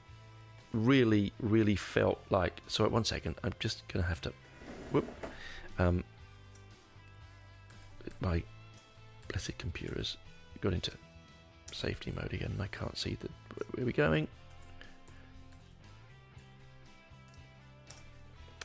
really, 0.73 1.33
really 1.41 1.77
felt 1.77 2.21
like. 2.31 2.61
Sorry, 2.67 2.91
one 2.91 3.05
second. 3.05 3.37
I'm 3.45 3.53
just 3.61 3.87
gonna 3.89 4.07
have 4.07 4.21
to. 4.23 4.33
Whoop. 4.91 5.07
Um, 5.79 6.03
my 8.21 8.43
blessed 9.29 9.59
computer's 9.59 10.17
got 10.61 10.73
into 10.73 10.91
safety 11.73 12.13
mode 12.15 12.33
again, 12.33 12.51
and 12.53 12.63
I 12.63 12.67
can't 12.67 12.99
see 12.99 13.17
the 13.21 13.29
where 13.73 13.85
are 13.85 13.87
we 13.87 13.93
going. 13.93 14.27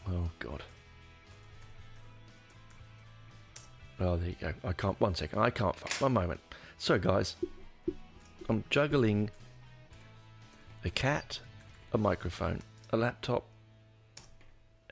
Oh 0.09 0.30
God. 0.39 0.63
Oh, 3.99 4.15
there 4.15 4.29
you 4.29 4.35
go. 4.39 4.53
I 4.63 4.73
can't. 4.73 4.99
One 5.01 5.15
second. 5.15 5.39
I 5.39 5.49
can't. 5.49 5.75
One 6.01 6.13
moment. 6.13 6.39
So, 6.77 6.99
guys, 6.99 7.35
I'm 8.47 8.63
juggling 8.69 9.31
a 10.85 10.89
cat, 10.89 11.39
a 11.93 11.97
microphone, 11.97 12.61
a 12.91 12.97
laptop, 12.97 13.45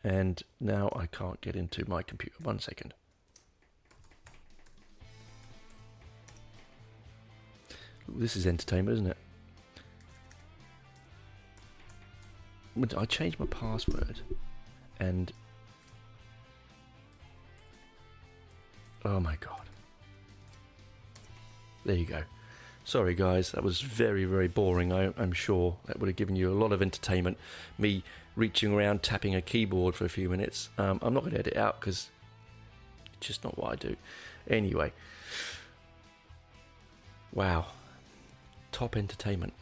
and 0.04 0.42
now 0.60 0.92
I 0.96 1.06
can't 1.06 1.40
get 1.42 1.56
into 1.56 1.88
my 1.88 2.02
computer. 2.02 2.36
One 2.42 2.60
second. 2.60 2.94
This 8.08 8.36
is 8.36 8.46
entertainment, 8.46 8.94
isn't 8.96 9.08
it? 9.08 9.18
I 12.98 13.06
changed 13.06 13.40
my 13.40 13.46
password, 13.46 14.20
and 15.00 15.32
oh 19.06 19.20
my 19.20 19.38
god! 19.40 19.62
There 21.86 21.96
you 21.96 22.06
go. 22.06 22.24
Sorry, 22.84 23.16
guys, 23.16 23.52
that 23.54 23.64
was 23.64 23.82
very, 23.82 24.26
very 24.26 24.48
boring. 24.48 24.94
I, 24.94 25.06
am 25.18 25.32
sure 25.32 25.78
that 25.86 26.00
would 26.00 26.08
have 26.08 26.16
given 26.16 26.36
you 26.36 26.52
a 26.52 26.54
lot 26.54 26.72
of 26.72 26.84
entertainment. 26.84 27.38
Me 27.80 28.04
reaching 28.36 28.74
around, 28.74 29.02
tapping 29.02 29.34
a 29.34 29.42
keyboard 29.42 29.96
for 29.96 30.06
a 30.06 30.10
few 30.10 30.30
minutes. 30.30 30.70
Um, 30.78 31.00
I'm 31.02 31.14
not 31.14 31.22
going 31.22 31.34
to 31.34 31.40
edit 31.40 31.54
it 31.54 31.58
out 31.58 31.80
because 31.80 32.10
it's 33.18 33.28
just 33.28 33.44
not 33.44 33.58
what 33.58 33.72
I 33.72 33.76
do. 33.76 33.96
Anyway, 34.48 34.94
wow, 37.34 37.66
top 38.72 38.96
entertainment. 38.96 39.54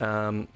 Um, 0.00 0.48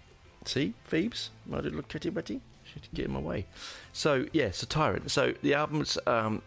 see, 0.47 0.72
Phoebes, 0.84 1.30
did 1.51 1.74
look 1.74 1.88
kitty. 1.88 2.11
Should 2.11 2.88
get 2.95 3.05
in 3.05 3.12
my 3.12 3.20
way. 3.20 3.47
So 3.92 4.24
yeah, 4.32 4.51
so 4.51 4.66
Tyrant. 4.66 5.11
So 5.11 5.34
the 5.42 5.53
album's 5.53 5.99
um, 6.07 6.40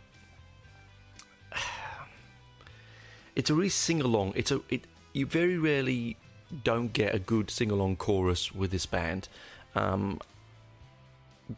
it's 3.38 3.52
a 3.52 3.54
really 3.54 3.70
sing 3.70 4.02
along. 4.02 4.34
It's 4.36 4.52
a 4.52 4.62
it 4.68 4.86
you 5.14 5.28
very 5.28 5.58
rarely 5.58 6.18
don't 6.64 6.92
get 6.92 7.14
a 7.14 7.20
good 7.20 7.52
sing 7.52 7.70
along 7.72 7.98
chorus 7.98 8.52
with 8.52 8.72
this 8.72 8.88
band. 8.88 9.30
Um, 9.76 10.20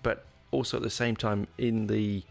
but 0.03 0.25
also 0.51 0.77
at 0.77 0.83
the 0.83 0.89
same 0.89 1.15
time, 1.15 1.47
in 1.57 1.87
the 1.87 2.23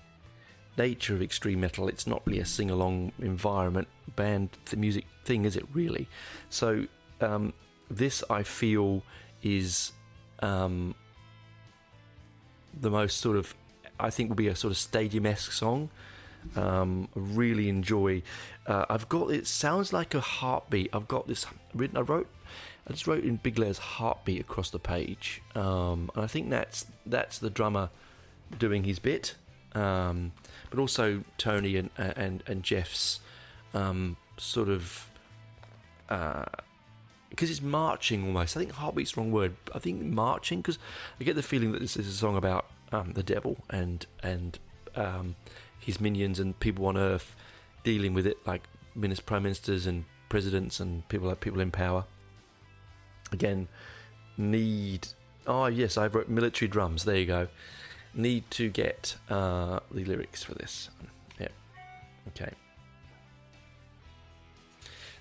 nature 0.76 1.14
of 1.14 1.22
extreme 1.22 1.60
metal, 1.60 1.88
it's 1.88 2.06
not 2.06 2.22
really 2.26 2.40
a 2.40 2.44
sing 2.44 2.70
along 2.70 3.12
environment 3.20 3.88
band 4.14 4.50
the 4.66 4.76
music 4.76 5.06
thing, 5.24 5.46
is 5.46 5.56
it 5.56 5.64
really? 5.72 6.08
So 6.50 6.84
um, 7.22 7.54
this 7.90 8.22
I 8.28 8.42
feel 8.42 9.02
is 9.42 9.92
um, 10.40 10.94
the 12.78 12.90
most 12.90 13.18
sort 13.18 13.38
of 13.38 13.54
I 13.98 14.10
think 14.10 14.28
will 14.28 14.36
be 14.36 14.48
a 14.48 14.54
sort 14.54 14.72
of 14.72 14.76
stadium 14.76 15.24
esque 15.24 15.52
song. 15.52 15.88
Um, 16.56 17.08
really 17.14 17.68
enjoy. 17.68 18.22
Uh, 18.66 18.86
I've 18.88 19.08
got 19.08 19.30
it 19.30 19.46
sounds 19.46 19.92
like 19.92 20.14
a 20.14 20.20
heartbeat. 20.20 20.90
I've 20.92 21.08
got 21.08 21.26
this 21.28 21.46
written. 21.74 21.96
I 21.96 22.00
wrote. 22.00 22.28
I 22.86 22.92
just 22.92 23.06
wrote 23.06 23.24
in 23.24 23.36
big 23.36 23.58
letters 23.58 23.78
"heartbeat" 23.78 24.40
across 24.40 24.70
the 24.70 24.78
page, 24.78 25.42
um, 25.54 26.10
and 26.14 26.24
I 26.24 26.26
think 26.26 26.50
that's 26.50 26.86
that's 27.04 27.38
the 27.38 27.50
drummer 27.50 27.90
doing 28.58 28.84
his 28.84 28.98
bit, 28.98 29.34
um, 29.74 30.32
but 30.70 30.78
also 30.78 31.24
Tony 31.36 31.76
and 31.76 31.90
and 31.96 32.42
and 32.46 32.62
Jeff's 32.62 33.20
um, 33.74 34.16
sort 34.36 34.68
of. 34.68 35.10
Uh, 36.08 36.46
because 37.28 37.50
it's 37.50 37.60
marching 37.60 38.24
almost. 38.24 38.56
I 38.56 38.60
think 38.60 38.72
heartbeat's 38.72 39.12
the 39.12 39.20
wrong 39.20 39.30
word. 39.30 39.54
I 39.74 39.78
think 39.78 40.02
marching 40.02 40.60
because 40.60 40.78
I 41.20 41.24
get 41.24 41.36
the 41.36 41.42
feeling 41.42 41.72
that 41.72 41.80
this 41.80 41.96
is 41.96 42.08
a 42.08 42.12
song 42.12 42.36
about 42.36 42.66
um, 42.90 43.12
the 43.12 43.22
devil 43.22 43.58
and 43.70 44.06
and 44.22 44.58
um, 44.94 45.36
his 45.88 46.02
minions 46.02 46.38
and 46.38 46.60
people 46.60 46.84
on 46.84 46.98
Earth 46.98 47.34
dealing 47.82 48.12
with 48.12 48.26
it, 48.26 48.36
like 48.46 48.64
ministers, 48.94 49.24
prime 49.24 49.42
ministers 49.42 49.86
and 49.86 50.04
presidents 50.28 50.80
and 50.80 51.08
people 51.08 51.26
like 51.28 51.40
people 51.40 51.60
in 51.60 51.70
power. 51.70 52.04
Again, 53.32 53.68
need. 54.36 55.08
Oh 55.46 55.64
yes, 55.64 55.96
I 55.96 56.06
wrote 56.08 56.28
military 56.28 56.68
drums. 56.68 57.04
There 57.04 57.16
you 57.16 57.24
go. 57.24 57.48
Need 58.12 58.50
to 58.50 58.68
get 58.68 59.16
uh, 59.30 59.80
the 59.90 60.04
lyrics 60.04 60.42
for 60.42 60.54
this. 60.54 60.90
Yeah. 61.40 61.48
Okay. 62.28 62.52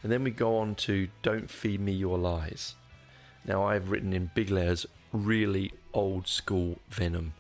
And 0.04 0.12
then 0.12 0.26
we 0.26 0.32
go 0.32 0.58
on 0.58 0.76
to 0.76 1.08
Don't 1.22 1.50
Feed 1.50 1.80
Me 1.80 1.94
Your 1.94 2.18
Lies. 2.18 2.76
Now, 3.46 3.64
I've 3.64 3.90
written 3.90 4.12
in 4.12 4.32
big 4.36 4.50
letters 4.50 4.86
really 5.14 5.72
old 5.94 6.28
school 6.28 6.80
Venom 6.90 7.34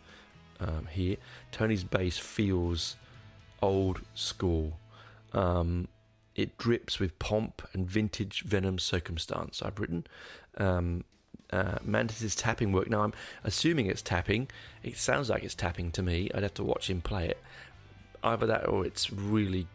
um, 0.62 0.88
here. 0.90 1.18
Tony's 1.52 1.84
bass 1.84 2.18
feels 2.18 2.96
old 3.62 4.02
school. 4.14 4.80
Um, 5.34 5.88
it 6.36 6.58
drips 6.58 7.00
with 7.00 7.18
pomp 7.20 7.68
and 7.74 7.90
vintage 7.90 8.44
Venom 8.44 8.80
circumstance. 8.80 9.62
I've 9.62 9.80
written. 9.80 10.06
Um, 10.58 11.04
uh, 11.52 11.78
Mantas's 11.84 12.36
tapping 12.36 12.72
work. 12.72 12.90
Now 12.90 13.04
I'm 13.04 13.14
assuming 13.44 13.88
it's 13.88 14.02
tapping. 14.02 14.50
It 14.84 14.98
sounds 14.98 15.30
like 15.30 15.44
it's 15.44 15.56
tapping 15.56 15.92
to 15.94 16.04
me. 16.04 16.30
I'd 16.34 16.44
have 16.44 16.54
to 16.56 16.64
watch 16.64 16.90
him 16.90 17.02
play 17.02 17.30
it. 17.30 17.38
Either 18.24 18.46
that 18.48 18.68
or 18.68 18.86
it's 18.86 19.12
really 19.12 19.68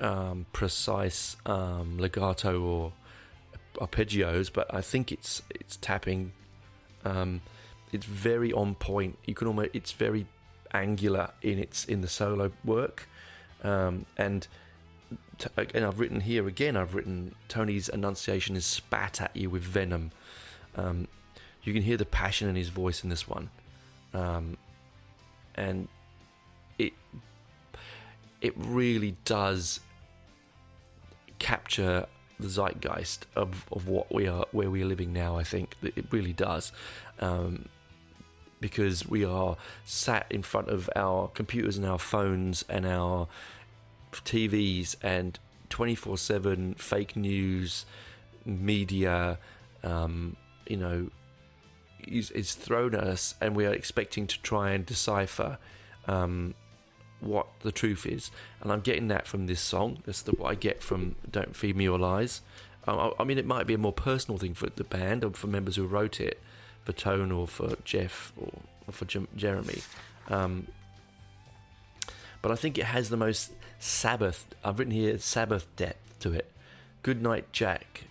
um, 0.00 0.46
precise 0.52 1.36
um, 1.46 1.98
legato 1.98 2.62
or 2.62 2.92
arpeggios. 3.74 4.50
But 4.52 4.72
I 4.72 4.80
think 4.80 5.12
it's 5.12 5.42
it's 5.50 5.76
tapping. 5.76 6.32
Um, 7.04 7.42
it's 7.92 8.06
very 8.06 8.52
on 8.52 8.74
point. 8.74 9.18
You 9.26 9.34
can 9.34 9.48
almost. 9.48 9.70
It's 9.74 9.92
very 9.92 10.26
angular 10.72 11.30
in 11.42 11.58
its 11.58 11.84
in 11.84 12.00
the 12.00 12.08
solo 12.08 12.52
work, 12.64 13.08
um, 13.62 14.06
and 14.16 14.46
and 15.74 15.84
I've 15.84 16.00
written 16.00 16.20
here 16.20 16.46
again. 16.48 16.76
I've 16.76 16.94
written 16.94 17.34
Tony's 17.48 17.88
enunciation 17.88 18.56
is 18.56 18.64
spat 18.64 19.20
at 19.20 19.36
you 19.36 19.50
with 19.50 19.62
venom. 19.62 20.12
Um, 20.76 21.08
you 21.62 21.72
can 21.72 21.82
hear 21.82 21.96
the 21.96 22.06
passion 22.06 22.48
in 22.48 22.56
his 22.56 22.68
voice 22.68 23.02
in 23.02 23.10
this 23.10 23.28
one, 23.28 23.50
um, 24.14 24.56
and 25.54 25.88
it 26.78 26.92
it 28.40 28.54
really 28.56 29.16
does 29.24 29.80
capture 31.38 32.06
the 32.38 32.48
zeitgeist 32.48 33.26
of, 33.34 33.66
of 33.72 33.88
what 33.88 34.12
we 34.12 34.26
are 34.26 34.46
where 34.52 34.70
we 34.70 34.82
are 34.82 34.86
living 34.86 35.12
now. 35.12 35.36
I 35.36 35.44
think 35.44 35.74
it 35.82 36.06
really 36.10 36.32
does. 36.32 36.72
Um, 37.20 37.68
because 38.66 39.06
we 39.06 39.24
are 39.24 39.56
sat 39.84 40.26
in 40.28 40.42
front 40.42 40.68
of 40.70 40.90
our 40.96 41.28
computers 41.28 41.76
and 41.76 41.86
our 41.86 42.00
phones 42.00 42.64
and 42.68 42.84
our 42.84 43.28
TVs 44.10 44.96
and 45.02 45.38
24 45.70 46.18
7 46.18 46.74
fake 46.74 47.14
news, 47.14 47.86
media, 48.44 49.38
um, 49.84 50.36
you 50.66 50.76
know, 50.76 51.10
is, 52.08 52.32
is, 52.32 52.56
thrown 52.56 52.96
at 52.96 53.04
us, 53.04 53.36
and 53.40 53.54
we 53.54 53.64
are 53.66 53.72
expecting 53.72 54.26
to 54.26 54.42
try 54.42 54.72
and 54.72 54.84
decipher 54.84 55.58
um, 56.08 56.54
what 57.20 57.46
the 57.60 57.70
truth 57.70 58.04
is. 58.04 58.32
And 58.60 58.72
I'm 58.72 58.80
getting 58.80 59.06
that 59.08 59.28
from 59.28 59.46
this 59.46 59.60
song. 59.60 60.02
That's 60.06 60.22
the, 60.22 60.32
what 60.32 60.50
I 60.50 60.56
get 60.56 60.82
from 60.82 61.14
Don't 61.30 61.54
Feed 61.54 61.76
Me 61.76 61.84
Your 61.84 62.00
Lies. 62.00 62.42
I, 62.84 63.12
I, 63.20 63.22
mean, 63.22 63.38
it 63.38 63.46
might 63.46 63.68
be 63.68 63.74
a 63.74 63.78
more 63.78 63.92
personal 63.92 64.38
thing 64.38 64.54
for 64.54 64.68
the 64.70 64.82
band 64.82 65.22
or 65.22 65.30
for 65.30 65.46
members 65.46 65.76
who 65.76 65.86
wrote 65.86 66.18
it, 66.20 66.40
for 66.86 66.92
Tone 66.92 67.32
or 67.32 67.48
for 67.48 67.76
Jeff 67.84 68.32
or, 68.40 68.52
or 68.86 68.92
for 68.92 69.04
J- 69.04 69.26
Jeramie. 69.36 69.82
Um, 70.28 70.68
but 72.40 72.52
I 72.52 72.54
think 72.54 72.78
it 72.78 72.84
has 72.84 73.10
the 73.10 73.16
most 73.16 73.52
Sabbath. 73.80 74.46
I've 74.64 74.78
written 74.78 74.94
here 74.94 75.18
Sabbath 75.18 75.66
depth 75.74 76.20
to 76.20 76.32
it. 76.32 76.50
Good 77.02 77.20
night, 77.20 77.52
Jack. 77.52 78.04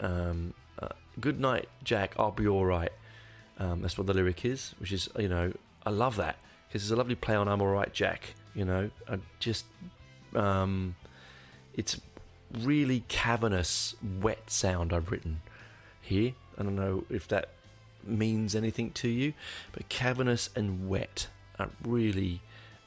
Um, 0.00 0.54
uh, 0.82 0.88
good 1.20 1.38
night, 1.40 1.68
Jack. 1.84 2.14
I'll 2.18 2.32
be 2.32 2.48
all 2.48 2.66
right. 2.66 2.92
Um, 3.58 3.80
that's 3.82 3.96
what 3.96 4.08
the 4.08 4.14
lyric 4.14 4.44
is, 4.44 4.74
which 4.78 4.90
is 4.92 5.08
you 5.18 5.28
know 5.28 5.52
I 5.86 5.90
love 5.90 6.16
that 6.16 6.36
because 6.66 6.82
it's 6.82 6.90
a 6.90 6.96
lovely 6.96 7.14
play 7.14 7.36
on 7.36 7.46
"I'm 7.46 7.62
all 7.62 7.68
right, 7.68 7.92
Jack." 7.92 8.34
You 8.54 8.64
know, 8.64 8.90
I 9.08 9.18
just 9.38 9.66
um, 10.34 10.96
it's 11.74 12.00
really 12.58 13.04
cavernous, 13.06 13.94
wet 14.20 14.50
sound 14.50 14.92
I've 14.92 15.10
written 15.12 15.42
here. 16.00 16.32
I 16.58 16.64
don't 16.64 16.76
know 16.76 17.04
if 17.08 17.28
that 17.28 17.50
means 18.04 18.54
anything 18.54 18.90
to 18.92 19.08
you, 19.08 19.34
but 19.72 19.88
cavernous 19.88 20.50
and 20.54 20.88
wet. 20.88 21.28
I 21.58 21.66
really, 21.84 22.42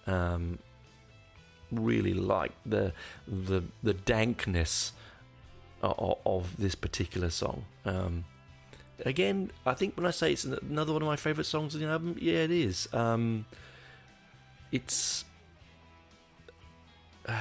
um, 0.07 0.59
really 1.71 2.13
like 2.13 2.51
the 2.65 2.93
the 3.27 3.63
the 3.81 3.93
dankness 3.93 4.93
of, 5.81 6.17
of 6.25 6.57
this 6.57 6.75
particular 6.75 7.29
song. 7.29 7.65
Um, 7.85 8.25
again, 9.05 9.51
I 9.65 9.73
think 9.73 9.95
when 9.97 10.05
I 10.05 10.11
say 10.11 10.33
it's 10.33 10.45
another 10.45 10.93
one 10.93 11.01
of 11.01 11.07
my 11.07 11.15
favourite 11.15 11.45
songs 11.45 11.75
of 11.75 11.81
the 11.81 11.87
album, 11.87 12.15
yeah, 12.19 12.39
it 12.39 12.51
is. 12.51 12.87
Um, 12.93 13.45
it's 14.71 15.25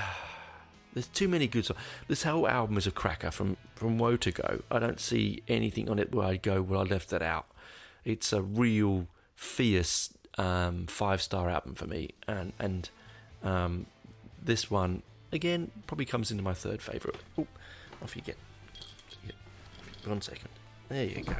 there's 0.92 1.08
too 1.08 1.28
many 1.28 1.46
good 1.46 1.64
songs. 1.64 1.80
This 2.08 2.22
whole 2.24 2.48
album 2.48 2.76
is 2.76 2.86
a 2.86 2.90
cracker 2.90 3.30
from 3.30 3.56
from 3.74 3.98
Woe 3.98 4.16
to 4.16 4.30
Go. 4.30 4.62
I 4.70 4.78
don't 4.78 5.00
see 5.00 5.42
anything 5.48 5.88
on 5.88 5.98
it 5.98 6.14
where 6.14 6.26
I'd 6.26 6.42
go, 6.42 6.62
well, 6.62 6.80
I 6.80 6.84
left 6.84 7.10
that 7.10 7.22
out. 7.22 7.46
It's 8.04 8.32
a 8.32 8.42
real 8.42 9.06
fierce 9.34 10.12
um, 10.38 10.86
five 10.86 11.22
star 11.22 11.50
album 11.50 11.74
for 11.74 11.86
me, 11.86 12.10
and 12.26 12.52
and 12.58 12.90
um, 13.42 13.86
this 14.42 14.70
one 14.70 15.02
again 15.30 15.70
probably 15.86 16.06
comes 16.06 16.30
into 16.30 16.42
my 16.42 16.54
third 16.54 16.82
favourite. 16.82 17.18
Oh, 17.38 17.46
off 18.02 18.16
you 18.16 18.22
get. 18.22 18.36
One 20.04 20.20
second. 20.20 20.48
There 20.88 21.04
you 21.04 21.22
go. 21.22 21.34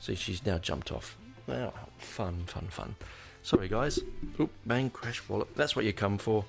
See, 0.00 0.14
she's 0.16 0.44
now 0.44 0.58
jumped 0.58 0.90
off. 0.90 1.16
Well, 1.46 1.72
fun, 1.98 2.44
fun, 2.46 2.66
fun. 2.70 2.96
Sorry, 3.42 3.68
guys. 3.68 4.00
Oop, 4.40 4.50
bang, 4.66 4.90
crash, 4.90 5.22
wallet. 5.28 5.54
That's 5.54 5.76
what 5.76 5.84
you 5.84 5.92
come 5.92 6.18
for. 6.18 6.44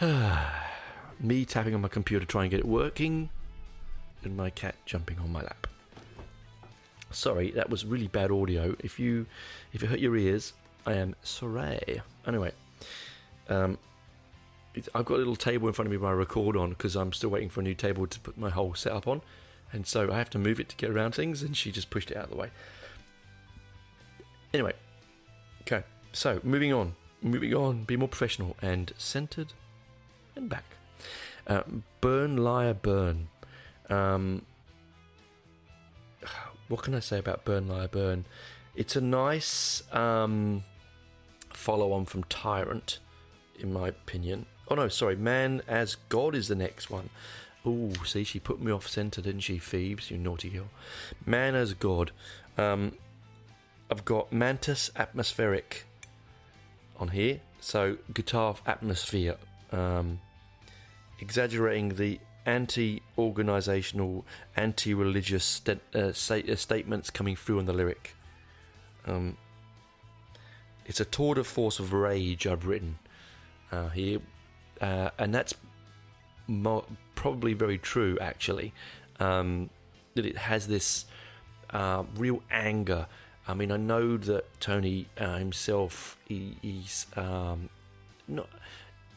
Me 1.20 1.44
tapping 1.44 1.74
on 1.74 1.82
my 1.82 1.88
computer 1.88 2.24
trying 2.24 2.48
to 2.48 2.56
get 2.56 2.60
it 2.60 2.68
working, 2.68 3.28
and 4.24 4.36
my 4.36 4.50
cat 4.50 4.74
jumping 4.86 5.18
on 5.18 5.32
my 5.32 5.40
lap. 5.40 5.66
Sorry, 7.10 7.50
that 7.52 7.70
was 7.70 7.84
really 7.84 8.06
bad 8.06 8.30
audio. 8.30 8.76
If 8.78 9.00
you 9.00 9.26
if 9.72 9.82
it 9.82 9.86
hurt 9.86 9.98
your 9.98 10.16
ears, 10.16 10.52
I 10.86 10.94
am 10.94 11.16
sorry. 11.22 12.02
Anyway, 12.26 12.52
um, 13.48 13.78
I've 14.94 15.04
got 15.04 15.14
a 15.14 15.18
little 15.18 15.36
table 15.36 15.66
in 15.66 15.74
front 15.74 15.86
of 15.86 15.90
me 15.90 15.96
where 15.96 16.12
I 16.12 16.14
record 16.14 16.56
on 16.56 16.70
because 16.70 16.94
I'm 16.94 17.12
still 17.12 17.30
waiting 17.30 17.48
for 17.48 17.60
a 17.60 17.64
new 17.64 17.74
table 17.74 18.06
to 18.06 18.20
put 18.20 18.38
my 18.38 18.50
whole 18.50 18.74
setup 18.74 19.08
on, 19.08 19.22
and 19.72 19.86
so 19.86 20.12
I 20.12 20.18
have 20.18 20.30
to 20.30 20.38
move 20.38 20.60
it 20.60 20.68
to 20.68 20.76
get 20.76 20.90
around 20.90 21.14
things. 21.14 21.42
And 21.42 21.56
she 21.56 21.72
just 21.72 21.90
pushed 21.90 22.10
it 22.10 22.16
out 22.16 22.24
of 22.24 22.30
the 22.30 22.36
way. 22.36 22.50
Anyway, 24.54 24.74
okay. 25.62 25.82
So 26.12 26.40
moving 26.44 26.72
on, 26.72 26.94
moving 27.22 27.54
on. 27.54 27.84
Be 27.84 27.96
more 27.96 28.08
professional 28.08 28.56
and 28.62 28.92
centered 28.98 29.52
and 30.36 30.48
back. 30.48 30.64
Uh, 31.46 31.62
burn, 32.00 32.36
liar, 32.36 32.74
burn. 32.74 33.28
Um, 33.90 34.42
what 36.68 36.82
can 36.82 36.94
I 36.94 37.00
say 37.00 37.18
about 37.18 37.44
Burn, 37.44 37.68
Liar, 37.68 37.88
Burn? 37.88 38.24
It's 38.74 38.96
a 38.96 39.00
nice 39.00 39.82
um, 39.92 40.62
follow 41.52 41.92
on 41.92 42.06
from 42.06 42.24
Tyrant, 42.24 43.00
in 43.58 43.72
my 43.72 43.88
opinion. 43.88 44.46
Oh 44.68 44.76
no, 44.76 44.88
sorry, 44.88 45.16
Man 45.16 45.62
as 45.66 45.96
God 46.08 46.34
is 46.34 46.48
the 46.48 46.54
next 46.54 46.90
one. 46.90 47.10
Oh, 47.66 47.92
see, 48.04 48.24
she 48.24 48.40
put 48.40 48.62
me 48.62 48.72
off 48.72 48.88
centre, 48.88 49.20
didn't 49.20 49.40
she, 49.40 49.58
Phoebes, 49.58 50.10
you 50.10 50.16
naughty 50.16 50.48
girl? 50.48 50.68
Man 51.26 51.54
as 51.54 51.74
God. 51.74 52.12
Um, 52.56 52.92
I've 53.90 54.04
got 54.04 54.32
Mantas 54.32 54.90
Atmospheric 54.96 55.84
on 56.96 57.08
here. 57.08 57.40
So, 57.60 57.98
guitar 58.14 58.54
atmosphere. 58.66 59.36
Um, 59.72 60.20
exaggerating 61.18 61.96
the 61.96 62.18
anti 62.46 63.02
organizational, 63.18 64.24
anti 64.56 64.94
religious 64.94 65.44
st- 65.44 65.80
uh, 65.94 65.98
uh, 65.98 66.12
statements 66.12 67.10
coming 67.10 67.36
through 67.36 67.58
in 67.58 67.66
the 67.66 67.72
lyric. 67.72 68.16
Um, 69.06 69.36
it's 70.86 71.00
a 71.00 71.04
tour 71.04 71.34
de 71.34 71.44
force 71.44 71.78
of 71.78 71.92
rage 71.92 72.46
I've 72.46 72.66
written 72.66 72.98
uh, 73.70 73.88
here, 73.88 74.20
uh, 74.80 75.10
and 75.18 75.34
that's 75.34 75.54
mo- 76.46 76.86
probably 77.14 77.54
very 77.54 77.78
true 77.78 78.18
actually. 78.20 78.72
Um, 79.18 79.70
that 80.14 80.26
it 80.26 80.36
has 80.36 80.66
this 80.66 81.04
uh, 81.70 82.04
real 82.16 82.42
anger. 82.50 83.06
I 83.46 83.54
mean, 83.54 83.70
I 83.70 83.76
know 83.76 84.16
that 84.16 84.60
Tony 84.60 85.06
himself, 85.16 86.18
he, 86.26 86.56
he's 86.62 87.06
um, 87.16 87.68
not 88.26 88.48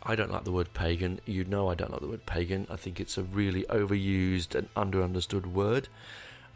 I 0.06 0.16
don't 0.16 0.32
like 0.32 0.43
the 0.43 0.51
word 0.51 0.74
pagan. 0.74 1.22
You 1.26 1.45
know 1.45 1.70
I 1.70 1.76
don't 1.76 1.91
like 1.91 2.01
the 2.01 2.08
word 2.08 2.26
pagan. 2.26 2.68
I 2.70 2.76
think 2.76 2.99
it's 2.99 3.18
a 3.18 3.24
really 3.24 3.64
overused 3.64 4.54
and 4.54 4.74
underunderstood 4.76 5.45
word. 5.45 5.88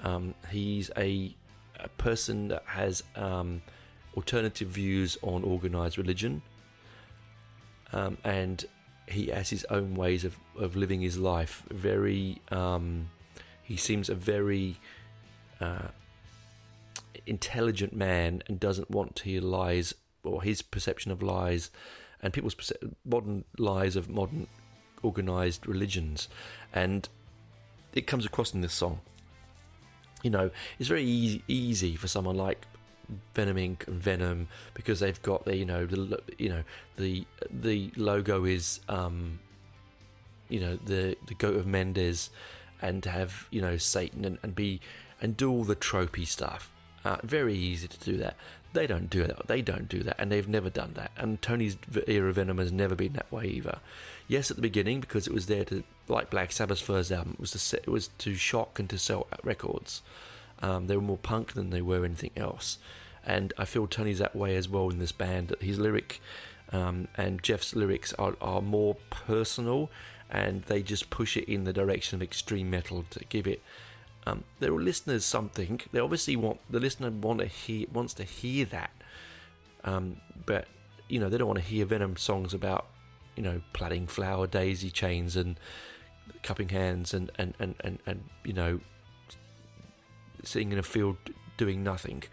Um, 0.04 0.36
he's 0.52 0.92
a, 0.98 1.34
a, 1.80 1.88
person 1.90 2.50
that 2.50 2.64
has 2.66 3.04
um, 3.16 3.62
alternative 4.16 4.68
views 4.68 5.18
on 5.22 5.44
organized 5.44 5.98
religion. 5.98 6.42
Um, 7.94 8.18
and 8.24 8.64
he 9.08 9.28
has 9.28 9.50
his 9.50 9.66
own 9.70 9.96
ways 9.96 10.26
of, 10.26 10.38
of 10.60 10.76
living 10.76 11.02
his 11.02 11.18
life. 11.18 11.64
Very, 11.72 12.42
um, 12.52 13.10
he 13.64 13.78
seems 13.78 14.10
a 14.10 14.16
very 14.16 14.78
uh, 15.62 15.88
intelligent 17.26 17.94
man 17.94 18.44
and 18.48 18.60
doesn't 18.60 18.92
want 18.92 19.16
to 19.16 19.24
hear 19.24 19.42
lies 19.42 19.96
or 20.24 20.44
his 20.44 20.62
perception 20.62 21.12
of 21.12 21.24
lies 21.24 21.72
and 22.22 22.34
people's 22.34 22.56
modern 23.06 23.44
lies 23.58 23.96
of 23.96 24.10
modern 24.10 24.48
organized 25.04 25.68
religions, 25.68 26.28
and 26.74 27.08
it 27.94 28.08
comes 28.08 28.26
across 28.26 28.54
in 28.54 28.62
this 28.62 28.74
song. 28.74 29.00
You 30.24 30.32
know, 30.32 30.50
it's 30.80 30.90
very 30.90 31.04
easy, 31.04 31.44
easy 31.48 31.96
for 31.96 32.08
someone 32.08 32.36
like 32.36 32.66
Venom 33.34 33.58
Inc. 33.58 33.88
and 33.88 34.02
Venom 34.02 34.48
because 34.74 35.00
they've 35.00 35.22
got 35.22 35.46
the 35.46 35.56
you 35.56 35.66
know 35.66 35.86
the 35.86 36.22
you 36.38 36.50
know 36.50 36.64
the 36.98 37.26
the 37.50 37.92
logo 37.96 38.46
is 38.46 38.80
um, 38.90 39.40
you 40.50 40.60
know 40.60 40.78
the 40.86 41.16
the 41.28 41.36
goat 41.36 41.56
of 41.56 41.66
Mendes 41.68 42.30
and 42.82 43.02
to 43.04 43.10
have 43.10 43.48
you 43.52 43.62
know 43.62 43.78
Satan 43.78 44.26
and, 44.26 44.38
and 44.44 44.56
be 44.56 44.82
and 45.22 45.38
do 45.38 45.50
all 45.52 45.64
the 45.64 45.76
tropey 45.76 46.26
stuff. 46.26 46.72
Uh, 47.08 47.16
very 47.24 47.56
easy 47.56 47.88
to 47.88 47.98
do 48.00 48.18
that. 48.18 48.36
They 48.74 48.86
don't 48.86 49.10
do 49.10 49.24
that. 49.24 49.48
They 49.48 49.62
don't 49.62 49.88
do 49.88 50.04
that, 50.04 50.18
and 50.20 50.30
they've 50.30 50.48
never 50.48 50.70
done 50.70 50.92
that. 50.96 51.12
And 51.16 51.42
Tony's 51.42 51.78
era 52.06 52.28
of 52.28 52.36
Venom 52.36 52.58
has 52.58 52.70
never 52.70 52.96
been 52.96 53.14
that 53.14 53.32
way 53.32 53.46
either. 53.46 53.80
Yes, 54.28 54.52
at 54.52 54.58
the 54.58 54.62
beginning 54.62 55.00
because 55.00 55.26
it 55.26 55.34
was 55.34 55.46
there 55.46 55.64
to 55.66 55.84
like 56.10 56.30
Black 56.30 56.52
Sabbath's 56.52 56.82
first 56.82 57.10
album 57.10 57.36
it 57.36 57.40
was 57.40 57.52
to 57.52 57.78
it 57.78 57.88
was 57.88 58.10
to 58.18 58.36
shock 58.36 58.78
and 58.78 58.90
to 58.90 58.98
sell 58.98 59.26
records. 59.42 60.02
Um, 60.62 60.88
they 60.88 60.98
were 60.98 61.02
more 61.02 61.18
punk 61.18 61.54
than 61.54 61.70
they 61.70 61.82
were 61.82 62.04
anything 62.04 62.32
else, 62.36 62.78
and 63.26 63.54
I 63.58 63.64
feel 63.64 63.88
Tony's 63.88 64.20
that 64.20 64.36
way 64.36 64.58
as 64.58 64.68
well 64.68 64.90
in 64.90 65.00
this 65.00 65.14
band. 65.14 65.48
That 65.48 65.62
his 65.62 65.80
lyric 65.80 66.20
um, 66.74 67.08
and 67.16 67.42
Jeff's 67.42 67.74
lyrics 67.74 68.12
are, 68.16 68.36
are 68.42 68.62
more 68.62 68.98
personal, 69.10 69.90
and 70.30 70.64
they 70.64 70.82
just 70.82 71.10
push 71.10 71.38
it 71.38 71.46
in 71.46 71.64
the 71.64 71.72
direction 71.72 72.18
of 72.18 72.22
extreme 72.22 72.70
metal 72.70 73.06
to 73.12 73.24
give 73.30 73.48
it 73.48 73.62
um, 74.28 74.44
there 74.60 74.74
are 74.74 74.82
listeners 74.82 75.24
something. 75.24 75.80
They 75.92 76.00
obviously 76.00 76.36
want 76.36 76.60
the 76.70 76.80
listener 76.80 77.10
want 77.10 77.40
to 77.40 77.46
hear 77.46 77.88
wants 77.94 78.14
to 78.16 78.24
hear 78.24 78.66
that, 78.66 78.92
um, 79.86 80.18
but 80.46 80.68
you 81.08 81.20
know 81.20 81.30
they 81.30 81.38
don't 81.38 81.48
want 81.48 81.60
to 81.60 81.66
hear 81.66 81.86
Venom 81.86 82.18
songs 82.18 82.54
about 82.54 82.88
you 83.38 83.44
know 83.44 83.62
plaiting 83.72 84.06
flower 84.06 84.46
daisy 84.46 84.90
chains 84.90 85.38
and 85.38 85.58
cupping 86.44 86.70
hands 86.70 87.14
and 87.14 87.32
and 87.38 87.54
and 87.58 87.76
and, 87.80 88.00
and 88.06 88.24
you 88.44 88.52
know 88.52 88.82
sitting 90.44 90.74
in 90.74 90.80
a 90.80 90.84
field 90.84 91.18
doing 91.56 91.84
nothing. 91.84 92.24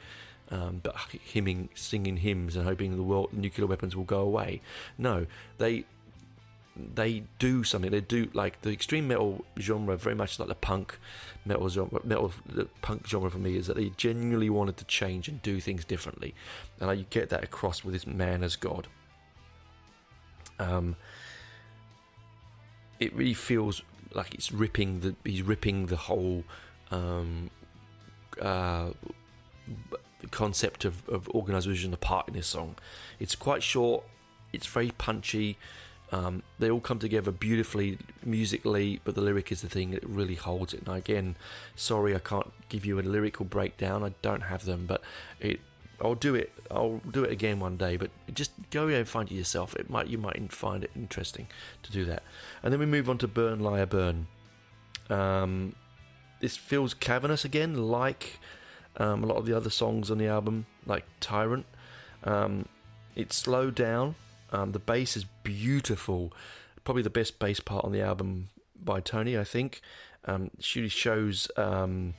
Um, 0.51 0.80
but 0.82 0.95
hymning, 1.11 1.70
singing 1.74 2.18
hymns 2.18 2.55
and 2.55 2.66
hoping 2.66 2.95
the 2.95 3.03
world 3.03 3.32
nuclear 3.32 3.66
weapons 3.66 3.97
will 3.97 4.05
go 4.05 4.20
away. 4.20 4.61
No, 4.99 5.26
they 5.57 5.84
they 6.77 7.25
do 7.39 7.62
something. 7.64 7.91
They 7.91 8.01
do 8.01 8.29
like 8.33 8.62
the 8.62 8.70
extreme 8.70 9.09
metal 9.09 9.45
genre, 9.59 9.97
very 9.97 10.14
much 10.14 10.39
like 10.39 10.49
the 10.49 10.55
punk 10.55 10.99
metal 11.45 11.68
genre. 11.68 12.01
Metal 12.05 12.33
the 12.47 12.66
punk 12.83 13.07
genre 13.07 13.31
for 13.31 13.39
me 13.39 13.57
is 13.57 13.66
that 13.68 13.77
they 13.77 13.91
genuinely 13.97 14.51
wanted 14.51 14.77
to 14.79 14.85
change 14.85 15.29
and 15.29 15.41
do 15.43 15.61
things 15.61 15.85
differently, 15.85 16.35
and 16.81 16.91
I 16.91 16.97
get 17.11 17.31
that 17.31 17.45
across 17.45 17.85
with 17.85 17.95
this 17.95 18.07
man 18.07 18.43
as 18.43 18.57
God. 18.57 18.89
Um, 20.59 20.97
it 23.01 23.14
really 23.14 23.35
feels 23.35 23.83
like 24.12 24.35
it's 24.35 24.53
ripping 24.53 25.01
the 25.01 25.14
he's 25.25 25.43
ripping 25.43 25.87
the 25.87 25.97
whole 25.97 26.45
um, 26.91 27.51
uh, 28.41 28.91
concept 30.31 30.85
of, 30.85 31.09
of 31.09 31.29
organisation 31.31 31.93
apart 31.93 32.29
in 32.29 32.35
this 32.35 32.47
song. 32.47 32.77
It's 33.18 33.35
quite 33.35 33.62
short. 33.62 34.05
It's 34.53 34.66
very 34.66 34.93
punchy. 34.93 35.59
Um, 36.13 36.43
they 36.59 36.71
all 36.71 36.81
come 36.81 36.99
together 36.99 37.31
beautifully 37.31 37.99
musically, 38.25 39.01
but 39.05 39.15
the 39.15 39.21
lyric 39.21 39.51
is 39.51 39.63
the 39.63 39.69
thing 39.69 39.91
that 39.93 40.05
really 40.05 40.35
holds 40.35 40.75
it. 40.75 40.87
And 40.87 40.97
again, 40.97 41.37
sorry 41.75 42.15
I 42.15 42.19
can't 42.19 42.53
give 42.69 42.85
you 42.85 43.01
a 43.01 43.03
lyrical 43.03 43.45
breakdown. 43.45 44.05
I 44.05 44.13
don't 44.23 44.43
have 44.43 44.65
them, 44.65 44.87
but 44.87 45.03
it. 45.41 45.61
I'll 46.01 46.15
do 46.17 46.35
it. 46.35 46.53
I'll 46.71 47.01
do 47.11 47.25
it 47.25 47.31
again 47.31 47.61
one 47.61 47.77
day. 47.77 47.97
But 47.97 48.11
just 48.33 48.51
go 48.71 48.89
and 48.89 49.09
find 49.09 49.31
it 49.31 49.35
yourself. 49.35 49.75
It 49.77 49.89
might 49.89 50.09
you 50.09 50.19
might 50.19 50.53
find 50.53 50.85
it 50.85 50.91
interesting 50.95 51.47
to 51.83 51.91
do 51.91 52.05
that. 52.05 52.23
And 52.63 52.73
then 52.73 52.81
we 52.81 52.87
move 52.87 53.09
on 53.09 53.19
to 53.19 53.29
Burn 53.29 53.61
Liar 53.61 53.87
Burn. 53.87 54.27
Um, 55.09 55.75
this 56.41 56.57
feels 56.57 56.95
cavernous 56.95 57.45
again, 57.45 57.89
like 57.89 58.39
um, 58.97 59.25
a 59.25 59.27
lot 59.27 59.37
of 59.37 59.47
the 59.47 59.57
other 59.57 59.71
songs 59.71 60.11
on 60.11 60.19
the 60.19 60.27
album, 60.27 60.67
like 60.87 61.05
Tyrant. 61.21 61.67
Um, 62.23 62.67
it's 63.17 63.37
slowed 63.37 63.75
down 63.75 64.17
um, 64.55 64.71
the 64.71 64.79
bass 64.79 65.17
is 65.17 65.25
beautiful, 65.43 66.33
probably 66.85 67.03
the 67.03 67.11
best 67.11 67.39
bass 67.41 67.59
part 67.59 67.85
on 67.85 67.91
the 67.91 68.01
album 68.01 68.51
by 68.83 69.01
Tony, 69.01 69.37
I 69.37 69.43
think. 69.45 69.81
Um, 70.27 70.51
she 70.61 70.89
shows 70.89 71.51
um, 71.57 72.15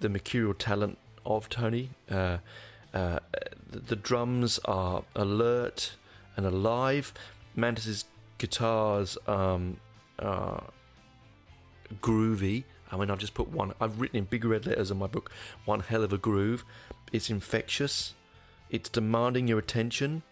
the 0.00 0.10
mercurial 0.10 0.52
talent 0.52 0.98
of 1.24 1.48
Tony. 1.48 1.90
Uh, 2.10 2.38
uh, 2.92 3.20
the, 3.70 3.80
the, 3.80 3.96
drums 3.96 4.60
are 4.66 5.02
alert, 5.16 5.94
and 6.36 6.44
alive. 6.44 7.14
Mantas's 7.56 8.04
guitars 8.36 9.16
um, 9.26 9.78
are 10.18 10.64
groovy. 12.02 12.64
I 12.90 12.98
mean, 12.98 13.10
I've 13.10 13.18
just 13.18 13.32
put 13.32 13.48
one. 13.48 13.72
I've 13.80 13.98
written 13.98 14.18
in 14.18 14.24
big 14.24 14.44
red 14.44 14.66
letters 14.66 14.90
in 14.90 14.98
my 14.98 15.06
book. 15.06 15.32
One 15.64 15.80
hell 15.80 16.04
of 16.04 16.12
a 16.12 16.18
groove. 16.18 16.66
It's 17.12 17.30
infectious. 17.30 18.12
It's 18.68 18.90
demanding 18.90 19.48
your 19.48 19.58
attention. 19.58 20.22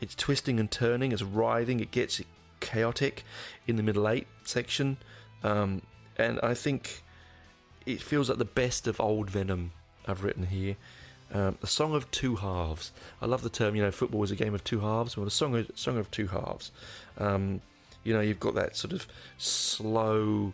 It's 0.00 0.14
twisting 0.14 0.58
and 0.58 0.70
turning. 0.70 1.12
It's 1.12 1.22
writhing. 1.22 1.80
It 1.80 1.90
gets 1.90 2.20
chaotic 2.60 3.24
in 3.66 3.76
the 3.76 3.82
middle 3.82 4.08
eight 4.08 4.26
section, 4.44 4.98
um, 5.42 5.82
and 6.16 6.38
I 6.42 6.54
think 6.54 7.02
it 7.86 8.00
feels 8.00 8.28
like 8.28 8.38
the 8.38 8.44
best 8.44 8.86
of 8.86 9.00
old 9.00 9.30
Venom 9.30 9.72
I've 10.06 10.24
written 10.24 10.46
here. 10.46 10.76
Um, 11.32 11.58
a 11.62 11.66
song 11.66 11.94
of 11.94 12.10
two 12.10 12.36
halves. 12.36 12.92
I 13.22 13.26
love 13.26 13.42
the 13.42 13.50
term. 13.50 13.76
You 13.76 13.82
know, 13.82 13.90
football 13.90 14.22
is 14.24 14.30
a 14.30 14.36
game 14.36 14.54
of 14.54 14.64
two 14.64 14.80
halves. 14.80 15.16
Well, 15.16 15.26
a 15.26 15.30
song 15.30 15.56
of, 15.56 15.70
song 15.74 15.96
of 15.96 16.10
two 16.10 16.26
halves. 16.26 16.72
Um, 17.18 17.60
you 18.02 18.12
know, 18.12 18.20
you've 18.20 18.40
got 18.40 18.54
that 18.54 18.76
sort 18.76 18.92
of 18.92 19.06
slow, 19.38 20.52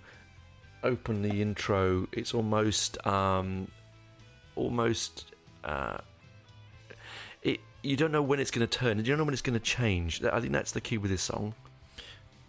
open 0.82 1.22
the 1.22 1.40
intro. 1.40 2.08
It's 2.12 2.34
almost, 2.34 3.04
um, 3.06 3.68
almost. 4.54 5.32
Uh, 5.64 5.98
you 7.86 7.96
don't 7.96 8.12
know 8.12 8.22
when 8.22 8.40
it's 8.40 8.50
going 8.50 8.66
to 8.66 8.78
turn. 8.78 8.98
You 8.98 9.04
don't 9.04 9.18
know 9.18 9.24
when 9.24 9.32
it's 9.32 9.42
going 9.42 9.58
to 9.58 9.64
change. 9.64 10.22
I 10.24 10.40
think 10.40 10.52
that's 10.52 10.72
the 10.72 10.80
key 10.80 10.98
with 10.98 11.10
this 11.10 11.22
song. 11.22 11.54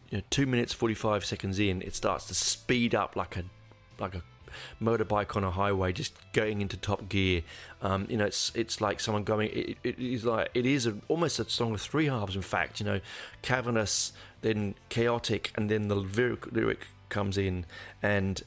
You 0.09 0.19
know, 0.19 0.23
two 0.29 0.45
minutes 0.45 0.73
forty 0.73 0.93
five 0.93 1.25
seconds 1.25 1.59
in, 1.59 1.81
it 1.81 1.95
starts 1.95 2.25
to 2.27 2.33
speed 2.33 2.95
up 2.95 3.15
like 3.15 3.37
a 3.37 3.43
like 3.99 4.15
a 4.15 4.23
motorbike 4.81 5.35
on 5.35 5.43
a 5.43 5.51
highway, 5.51 5.93
just 5.93 6.13
going 6.33 6.61
into 6.61 6.77
top 6.77 7.09
gear. 7.09 7.43
Um, 7.81 8.07
you 8.09 8.17
know, 8.17 8.25
it's 8.25 8.51
it's 8.55 8.81
like 8.81 8.99
someone 8.99 9.23
going. 9.23 9.49
It, 9.49 9.77
it 9.83 9.99
is 9.99 10.25
like 10.25 10.49
it 10.53 10.65
is 10.65 10.87
a, 10.87 10.95
almost 11.07 11.39
a 11.39 11.49
song 11.49 11.73
of 11.73 11.81
three 11.81 12.05
halves. 12.07 12.35
In 12.35 12.41
fact, 12.41 12.79
you 12.79 12.85
know, 12.85 12.99
cavernous, 13.41 14.13
then 14.41 14.75
chaotic, 14.89 15.51
and 15.55 15.69
then 15.69 15.87
the 15.87 15.95
lyric, 15.95 16.51
lyric 16.51 16.87
comes 17.09 17.37
in, 17.37 17.65
and 18.01 18.43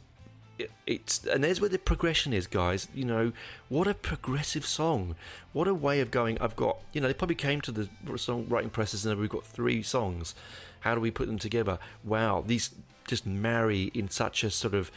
it's 0.87 1.25
and 1.25 1.45
there's 1.45 1.61
where 1.61 1.71
the 1.71 1.79
progression 1.79 2.33
is, 2.33 2.47
guys. 2.47 2.89
You 2.95 3.05
know, 3.05 3.33
what 3.69 3.87
a 3.87 3.95
progressive 3.95 4.67
song! 4.67 5.17
What 5.53 5.69
a 5.69 5.75
way 5.75 6.01
of 6.01 6.11
going. 6.11 6.39
I've 6.41 6.57
got, 6.57 6.79
you 6.93 7.01
know, 7.01 7.09
they 7.09 7.15
probably 7.15 7.37
came 7.37 7.61
to 7.63 7.73
the 7.73 7.89
songwriting 8.07 8.73
process 8.73 9.05
and 9.05 9.19
we've 9.19 9.29
got 9.29 9.47
three 9.47 9.83
songs. 9.83 10.35
How 10.81 10.95
do 10.95 11.01
we 11.01 11.11
put 11.11 11.27
them 11.27 11.39
together? 11.39 11.79
Wow, 12.05 12.43
these 12.47 12.71
just 13.07 13.27
marry 13.27 13.91
in 13.95 14.09
such 14.09 14.45
a 14.45 14.51
sort 14.51 14.75
of 14.75 14.91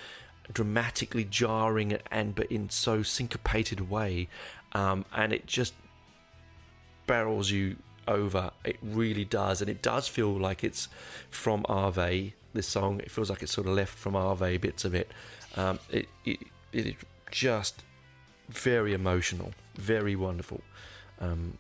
dramatically 0.52 1.24
jarring 1.24 1.98
and 2.12 2.36
but 2.36 2.52
in 2.52 2.70
so 2.70 3.04
syncopated 3.04 3.90
way, 3.90 4.28
um, 4.74 5.06
and 5.14 5.34
it 5.34 5.46
just 5.48 5.74
barrels 7.08 7.52
you 7.52 7.78
over. 8.08 8.52
It 8.64 8.78
really 8.82 9.26
does, 9.26 9.62
and 9.62 9.70
it 9.70 9.82
does 9.82 10.08
feel 10.08 10.32
like 10.32 10.64
it's 10.64 10.88
from 11.30 11.66
Ave. 11.70 12.34
This 12.54 12.68
song, 12.68 13.00
it 13.00 13.10
feels 13.10 13.32
like 13.32 13.42
it's 13.42 13.54
sort 13.54 13.68
of 13.68 13.74
left 13.74 13.98
from 13.98 14.16
Ave 14.16 14.58
bits 14.58 14.86
of 14.86 14.94
it. 14.94 15.12
Um, 15.56 15.80
it, 15.90 16.08
it 16.26 16.40
it 16.72 16.86
is 16.88 16.96
just 17.32 17.84
very 18.50 18.94
emotional, 18.94 19.54
very 19.76 20.16
wonderful. 20.16 20.62
Um, 21.20 21.58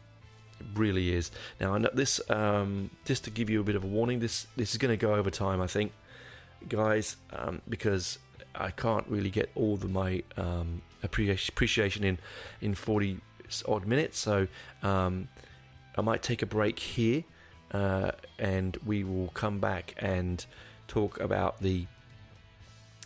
it 0.60 0.66
really 0.76 1.14
is. 1.14 1.32
Now, 1.60 1.76
I 1.76 1.78
know 1.78 1.90
this 1.94 2.22
um, 2.30 2.90
just 3.06 3.24
to 3.26 3.30
give 3.30 3.50
you 3.50 3.62
a 3.62 3.64
bit 3.64 3.76
of 3.76 3.84
a 3.84 3.88
warning. 3.88 4.20
This 4.20 4.48
this 4.56 4.72
is 4.72 4.78
going 4.78 4.92
to 4.92 4.98
go 4.98 5.16
over 5.16 5.30
time, 5.30 5.62
I 5.62 5.68
think, 5.68 5.92
guys, 6.68 7.18
um, 7.32 7.62
because 7.70 8.20
I 8.56 8.72
can't 8.72 9.06
really 9.08 9.30
get 9.30 9.50
all 9.56 9.76
of 9.76 9.90
my 9.90 10.24
um, 10.38 10.82
appreciation 11.02 12.04
in 12.04 12.20
in 12.62 12.76
40 12.76 13.20
odd 13.68 13.86
minutes. 13.86 14.20
So 14.20 14.48
um, 14.82 15.28
I 15.96 16.02
might 16.02 16.24
take 16.24 16.42
a 16.42 16.46
break 16.46 16.80
here, 16.80 17.24
uh, 17.72 18.12
and 18.40 18.78
we 18.86 19.04
will 19.04 19.30
come 19.30 19.60
back 19.60 19.96
and 19.98 20.46
talk 20.88 21.20
about 21.20 21.62
the 21.62 21.88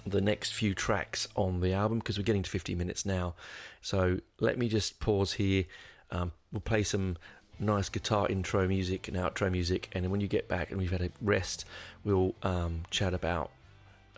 the 0.10 0.22
next 0.22 0.54
few 0.54 0.74
tracks 0.74 1.28
on 1.36 1.62
the 1.62 1.74
album 1.74 2.00
because 2.00 2.18
we're 2.18 2.24
getting 2.24 2.44
to 2.44 2.50
50 2.50 2.76
minutes 2.76 3.06
now. 3.06 3.36
So 3.82 4.20
let 4.40 4.58
me 4.58 4.68
just 4.68 5.00
pause 5.00 5.34
here. 5.34 5.66
Um, 6.12 6.32
we'll 6.52 6.62
play 6.62 6.84
some 6.84 7.18
nice 7.60 7.90
guitar 7.90 8.28
intro 8.28 8.68
music 8.68 9.08
and 9.08 9.18
outro 9.18 9.52
music, 9.52 9.90
and 9.94 10.04
then 10.04 10.12
when 10.12 10.22
you 10.22 10.28
get 10.28 10.48
back 10.48 10.70
and 10.70 10.80
we've 10.80 10.92
had 10.92 11.02
a 11.02 11.10
rest, 11.22 11.66
we'll 12.04 12.36
um, 12.44 12.84
chat 12.92 13.14
about 13.14 13.52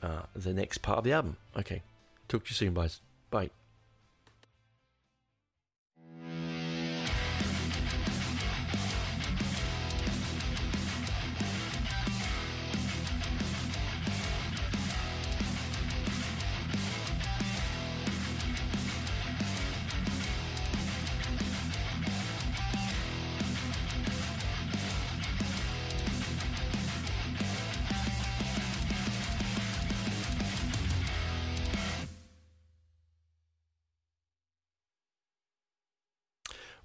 uh, 0.01 0.23
the 0.35 0.53
next 0.53 0.79
part 0.79 0.99
of 0.99 1.03
the 1.03 1.13
album. 1.13 1.37
Okay, 1.57 1.81
talk 2.27 2.45
to 2.45 2.49
you 2.49 2.55
soon, 2.55 2.73
guys. 2.73 3.01
Bye. 3.31 3.49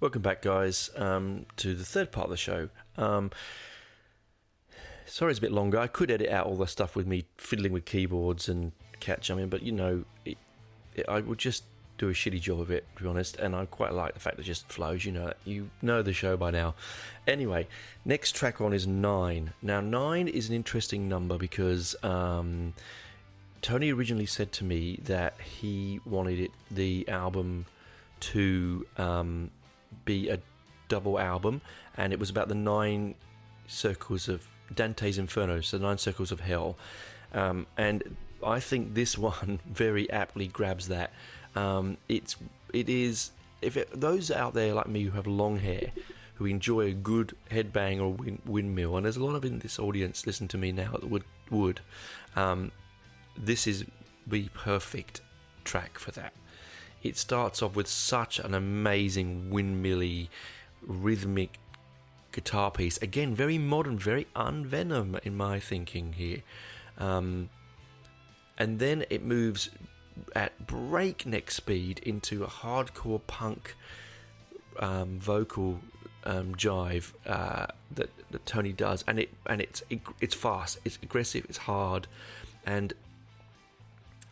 Welcome 0.05 0.21
back, 0.21 0.43
guys, 0.43 0.91
um, 0.97 1.47
to 1.57 1.73
the 1.73 1.83
third 1.83 2.11
part 2.11 2.25
of 2.25 2.29
the 2.29 2.37
show. 2.37 2.69
Um, 2.95 3.31
sorry 5.07 5.31
it's 5.31 5.39
a 5.39 5.41
bit 5.41 5.51
longer. 5.51 5.79
I 5.79 5.87
could 5.87 6.11
edit 6.11 6.29
out 6.29 6.45
all 6.45 6.55
the 6.55 6.67
stuff 6.67 6.95
with 6.95 7.07
me 7.07 7.25
fiddling 7.37 7.71
with 7.71 7.85
keyboards 7.85 8.47
and 8.47 8.71
cat 8.99 9.21
jumping, 9.21 9.49
but 9.49 9.63
you 9.63 9.71
know, 9.71 10.05
it, 10.23 10.37
it, 10.93 11.09
I 11.09 11.21
would 11.21 11.39
just 11.39 11.63
do 11.97 12.07
a 12.09 12.13
shitty 12.13 12.39
job 12.39 12.59
of 12.59 12.69
it, 12.69 12.85
to 12.97 13.01
be 13.01 13.09
honest. 13.09 13.37
And 13.37 13.55
I 13.55 13.65
quite 13.65 13.93
like 13.93 14.13
the 14.13 14.19
fact 14.19 14.35
that 14.35 14.43
it 14.43 14.45
just 14.45 14.71
flows. 14.71 15.05
You 15.05 15.11
know, 15.11 15.33
you 15.43 15.71
know 15.81 16.03
the 16.03 16.13
show 16.13 16.37
by 16.37 16.51
now. 16.51 16.75
Anyway, 17.25 17.67
next 18.05 18.35
track 18.35 18.61
on 18.61 18.73
is 18.73 18.85
nine. 18.85 19.53
Now, 19.63 19.81
nine 19.81 20.27
is 20.27 20.49
an 20.49 20.55
interesting 20.55 21.09
number 21.09 21.39
because 21.39 21.95
um, 22.03 22.75
Tony 23.63 23.91
originally 23.91 24.27
said 24.27 24.51
to 24.51 24.65
me 24.65 24.99
that 25.05 25.33
he 25.41 25.99
wanted 26.05 26.41
it 26.41 26.51
the 26.69 27.09
album 27.09 27.65
to 28.19 28.85
um, 28.97 29.49
be 30.05 30.29
a 30.29 30.39
double 30.87 31.19
album, 31.19 31.61
and 31.97 32.13
it 32.13 32.19
was 32.19 32.29
about 32.29 32.47
the 32.47 32.55
nine 32.55 33.15
circles 33.67 34.27
of 34.27 34.47
Dante's 34.73 35.17
Inferno, 35.17 35.61
so 35.61 35.77
nine 35.77 35.97
circles 35.97 36.31
of 36.31 36.39
hell. 36.39 36.77
Um, 37.33 37.67
and 37.77 38.15
I 38.45 38.59
think 38.59 38.93
this 38.93 39.17
one 39.31 39.59
very 39.65 40.09
aptly 40.09 40.47
grabs 40.47 40.87
that. 40.87 41.11
Um, 41.55 41.97
it's 42.09 42.35
it 42.73 42.89
is 42.89 43.31
if 43.61 43.77
it, 43.77 43.89
those 43.99 44.29
out 44.31 44.53
there 44.53 44.73
like 44.73 44.87
me 44.87 45.03
who 45.03 45.11
have 45.11 45.27
long 45.27 45.57
hair, 45.57 45.91
who 46.35 46.45
enjoy 46.45 46.87
a 46.87 46.93
good 46.93 47.35
headbang 47.49 47.99
or 47.99 48.11
wind, 48.13 48.41
windmill, 48.45 48.97
and 48.97 49.05
there's 49.05 49.17
a 49.17 49.23
lot 49.23 49.35
of 49.35 49.45
in 49.45 49.59
this 49.59 49.79
audience 49.79 50.27
listen 50.27 50.47
to 50.49 50.57
me 50.57 50.71
now 50.71 50.91
that 50.91 51.09
would 51.09 51.23
would. 51.49 51.79
Um, 52.35 52.71
this 53.37 53.67
is 53.67 53.85
the 54.27 54.49
perfect 54.53 55.21
track 55.63 55.99
for 55.99 56.11
that 56.11 56.33
it 57.05 57.17
starts 57.17 57.61
off 57.61 57.75
with 57.75 57.87
such 57.87 58.39
an 58.39 58.53
amazing 58.53 59.49
windmilly 59.51 60.29
rhythmic 60.81 61.59
guitar 62.31 62.71
piece. 62.71 62.97
Again, 62.97 63.35
very 63.35 63.57
modern, 63.57 63.97
very 63.97 64.27
unvenom 64.35 65.19
in 65.23 65.37
my 65.37 65.59
thinking 65.59 66.13
here. 66.13 66.41
Um, 66.97 67.49
and 68.57 68.79
then 68.79 69.05
it 69.09 69.23
moves 69.23 69.69
at 70.35 70.65
breakneck 70.65 71.51
speed 71.51 71.99
into 71.99 72.43
a 72.43 72.47
hardcore 72.47 73.21
punk 73.27 73.75
um, 74.79 75.19
vocal 75.19 75.79
um, 76.23 76.55
jive 76.55 77.13
uh, 77.25 77.67
that, 77.91 78.09
that 78.31 78.45
Tony 78.45 78.73
does, 78.73 79.03
and 79.07 79.19
it 79.19 79.29
and 79.45 79.61
it's 79.61 79.83
it, 79.89 80.01
it's 80.19 80.33
fast, 80.33 80.79
it's 80.83 80.97
aggressive, 81.03 81.45
it's 81.47 81.59
hard, 81.59 82.07
and 82.65 82.93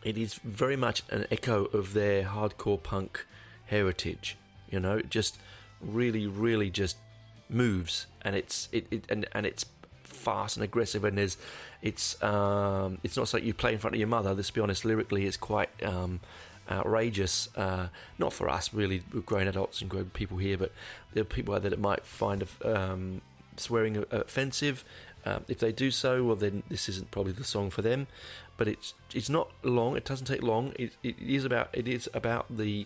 it 0.03 0.17
is 0.17 0.35
very 0.35 0.75
much 0.75 1.03
an 1.09 1.25
echo 1.31 1.65
of 1.65 1.93
their 1.93 2.23
hardcore 2.23 2.81
punk 2.81 3.25
heritage. 3.67 4.37
You 4.69 4.79
know, 4.79 4.97
it 4.97 5.09
just 5.09 5.39
really, 5.81 6.27
really 6.27 6.69
just 6.69 6.97
moves, 7.49 8.07
and 8.21 8.35
it's 8.35 8.69
it, 8.71 8.87
it 8.91 9.05
and 9.09 9.25
and 9.33 9.45
it's 9.45 9.65
fast 10.03 10.57
and 10.57 10.63
aggressive, 10.63 11.03
and 11.03 11.17
there's 11.17 11.37
it's 11.81 12.21
um 12.23 12.97
it's 13.03 13.17
not 13.17 13.33
like 13.33 13.43
you 13.43 13.53
play 13.53 13.73
in 13.73 13.79
front 13.79 13.95
of 13.95 13.99
your 13.99 14.07
mother. 14.07 14.33
Let's 14.33 14.51
be 14.51 14.61
honest, 14.61 14.85
lyrically, 14.85 15.25
it's 15.25 15.37
quite 15.37 15.69
um 15.83 16.19
outrageous. 16.69 17.49
Uh, 17.55 17.87
not 18.17 18.33
for 18.33 18.49
us, 18.49 18.73
really, 18.73 19.03
grown 19.25 19.47
adults 19.47 19.81
and 19.81 19.89
grown 19.89 20.05
people 20.05 20.37
here, 20.37 20.57
but 20.57 20.71
there 21.13 21.21
are 21.21 21.25
people 21.25 21.59
that 21.59 21.73
it 21.73 21.79
might 21.79 22.05
find 22.05 22.45
um, 22.63 23.21
swearing 23.57 24.03
offensive. 24.11 24.83
Um, 25.25 25.45
if 25.47 25.59
they 25.59 25.71
do 25.71 25.89
so, 25.89 26.23
well, 26.23 26.35
then 26.35 26.63
this 26.67 26.89
isn't 26.89 27.11
probably 27.11 27.31
the 27.31 27.45
song 27.45 27.69
for 27.69 27.81
them 27.81 28.07
but 28.57 28.67
it's 28.67 28.93
it's 29.13 29.29
not 29.29 29.51
long. 29.63 29.97
It 29.97 30.05
doesn't 30.05 30.27
take 30.27 30.41
long. 30.41 30.73
It, 30.77 30.93
it 31.03 31.15
is 31.19 31.45
about 31.45 31.69
it 31.73 31.87
is 31.87 32.09
about 32.13 32.45
the 32.55 32.85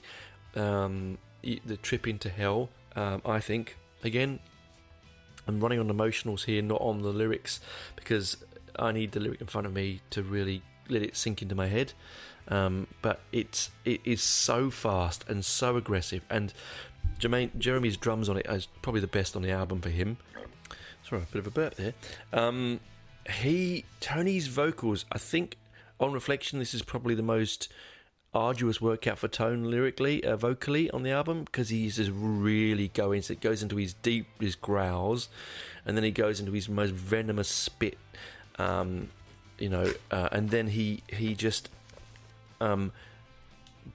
um, 0.56 1.18
the 1.42 1.78
trip 1.78 2.08
into 2.08 2.30
hell. 2.30 2.70
Um, 2.96 3.22
I 3.26 3.40
think 3.40 3.78
again, 4.04 4.40
I'm 5.48 5.60
running 5.60 5.80
on 5.80 5.88
emotionals 5.88 6.46
here, 6.46 6.62
not 6.62 6.82
on 6.82 7.02
the 7.02 7.10
lyrics, 7.10 7.60
because 7.96 8.38
I 8.78 8.92
need 8.92 9.12
the 9.12 9.20
lyric 9.20 9.42
in 9.42 9.48
front 9.48 9.68
of 9.68 9.74
me 9.74 10.02
to 10.12 10.24
really 10.24 10.62
let 10.90 11.02
it 11.02 11.16
sink 11.16 11.42
into 11.42 11.56
my 11.56 11.68
head. 11.68 11.94
Um, 12.48 12.88
but 13.02 13.20
it's 13.32 13.72
it 13.84 14.02
is 14.06 14.24
so 14.24 14.70
fast 14.70 15.26
and 15.28 15.44
so 15.44 15.76
aggressive, 15.76 16.24
and 16.30 16.54
Jermaine 17.20 17.58
Jeramie's 17.58 17.98
drums 17.98 18.30
on 18.30 18.38
it 18.38 18.46
is 18.48 18.68
probably 18.82 19.02
the 19.02 19.08
best 19.08 19.36
on 19.36 19.42
the 19.42 19.52
album 19.52 19.82
for 19.82 19.90
him. 19.90 20.18
Sorry, 21.08 21.22
a 21.22 21.26
bit 21.26 21.40
of 21.40 21.48
a 21.48 21.52
burp 21.52 21.76
there. 21.76 21.94
Um, 22.34 22.82
he 23.30 23.86
Tony's 24.02 24.48
vocals, 24.48 25.06
I 25.12 25.18
think, 25.18 25.58
on 26.00 26.12
reflection, 26.12 26.60
this 26.60 26.74
is 26.74 26.82
probably 26.82 27.16
the 27.16 27.24
most 27.24 27.70
arduous 28.34 28.82
workout 28.82 29.18
for 29.18 29.30
Tone 29.30 29.64
lyrically, 29.64 30.24
uh, 30.24 30.36
vocally 30.36 30.92
on 30.92 31.04
the 31.04 31.12
album 31.12 31.46
because 31.46 31.70
he's 31.70 31.96
just 31.96 32.12
really 32.14 32.90
going. 32.90 33.22
So 33.22 33.34
it 33.34 33.40
goes 33.40 33.64
into 33.64 33.78
his 33.78 33.94
deep, 33.94 34.28
his 34.42 34.56
growls, 34.56 35.30
and 35.86 35.96
then 35.96 36.04
he 36.04 36.12
goes 36.12 36.42
into 36.42 36.52
his 36.52 36.68
most 36.68 36.94
venomous 36.94 37.48
spit. 37.48 37.98
Um, 38.60 39.10
you 39.58 39.70
know, 39.70 39.94
uh, 40.12 40.28
and 40.34 40.50
then 40.50 40.68
he 40.68 41.04
he 41.08 41.36
just 41.36 41.70
um, 42.60 42.92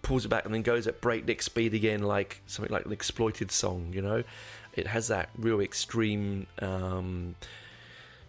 pulls 0.02 0.24
it 0.24 0.28
back 0.28 0.44
and 0.44 0.54
then 0.54 0.62
goes 0.62 0.86
at 0.86 1.00
breakneck 1.00 1.42
speed 1.42 1.74
again, 1.74 2.02
like 2.02 2.40
something 2.46 2.72
like 2.72 2.86
an 2.86 2.92
exploited 2.92 3.50
song. 3.50 3.90
You 3.92 4.02
know, 4.02 4.22
it 4.74 4.86
has 4.86 5.08
that 5.08 5.30
real 5.36 5.60
extreme 5.60 6.46
um, 6.60 7.34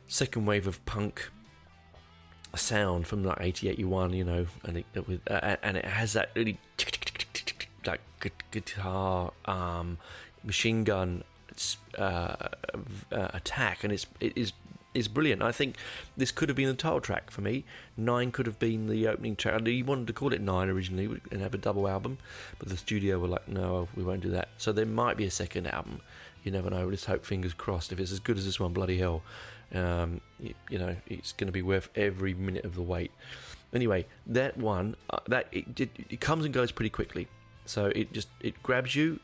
second 0.08 0.46
wave 0.46 0.68
of 0.68 0.84
punk 0.86 1.30
sound 2.56 3.08
from 3.08 3.24
like 3.24 3.38
80 3.40 3.70
81 3.70 4.14
you 4.14 4.24
know 4.24 4.46
and 4.64 4.78
it, 4.78 4.86
it 4.94 5.22
uh, 5.28 5.56
and 5.64 5.76
it 5.76 5.86
has 5.86 6.14
that 6.14 6.30
really 6.36 6.60
like 7.88 8.00
guitar 8.52 9.32
um, 9.46 9.98
machine 10.44 10.84
gun 10.84 11.24
uh, 11.98 12.02
uh, 12.02 12.48
attack 13.12 13.84
and 13.84 13.92
it's 13.92 14.06
it 14.20 14.34
is 14.36 14.54
is 14.94 15.08
brilliant. 15.08 15.42
I 15.42 15.52
think 15.52 15.78
this 16.16 16.32
could 16.32 16.50
have 16.50 16.56
been 16.56 16.68
the 16.68 16.74
title 16.74 17.02
track 17.02 17.32
for 17.32 17.42
me. 17.42 17.66
Nine 17.98 18.32
could 18.32 18.46
have 18.46 18.60
been 18.60 18.88
the 18.88 19.08
opening 19.08 19.36
track. 19.36 19.66
He 19.66 19.84
wanted 19.84 20.08
to 20.08 20.14
call 20.14 20.34
it 20.34 20.42
Nine 20.42 20.70
originally 20.70 21.20
and 21.32 21.42
have 21.42 21.54
a 21.54 21.58
double 21.58 21.88
album, 21.88 22.18
but 22.60 22.70
the 22.70 22.78
studio 22.78 23.20
were 23.20 23.28
like, 23.28 23.48
no, 23.48 23.88
we 23.96 24.04
won't 24.04 24.22
do 24.22 24.30
that. 24.32 24.50
So 24.58 24.72
there 24.72 24.86
might 24.86 25.18
be 25.18 25.26
a 25.26 25.32
second 25.32 25.68
album. 25.68 26.02
You 26.44 26.52
never 26.52 26.70
know. 26.70 26.88
Let's 26.88 27.06
hope, 27.06 27.26
fingers 27.26 27.54
crossed. 27.54 27.92
If 27.92 28.00
it's 28.00 28.12
as 28.12 28.20
good 28.20 28.38
as 28.38 28.46
this 28.46 28.60
one, 28.60 28.74
bloody 28.74 28.98
hell, 28.98 29.24
um, 29.74 30.22
you, 30.40 30.54
you, 30.70 30.78
know, 30.78 30.96
it's 31.08 31.32
going 31.32 31.48
to 31.48 31.54
be 31.54 31.62
worth 31.62 31.90
every 31.96 32.34
minute 32.34 32.66
of 32.66 32.76
the 32.76 32.82
wait. 32.82 33.12
Anyway, 33.74 34.06
that 34.28 34.58
one, 34.58 34.96
uh, 35.10 35.20
that 35.28 35.48
it, 35.52 35.80
it, 35.80 35.90
it 36.10 36.20
comes 36.20 36.46
and 36.46 36.54
goes 36.54 36.72
pretty 36.72 36.90
quickly. 36.90 37.28
So 37.66 37.88
it 37.96 38.12
just 38.14 38.28
it 38.42 38.62
grabs 38.62 38.96
you, 38.96 39.20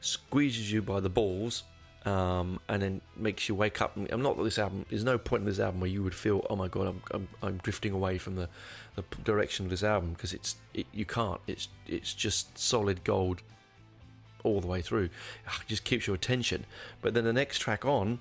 squeezes 0.00 0.72
you 0.72 0.82
by 0.82 1.00
the 1.00 1.10
balls, 1.10 1.64
um, 2.04 2.60
and 2.68 2.82
then 2.82 3.00
makes 3.16 3.48
you 3.48 3.54
wake 3.54 3.80
up. 3.80 3.96
I'm 3.96 4.22
not 4.22 4.36
that 4.36 4.42
this 4.42 4.58
album. 4.58 4.86
There's 4.90 5.04
no 5.04 5.18
point 5.18 5.42
in 5.42 5.46
this 5.46 5.60
album 5.60 5.80
where 5.80 5.90
you 5.90 6.02
would 6.02 6.14
feel, 6.14 6.44
oh 6.50 6.56
my 6.56 6.68
god, 6.68 6.88
I'm 6.88 7.02
I'm, 7.12 7.28
I'm 7.42 7.56
drifting 7.58 7.92
away 7.92 8.18
from 8.18 8.36
the, 8.36 8.48
the 8.96 9.04
direction 9.24 9.66
of 9.66 9.70
this 9.70 9.82
album 9.82 10.12
because 10.12 10.32
it's 10.32 10.56
it, 10.74 10.86
you 10.92 11.04
can't. 11.04 11.40
It's 11.46 11.68
it's 11.86 12.12
just 12.12 12.58
solid 12.58 13.04
gold 13.04 13.42
all 14.42 14.60
the 14.60 14.66
way 14.66 14.82
through. 14.82 15.10
It 15.46 15.68
just 15.68 15.84
keeps 15.84 16.06
your 16.06 16.16
attention. 16.16 16.66
But 17.00 17.14
then 17.14 17.24
the 17.24 17.32
next 17.32 17.58
track 17.58 17.84
on 17.84 18.20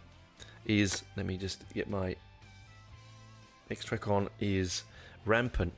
is 0.66 1.04
let 1.18 1.26
me 1.26 1.38
just 1.38 1.64
get 1.74 1.90
my 1.90 2.16
next 3.70 3.86
track 3.86 4.08
on 4.08 4.30
is 4.40 4.84
Rampant, 5.26 5.74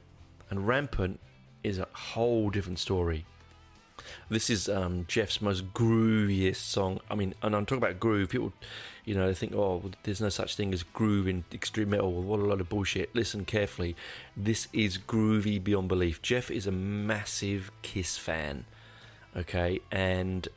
and 0.49 0.68
Rampant 0.68 1.20
is 1.64 1.80
a 1.80 1.88
whole 1.93 2.49
different 2.49 2.80
story. 2.80 3.26
This 4.29 4.49
is 4.49 4.67
um, 4.69 5.05
Jeff's 5.07 5.41
most 5.41 5.73
grooviest 5.73 6.57
song. 6.57 6.99
I 7.09 7.15
mean, 7.15 7.33
and 7.41 7.55
I'm 7.55 7.65
talking 7.65 7.83
about 7.83 7.99
groove. 7.99 8.29
People, 8.29 8.53
you 9.05 9.15
know, 9.15 9.27
they 9.27 9.33
think, 9.33 9.53
oh, 9.53 9.91
there's 10.03 10.21
no 10.21 10.29
such 10.29 10.55
thing 10.55 10.73
as 10.73 10.83
groove 10.83 11.27
in 11.27 11.43
extreme 11.51 11.91
metal. 11.91 12.11
What 12.11 12.39
a 12.39 12.43
lot 12.43 12.61
of 12.61 12.69
bullshit. 12.69 13.13
Listen 13.15 13.45
carefully. 13.45 13.95
This 14.35 14.67
is 14.73 14.97
groovy 14.97 15.63
beyond 15.63 15.89
belief. 15.89 16.21
Jeff 16.21 16.49
is 16.49 16.67
a 16.67 16.71
massive 16.71 17.71
Kiss 17.81 18.17
fan, 18.17 18.65
okay, 19.35 19.79
and 19.91 20.47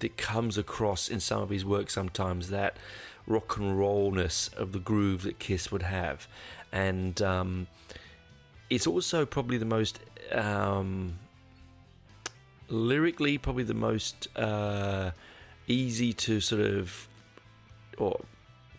it 0.00 0.16
comes 0.16 0.58
across 0.58 1.08
in 1.08 1.20
some 1.20 1.42
of 1.42 1.50
his 1.50 1.64
work 1.64 1.90
sometimes 1.90 2.50
that 2.50 2.76
rock 3.26 3.56
and 3.56 3.78
rollness 3.78 4.48
of 4.56 4.72
the 4.72 4.78
groove 4.78 5.22
that 5.22 5.38
Kiss 5.38 5.72
would 5.72 5.82
have, 5.82 6.28
and 6.72 7.20
um, 7.22 7.66
it's 8.70 8.86
also 8.86 9.24
probably 9.24 9.58
the 9.58 9.64
most 9.64 9.98
um, 10.32 11.18
lyrically 12.68 13.38
probably 13.38 13.64
the 13.64 13.74
most 13.74 14.28
uh, 14.36 15.10
easy 15.66 16.12
to 16.12 16.40
sort 16.40 16.62
of 16.62 17.08
or 17.96 18.20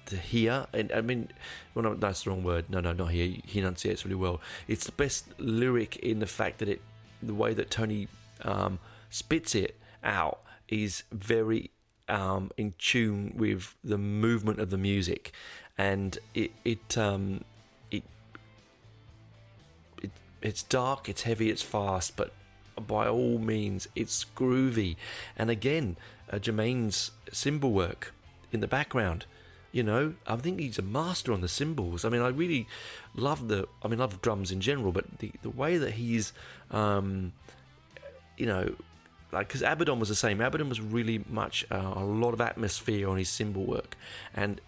to 0.06 0.18
hear. 0.18 0.68
And 0.74 0.92
I 0.92 1.02
mean, 1.02 1.30
well, 1.74 1.84
no, 1.84 1.96
that's 1.96 2.24
the 2.24 2.32
wrong 2.32 2.44
word. 2.44 2.70
No, 2.70 2.80
no, 2.80 2.94
not 2.94 3.12
here. 3.12 3.38
He 3.46 3.60
enunciates 3.60 4.06
really 4.06 4.16
well. 4.16 4.42
It's 4.68 4.86
the 4.86 4.92
best 4.92 5.26
lyric 5.38 5.98
in 5.98 6.20
the 6.20 6.28
fact 6.28 6.60
that 6.60 6.70
it, 6.70 6.82
the 7.22 7.34
way 7.34 7.54
that 7.54 7.70
Tony 7.70 8.08
um, 8.44 8.80
spits 9.10 9.56
it 9.56 9.76
out 10.04 10.42
is 10.68 11.04
very 11.12 11.72
um, 12.08 12.52
in 12.58 12.74
tune 12.78 13.34
with 13.36 13.76
the 13.84 13.98
movement 13.98 14.60
of 14.60 14.70
the 14.70 14.78
music, 14.78 15.32
and 15.78 16.18
it 16.34 16.52
it 16.66 16.98
um, 16.98 17.44
it, 17.92 18.04
it 20.02 20.12
it's 20.42 20.64
dark, 20.64 21.08
it's 21.08 21.24
heavy, 21.24 21.50
it's 21.50 21.62
fast, 21.62 22.16
but 22.16 22.32
by 22.88 23.08
all 23.08 23.38
means, 23.38 23.88
it's 23.96 24.26
groovy. 24.36 24.96
And 25.38 25.50
again, 25.50 25.98
uh, 26.32 26.38
Jermaine's 26.38 27.12
cymbal 27.32 27.72
work 27.72 28.14
in 28.52 28.60
the 28.60 28.68
background. 28.68 29.26
You 29.72 29.84
know, 29.84 30.14
I 30.26 30.36
think 30.36 30.60
he's 30.60 30.80
a 30.80 30.84
master 30.84 31.32
on 31.32 31.42
the 31.42 31.48
cymbals. 31.48 32.04
I 32.04 32.10
mean, 32.10 32.22
I 32.22 32.30
really 32.30 32.68
love 33.16 33.48
the. 33.50 33.68
I 33.84 33.88
mean, 33.88 34.00
love 34.00 34.20
drums 34.20 34.52
in 34.52 34.62
general, 34.62 34.92
but 34.92 35.20
the 35.20 35.32
the 35.44 35.50
way 35.52 35.78
that 35.78 35.92
he's, 35.92 36.34
um, 36.72 37.34
you 38.36 38.48
know, 38.48 38.74
like 39.32 39.48
because 39.48 39.62
Abaddon 39.62 40.00
was 40.00 40.10
the 40.10 40.16
same. 40.16 40.42
Abaddon 40.42 40.70
was 40.70 40.82
really 40.82 41.24
much 41.30 41.66
uh, 41.70 41.94
a 41.96 42.04
lot 42.04 42.34
of 42.34 42.42
atmosphere 42.42 43.08
on 43.08 43.18
his 43.18 43.30
cymbal 43.30 43.64
work, 43.64 43.96
and 44.34 44.60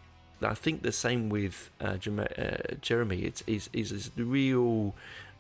I 0.42 0.54
think 0.54 0.84
the 0.84 0.92
same 0.92 1.30
with 1.30 1.72
uh, 1.80 1.86
uh 1.86 1.98
Jeramie. 2.00 3.24
It's 3.24 3.44
is 3.48 3.70
is 3.74 4.12
real. 4.16 4.94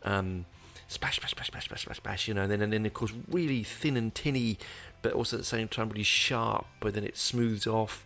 Um, 0.04 0.46
splash, 0.92 1.16
splash, 1.16 1.32
splash, 1.32 1.48
splash, 1.48 1.64
splash, 1.66 1.82
splash, 1.82 1.98
splash, 1.98 2.28
you 2.28 2.34
know, 2.34 2.44
and 2.44 2.52
then, 2.52 2.62
and 2.62 2.74
then 2.74 2.86
of 2.86 2.94
course 2.94 3.14
really 3.30 3.64
thin 3.64 3.96
and 3.96 4.14
tinny, 4.14 4.58
but 5.02 5.14
also 5.14 5.38
at 5.38 5.40
the 5.40 5.46
same 5.46 5.68
time 5.68 5.90
really 5.90 6.04
sharp, 6.04 6.66
but 6.82 6.94
then 6.94 7.04
it 7.04 7.18
smooths 7.18 7.66
off 7.66 8.04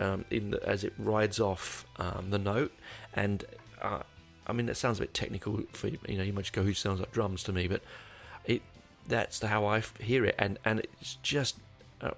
um, 0.00 0.24
in 0.30 0.50
the, 0.50 0.68
as 0.68 0.82
it 0.82 0.92
rides 0.98 1.38
off 1.38 1.86
um, 1.98 2.30
the 2.30 2.38
note. 2.38 2.72
And 3.14 3.44
uh, 3.80 4.00
I 4.46 4.52
mean, 4.52 4.66
that 4.66 4.76
sounds 4.76 4.98
a 4.98 5.02
bit 5.02 5.14
technical 5.14 5.62
for 5.72 5.88
you 5.88 6.18
know, 6.18 6.24
you 6.24 6.32
might 6.32 6.42
just 6.42 6.52
go, 6.52 6.62
who 6.62 6.74
sounds 6.74 7.00
like 7.00 7.12
drums 7.12 7.44
to 7.44 7.52
me, 7.52 7.68
but 7.68 7.82
it 8.44 8.62
that's 9.06 9.40
how 9.42 9.66
I 9.66 9.82
hear 10.00 10.24
it, 10.24 10.34
and 10.38 10.58
and 10.64 10.80
it's 10.80 11.16
just 11.22 11.56
uh, 12.00 12.12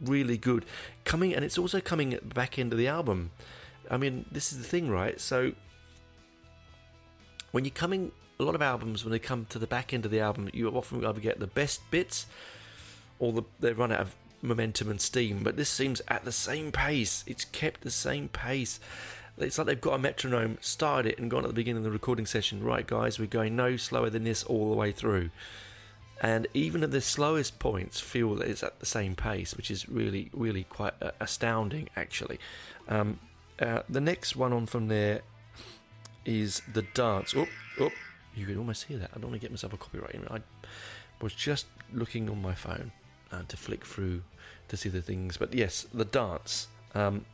really 0.00 0.38
good 0.38 0.64
coming, 1.04 1.34
and 1.34 1.44
it's 1.44 1.58
also 1.58 1.80
coming 1.80 2.14
at 2.14 2.28
the 2.28 2.34
back 2.34 2.58
end 2.58 2.72
of 2.72 2.78
the 2.78 2.88
album. 2.88 3.30
I 3.90 3.96
mean, 3.96 4.24
this 4.30 4.52
is 4.52 4.58
the 4.58 4.64
thing, 4.64 4.88
right? 4.88 5.20
So 5.20 5.52
when 7.50 7.64
you're 7.64 7.72
coming 7.72 8.12
a 8.40 8.42
lot 8.42 8.54
of 8.54 8.62
albums 8.62 9.04
when 9.04 9.12
they 9.12 9.18
come 9.18 9.46
to 9.50 9.58
the 9.58 9.66
back 9.66 9.92
end 9.92 10.04
of 10.04 10.10
the 10.10 10.20
album, 10.20 10.48
you 10.52 10.68
often 10.70 11.04
either 11.04 11.20
get 11.20 11.38
the 11.38 11.46
best 11.46 11.88
bits 11.90 12.26
or 13.18 13.32
the, 13.32 13.42
they 13.60 13.72
run 13.72 13.92
out 13.92 14.00
of 14.00 14.16
momentum 14.40 14.90
and 14.90 15.00
steam. 15.00 15.42
But 15.42 15.56
this 15.56 15.68
seems 15.68 16.00
at 16.08 16.24
the 16.24 16.32
same 16.32 16.72
pace. 16.72 17.22
It's 17.26 17.44
kept 17.44 17.82
the 17.82 17.90
same 17.90 18.28
pace. 18.28 18.80
It's 19.36 19.58
like 19.58 19.66
they've 19.66 19.80
got 19.80 19.94
a 19.94 19.98
metronome, 19.98 20.56
started 20.60 21.12
it, 21.12 21.18
and 21.18 21.30
gone 21.30 21.44
at 21.44 21.48
the 21.48 21.54
beginning 21.54 21.78
of 21.78 21.84
the 21.84 21.90
recording 21.90 22.26
session. 22.26 22.64
Right, 22.64 22.86
guys, 22.86 23.18
we're 23.18 23.26
going 23.26 23.56
no 23.56 23.76
slower 23.76 24.08
than 24.08 24.24
this 24.24 24.42
all 24.44 24.70
the 24.70 24.76
way 24.76 24.90
through. 24.90 25.30
And 26.22 26.46
even 26.52 26.82
at 26.82 26.90
the 26.90 27.00
slowest 27.00 27.58
points, 27.58 28.00
feel 28.00 28.34
that 28.36 28.48
it's 28.48 28.62
at 28.62 28.80
the 28.80 28.86
same 28.86 29.14
pace, 29.14 29.54
which 29.54 29.70
is 29.70 29.88
really, 29.88 30.30
really 30.32 30.64
quite 30.64 30.94
uh, 31.00 31.12
astounding, 31.20 31.88
actually. 31.96 32.38
Um, 32.88 33.18
uh, 33.58 33.82
the 33.88 34.00
next 34.00 34.36
one 34.36 34.52
on 34.52 34.66
from 34.66 34.88
there 34.88 35.20
is 36.26 36.60
the 36.70 36.82
dance. 36.82 37.34
Oh, 37.34 37.46
oh, 37.80 37.90
you 38.34 38.46
could 38.46 38.56
almost 38.56 38.84
hear 38.84 38.98
that. 38.98 39.10
I 39.14 39.14
don't 39.18 39.30
want 39.30 39.34
to 39.34 39.40
get 39.40 39.50
myself 39.50 39.72
a 39.72 39.76
copyright. 39.76 40.16
I 40.30 40.40
was 41.20 41.34
just 41.34 41.66
looking 41.92 42.28
on 42.30 42.40
my 42.40 42.54
phone 42.54 42.92
uh, 43.32 43.42
to 43.48 43.56
flick 43.56 43.84
through 43.84 44.22
to 44.68 44.76
see 44.76 44.88
the 44.88 45.02
things. 45.02 45.36
But 45.36 45.54
yes, 45.54 45.86
the 45.92 46.04
dance. 46.04 46.68
Um, 46.94 47.24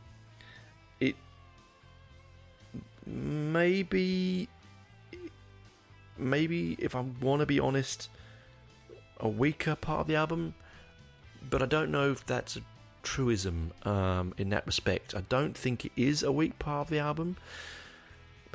it 0.99 1.15
maybe, 3.05 4.49
maybe 6.17 6.75
if 6.79 6.95
I 6.95 7.01
want 7.21 7.41
to 7.41 7.45
be 7.45 7.59
honest, 7.59 8.09
a 9.19 9.27
weaker 9.27 9.75
part 9.75 10.01
of 10.01 10.07
the 10.07 10.15
album. 10.15 10.55
But 11.49 11.61
I 11.61 11.65
don't 11.65 11.91
know 11.91 12.11
if 12.11 12.25
that's 12.25 12.57
a 12.57 12.61
truism 13.03 13.71
um, 13.83 14.33
in 14.37 14.49
that 14.49 14.65
respect. 14.65 15.15
I 15.15 15.21
don't 15.21 15.57
think 15.57 15.85
it 15.85 15.91
is 15.95 16.23
a 16.23 16.31
weak 16.31 16.59
part 16.59 16.87
of 16.87 16.89
the 16.89 16.99
album 16.99 17.37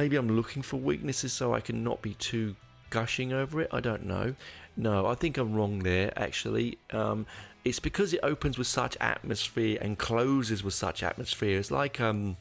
maybe 0.03 0.17
I'm 0.17 0.35
looking 0.35 0.63
for 0.63 0.79
weaknesses 0.79 1.33
so 1.33 1.55
I 1.55 1.61
can 1.61 1.85
not 1.85 2.03
be 2.03 2.15
too 2.15 2.57
gushing 2.91 3.33
over 3.33 3.61
it. 3.61 3.69
I 3.71 3.79
don't 3.79 4.05
know. 4.05 4.35
No, 4.77 5.07
I 5.07 5.15
think 5.15 5.39
I'm 5.39 5.55
wrong 5.55 5.79
there. 5.85 6.13
Actually, 6.17 6.79
um, 6.91 7.25
it's 7.65 7.79
because 7.79 8.13
it 8.13 8.19
opens 8.25 8.59
with 8.59 8.67
such 8.67 8.97
atmosphere 9.01 9.79
and 9.81 9.97
closes 9.97 10.65
with 10.65 10.75
such 10.75 11.05
atmosphere. 11.05 11.57
It's 11.57 11.71
like 11.71 12.01
um, 12.01 12.37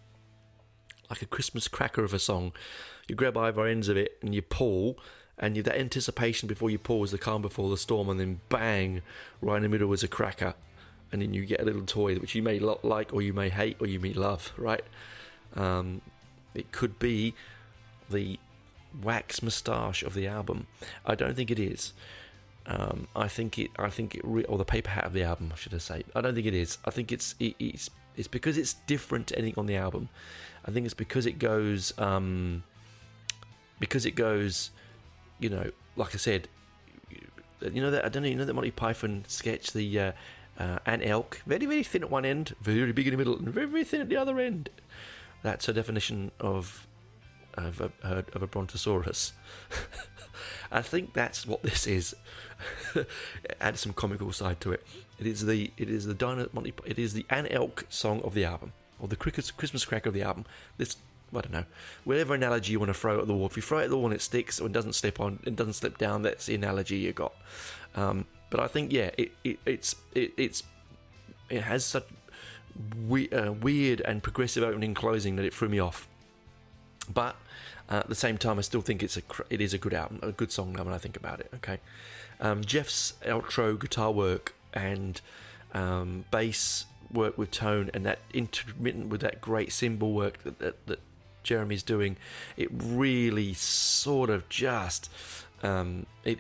like 1.08 1.22
a 1.22 1.28
Christmas 1.28 1.68
cracker 1.68 2.04
of 2.04 2.16
a 2.16 2.20
song. 2.20 2.52
You 3.08 3.14
grab 3.14 3.38
either 3.38 3.64
ends 3.68 3.90
of 3.90 3.96
it 3.96 4.18
and 4.24 4.34
you 4.34 4.42
pull, 4.42 4.98
and 5.38 5.56
you, 5.56 5.62
that 5.62 5.78
anticipation 5.78 6.48
before 6.48 6.72
you 6.72 6.80
pull 6.80 7.04
is 7.04 7.12
the 7.12 7.20
calm 7.20 7.44
before 7.44 7.70
the 7.70 7.78
storm, 7.78 8.10
and 8.10 8.20
then 8.20 8.42
bang, 8.50 9.04
right 9.40 9.58
in 9.58 9.62
the 9.62 9.70
middle 9.70 9.94
is 9.94 10.02
a 10.02 10.08
cracker, 10.08 10.56
and 11.12 11.22
then 11.22 11.36
you 11.36 11.46
get 11.46 11.62
a 11.62 11.66
little 11.66 11.86
toy 11.86 12.16
which 12.16 12.34
you 12.34 12.42
may 12.42 12.58
like 12.58 13.14
or 13.14 13.22
you 13.22 13.34
may 13.34 13.50
hate 13.50 13.78
or 13.80 13.86
you 13.86 14.00
may 14.00 14.14
love. 14.14 14.52
Right? 14.58 14.84
Um, 15.56 16.02
it 16.54 16.72
could 16.72 17.00
be 17.00 17.34
the 18.10 18.40
wax 19.02 19.42
moustache 19.42 20.04
of 20.04 20.14
the 20.14 20.28
album. 20.28 20.68
I 21.06 21.16
don't 21.16 21.36
think 21.36 21.52
it 21.52 21.60
is. 21.60 21.94
Um, 22.66 23.08
I 23.16 23.28
think 23.28 23.58
it. 23.58 23.72
I 23.80 23.90
think 23.90 24.16
it. 24.16 24.22
Re- 24.24 24.44
or 24.46 24.58
the 24.58 24.66
paper 24.66 24.90
hat 24.90 25.06
of 25.06 25.14
the 25.14 25.24
album, 25.24 25.52
should 25.56 25.74
I 25.74 25.80
say? 25.80 26.04
I 26.16 26.22
don't 26.22 26.34
think 26.34 26.46
it 26.46 26.54
is. 26.54 26.78
I 26.86 26.92
think 26.92 27.12
it's. 27.12 27.36
It, 27.40 27.56
it's. 27.60 27.90
It's 28.16 28.28
because 28.28 28.58
it's 28.58 28.74
different 28.88 29.28
to 29.28 29.38
anything 29.38 29.58
on 29.58 29.66
the 29.66 29.78
album. 29.78 30.10
I 30.66 30.72
think 30.72 30.86
it's 30.86 30.94
because 30.94 31.26
it 31.26 31.40
goes. 31.40 31.98
Um, 31.98 32.64
because 33.80 34.06
it 34.06 34.16
goes. 34.16 34.72
You 35.40 35.50
know, 35.50 35.72
like 35.96 36.14
I 36.14 36.18
said. 36.18 36.48
You 37.62 37.82
know 37.82 37.92
that 37.92 38.06
I 38.06 38.10
don't 38.10 38.24
know. 38.24 38.30
You 38.30 38.36
know 38.36 38.46
that 38.46 38.54
Monty 38.54 38.72
Python 38.72 39.24
sketch, 39.28 39.72
the 39.72 40.00
uh, 40.00 40.12
uh, 40.60 40.80
Anne 40.86 41.02
Elk, 41.04 41.42
very 41.46 41.66
very 41.66 41.84
thin 41.84 42.04
at 42.04 42.10
one 42.10 42.26
end, 42.26 42.56
very 42.62 42.92
big 42.92 43.08
in 43.08 43.12
the 43.12 43.18
middle, 43.18 43.38
and 43.38 43.48
very 43.50 43.68
very 43.68 43.84
thin 43.84 44.02
at 44.02 44.10
the 44.10 44.18
other 44.18 44.40
end. 44.40 44.70
That's 45.44 45.66
her 45.66 45.74
definition 45.74 46.32
of 46.40 46.88
of 47.56 47.82
a, 47.82 48.24
of 48.34 48.42
a 48.42 48.48
brontosaurus. 48.48 49.34
I 50.72 50.82
think 50.82 51.14
that's 51.14 51.46
what 51.46 51.64
this 51.64 51.86
is. 51.86 52.16
Add 53.62 53.78
some 53.78 53.94
comical 53.94 54.32
side 54.32 54.62
to 54.62 54.72
it. 54.72 54.86
It 55.20 55.28
is 55.28 55.46
the 55.46 55.72
it 55.78 55.90
is 55.90 56.06
the 56.06 56.14
Dino 56.14 56.48
Monty, 56.54 56.74
it 56.86 56.98
is 56.98 57.14
the 57.14 57.26
Anne 57.30 57.48
Elk 57.48 57.86
song 57.90 58.22
of 58.22 58.34
the 58.34 58.46
album, 58.46 58.74
or 59.00 59.08
the 59.08 59.16
Cricket's 59.16 59.52
Christmas 59.52 59.86
cracker 59.86 60.10
of 60.10 60.16
the 60.16 60.22
album. 60.22 60.46
This 60.78 60.96
I 61.34 61.42
don't 61.42 61.54
know. 61.54 61.66
Whatever 62.04 62.34
analogy 62.34 62.74
you 62.74 62.80
want 62.80 62.90
to 62.90 62.94
throw 62.94 63.20
at 63.20 63.28
the 63.28 63.34
wall. 63.34 63.46
If 63.46 63.56
you 63.56 63.64
throw 63.64 63.80
it 63.80 63.86
at 63.86 63.90
the 63.90 63.98
wall 63.98 64.08
and 64.08 64.14
it 64.14 64.22
sticks 64.22 64.60
or 64.60 64.68
it 64.68 64.74
doesn't 64.74 64.94
slip 64.94 65.20
on, 65.20 65.40
it 65.46 65.56
doesn't 65.56 65.74
slip 65.74 65.98
down. 65.98 66.24
That's 66.24 66.46
the 66.48 66.56
analogy 66.56 66.98
you 66.98 67.14
got. 67.14 67.34
Um, 67.96 68.26
but 68.50 68.60
I 68.60 68.68
think 68.68 68.92
yeah, 68.92 69.12
it, 69.18 69.32
it 69.44 69.60
it's 69.66 69.96
it, 70.14 70.34
it's 70.38 70.64
it 71.50 71.62
has 71.62 71.86
such 71.86 72.06
we, 73.08 73.30
uh, 73.30 73.52
weird 73.52 74.02
and 74.02 74.24
progressive 74.24 74.64
opening 74.64 74.94
closing 74.94 75.36
that 75.36 75.46
it 75.46 75.54
threw 75.54 75.70
me 75.70 75.80
off. 75.80 76.08
But 77.12 77.36
uh, 77.90 77.96
at 77.98 78.10
the 78.10 78.16
same 78.16 78.38
time, 78.38 78.58
I 78.58 78.62
still 78.62 78.82
think 78.82 79.04
it's 79.04 79.18
a 79.18 79.22
it 79.50 79.62
is 79.62 79.74
a 79.74 79.78
good 79.78 79.94
album, 79.94 80.20
a 80.22 80.32
good 80.32 80.52
song 80.52 80.74
when 80.74 80.94
I 80.94 80.98
think 80.98 81.18
about 81.18 81.40
it. 81.40 81.50
Okay, 81.56 81.80
um, 82.40 82.64
Jeff's 82.64 83.14
outro 83.26 83.80
guitar 83.80 84.12
work 84.12 84.56
and 84.74 85.20
um, 85.74 86.26
bass 86.32 86.86
work 87.12 87.38
with 87.38 87.52
tone 87.52 87.92
and 87.94 88.06
that 88.06 88.20
intermittent 88.34 89.08
with 89.08 89.22
that 89.22 89.42
great 89.42 89.74
cymbal 89.74 90.14
work 90.14 90.42
that, 90.44 90.60
that, 90.60 90.88
that 90.88 91.00
Jeramie's 91.44 91.84
doing, 91.84 92.18
it 92.56 92.70
really 92.72 93.54
sort 93.54 94.30
of 94.30 94.48
just 94.50 95.10
um, 95.64 96.06
it. 96.24 96.40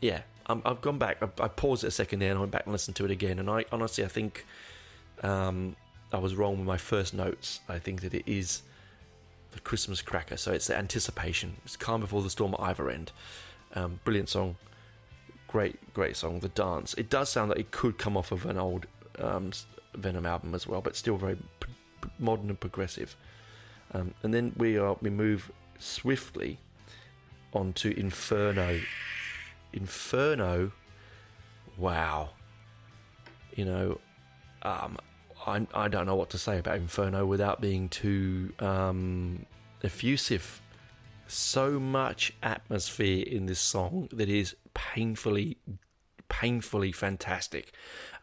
Yeah, 0.00 0.22
i 0.46 0.56
have 0.64 0.80
gone 0.80 0.98
back. 0.98 1.22
I, 1.22 1.28
I, 1.42 1.48
paused 1.48 1.84
it 1.84 1.88
a 1.88 1.90
second 1.90 2.20
there 2.20 2.30
and 2.30 2.38
I 2.38 2.40
went 2.40 2.52
back 2.52 2.64
and 2.64 2.72
listened 2.72 2.96
to 2.96 3.04
it 3.04 3.10
again. 3.10 3.38
And 3.38 3.50
I 3.50 3.64
honestly, 3.72 4.04
I 4.04 4.08
think 4.08 4.46
um, 5.22 5.76
I 6.12 6.18
was 6.18 6.34
wrong 6.34 6.58
with 6.58 6.66
my 6.66 6.76
first 6.76 7.14
notes. 7.14 7.60
I 7.68 7.78
think 7.78 8.00
that 8.02 8.14
it 8.14 8.24
is 8.26 8.62
the 9.52 9.60
Christmas 9.60 10.02
cracker. 10.02 10.36
So 10.36 10.52
it's 10.52 10.66
the 10.66 10.76
anticipation. 10.76 11.56
It's 11.64 11.76
calm 11.76 12.00
before 12.00 12.22
the 12.22 12.30
storm 12.30 12.54
at 12.54 12.60
either 12.60 12.90
end. 12.90 13.12
Um, 13.74 14.00
brilliant 14.04 14.28
song. 14.28 14.56
Great, 15.46 15.92
great 15.94 16.16
song. 16.16 16.40
The 16.40 16.48
dance. 16.48 16.94
It 16.94 17.10
does 17.10 17.28
sound 17.28 17.50
like 17.50 17.58
it 17.58 17.70
could 17.70 17.98
come 17.98 18.16
off 18.16 18.32
of 18.32 18.46
an 18.46 18.58
old 18.58 18.86
um, 19.18 19.50
Venom 19.94 20.26
album 20.26 20.54
as 20.54 20.66
well, 20.66 20.80
but 20.80 20.96
still 20.96 21.16
very 21.16 21.36
p- 21.60 21.72
modern 22.18 22.48
and 22.48 22.60
progressive. 22.60 23.16
Um, 23.92 24.14
and 24.22 24.34
then 24.34 24.52
we 24.56 24.76
are 24.76 24.96
we 25.00 25.10
move 25.10 25.50
swiftly 25.78 26.58
onto 27.52 27.90
Inferno. 27.90 28.80
Inferno. 29.72 30.72
Wow. 31.76 32.30
You 33.54 33.64
know, 33.64 34.00
um, 34.62 34.98
I, 35.46 35.66
I 35.74 35.88
don't 35.88 36.06
know 36.06 36.16
what 36.16 36.30
to 36.30 36.38
say 36.38 36.58
about 36.58 36.76
Inferno 36.76 37.24
without 37.26 37.60
being 37.60 37.88
too 37.88 38.52
um, 38.58 39.46
effusive. 39.82 40.60
So 41.26 41.78
much 41.78 42.32
atmosphere 42.42 43.24
in 43.26 43.46
this 43.46 43.60
song 43.60 44.08
that 44.12 44.28
is 44.28 44.56
painfully, 44.74 45.58
painfully 46.28 46.92
fantastic. 46.92 47.72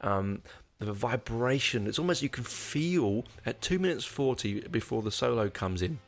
Um, 0.02 0.42
the 0.80 0.94
vibration, 0.94 1.88
it's 1.88 2.00
almost 2.00 2.22
you 2.22 2.30
can 2.30 2.44
feel 2.44 3.26
at 3.46 3.62
2 3.62 3.80
minutes 3.80 4.06
40 4.06 4.68
before 4.70 5.02
the 5.02 5.12
solo 5.12 5.50
comes 5.50 5.82
in, 5.82 6.00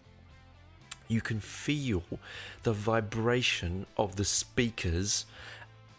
you 1.07 1.21
can 1.21 1.39
feel 1.39 2.03
the 2.63 2.73
vibration 2.73 3.85
of 3.95 4.17
the 4.17 4.25
speakers 4.25 5.25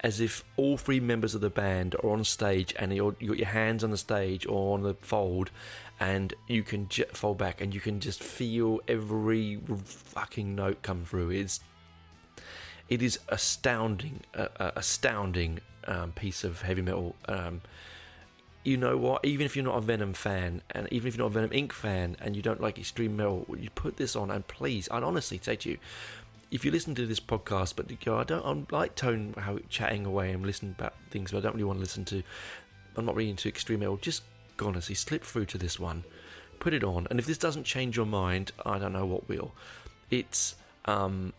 as 0.01 0.21
if 0.21 0.45
all 0.57 0.77
three 0.77 1.01
members 1.01 1.35
of 1.35 1.41
the 1.41 1.51
band 1.51 1.95
are 1.97 2.11
on 2.11 2.23
stage 2.25 2.75
and 2.79 2.95
you're, 2.95 3.17
you 3.19 3.29
got 3.29 3.39
your 3.39 3.49
hands 3.49 3.83
on 3.83 3.91
the 3.91 3.97
stage 3.97 4.47
or 4.47 4.75
on 4.75 4.83
the 4.83 4.95
fold 4.95 5.51
and 5.99 6.35
you 6.47 6.63
can 6.63 6.89
j- 6.89 7.05
fold 7.13 7.39
back 7.39 7.61
and 7.61 7.75
you 7.75 7.81
can 7.81 7.99
just 7.99 8.23
feel 8.23 8.81
every 8.87 9.61
fucking 9.85 10.55
note 10.55 10.83
come 10.83 11.05
through. 11.05 11.31
It's 11.31 11.61
it 12.89 13.03
is 13.03 13.19
astounding 13.29 14.21
uh, 14.35 14.49
uh, 14.59 14.71
astounding 14.77 15.61
um, 15.87 16.13
piece 16.13 16.45
of 16.45 16.63
heavy 16.63 16.83
metal. 16.83 17.17
Um, 17.27 17.61
you 18.65 18.77
know 18.77 18.97
what? 18.97 19.25
Even 19.25 19.47
if 19.47 19.57
you're 19.57 19.65
not 19.65 19.79
a 19.79 19.81
venom 19.81 20.13
fan 20.13 20.63
and 20.71 20.87
even 20.93 21.09
if 21.09 21.17
you're 21.17 21.25
not 21.25 21.37
a 21.37 21.41
venom 21.41 21.51
inc 21.51 21.73
fan 21.73 22.17
and 22.21 22.37
you 22.37 22.43
don't 22.43 22.61
like 22.61 22.79
extreme 22.79 23.17
metal 23.17 23.47
you 23.59 23.71
put 23.71 23.97
this 23.97 24.15
on 24.15 24.31
and 24.31 24.47
please 24.47 24.89
i'd 24.91 25.03
honestly 25.03 25.39
to 25.39 25.71
you 25.71 25.79
if 26.51 26.65
you 26.65 26.71
listen 26.71 26.95
to 26.95 27.07
this 27.07 27.21
podcast, 27.21 27.77
but 27.77 27.91
you 27.91 27.99
go, 28.03 28.19
I 28.19 28.25
don't, 28.25 28.45
I 28.73 28.77
like 28.77 28.95
tone 28.95 29.35
how 29.37 29.59
chatting 29.69 30.07
away 30.07 30.33
and 30.33 30.45
listening 30.45 30.75
about 30.79 30.95
things, 31.11 31.33
but 31.33 31.39
I 31.39 31.41
don't 31.43 31.55
really 31.55 31.65
want 31.65 31.79
to 31.79 31.83
listen 31.83 32.05
to. 32.07 32.23
I'm 32.97 33.05
not 33.05 33.15
really 33.15 33.31
into 33.31 33.49
extreme 33.49 33.81
metal. 33.81 33.97
Just 33.97 34.23
honestly, 34.61 34.95
slip 34.95 35.25
through 35.25 35.47
to 35.47 35.59
this 35.59 35.79
one, 35.79 36.05
put 36.59 36.75
it 36.75 36.83
on, 36.83 37.07
and 37.11 37.19
if 37.19 37.27
this 37.27 37.39
doesn't 37.39 37.65
change 37.65 37.97
your 37.97 38.07
mind, 38.07 38.53
I 38.65 38.79
don't 38.79 38.93
know 38.93 39.07
what 39.07 39.29
will. 39.29 39.53
It's 40.11 40.57
um, 40.87 41.33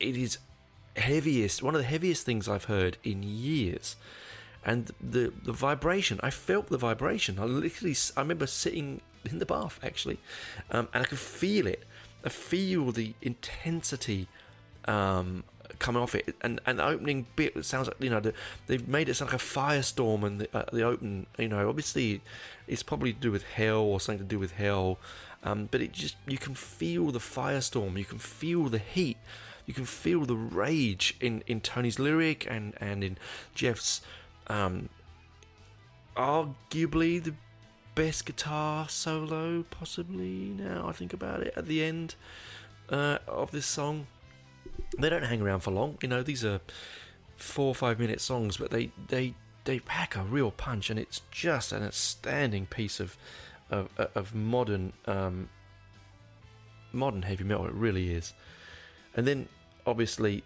it 0.00 0.16
is 0.16 0.38
heaviest, 0.96 1.62
one 1.62 1.74
of 1.74 1.80
the 1.80 1.86
heaviest 1.86 2.24
things 2.24 2.48
I've 2.48 2.64
heard 2.64 2.96
in 3.04 3.22
years. 3.22 3.96
And 4.64 4.90
the 4.98 5.30
the 5.42 5.52
vibration, 5.52 6.18
I 6.22 6.30
felt 6.30 6.68
the 6.68 6.78
vibration. 6.78 7.38
I 7.38 7.44
literally, 7.44 7.94
I 8.16 8.22
remember 8.22 8.46
sitting 8.46 9.02
in 9.26 9.38
the 9.38 9.46
bath 9.46 9.78
actually, 9.82 10.18
um, 10.70 10.88
and 10.94 11.02
I 11.02 11.06
could 11.06 11.18
feel 11.18 11.66
it 11.66 11.84
feel 12.30 12.92
the 12.92 13.14
intensity 13.22 14.28
um, 14.86 15.44
coming 15.78 16.02
off 16.02 16.14
it, 16.14 16.34
and 16.42 16.60
the 16.66 16.84
opening 16.84 17.26
bit 17.36 17.56
it 17.56 17.64
sounds 17.64 17.88
like 17.88 17.96
you 18.00 18.10
know 18.10 18.20
the, 18.20 18.34
they've 18.66 18.86
made 18.86 19.08
it 19.08 19.14
sound 19.14 19.32
like 19.32 19.40
a 19.40 19.44
firestorm, 19.44 20.24
and 20.24 20.40
the, 20.40 20.56
uh, 20.56 20.64
the 20.72 20.82
open 20.82 21.26
you 21.38 21.48
know 21.48 21.68
obviously 21.68 22.20
it's 22.66 22.82
probably 22.82 23.12
to 23.12 23.20
do 23.20 23.30
with 23.30 23.42
hell 23.42 23.80
or 23.80 24.00
something 24.00 24.26
to 24.26 24.28
do 24.28 24.38
with 24.38 24.52
hell, 24.52 24.98
um, 25.42 25.68
but 25.70 25.80
it 25.80 25.92
just 25.92 26.16
you 26.26 26.38
can 26.38 26.54
feel 26.54 27.10
the 27.10 27.18
firestorm, 27.18 27.98
you 27.98 28.04
can 28.04 28.18
feel 28.18 28.64
the 28.64 28.78
heat, 28.78 29.16
you 29.66 29.74
can 29.74 29.84
feel 29.84 30.24
the 30.24 30.36
rage 30.36 31.16
in 31.20 31.42
in 31.46 31.60
Tony's 31.60 31.98
lyric 31.98 32.46
and 32.48 32.74
and 32.80 33.02
in 33.02 33.18
Jeff's 33.54 34.00
um, 34.46 34.88
arguably 36.16 37.22
the 37.22 37.34
best 37.94 38.26
guitar 38.26 38.88
solo, 38.88 39.64
possibly. 39.70 40.52
Now 40.56 40.86
I 40.88 40.92
think 40.92 41.12
about 41.12 41.42
it, 41.42 41.54
at 41.56 41.66
the 41.66 41.82
end 41.82 42.14
uh, 42.88 43.18
of 43.26 43.50
this 43.50 43.66
song, 43.66 44.06
they 44.98 45.08
don't 45.08 45.24
hang 45.24 45.42
around 45.42 45.60
for 45.60 45.70
long. 45.70 45.98
You 46.02 46.08
know, 46.08 46.22
these 46.22 46.44
are 46.44 46.60
four 47.36 47.68
or 47.68 47.74
five 47.74 47.98
minute 47.98 48.20
songs, 48.20 48.56
but 48.56 48.70
they 48.70 48.90
they 49.08 49.34
they 49.64 49.80
pack 49.80 50.16
a 50.16 50.22
real 50.22 50.50
punch, 50.50 50.90
and 50.90 50.98
it's 50.98 51.22
just 51.30 51.72
an 51.72 51.82
outstanding 51.82 52.66
piece 52.66 53.00
of 53.00 53.16
of, 53.70 53.88
of 54.14 54.34
modern 54.34 54.92
um, 55.06 55.48
modern 56.92 57.22
heavy 57.22 57.44
metal. 57.44 57.66
It 57.66 57.74
really 57.74 58.12
is. 58.12 58.34
And 59.16 59.26
then, 59.26 59.48
obviously, 59.86 60.42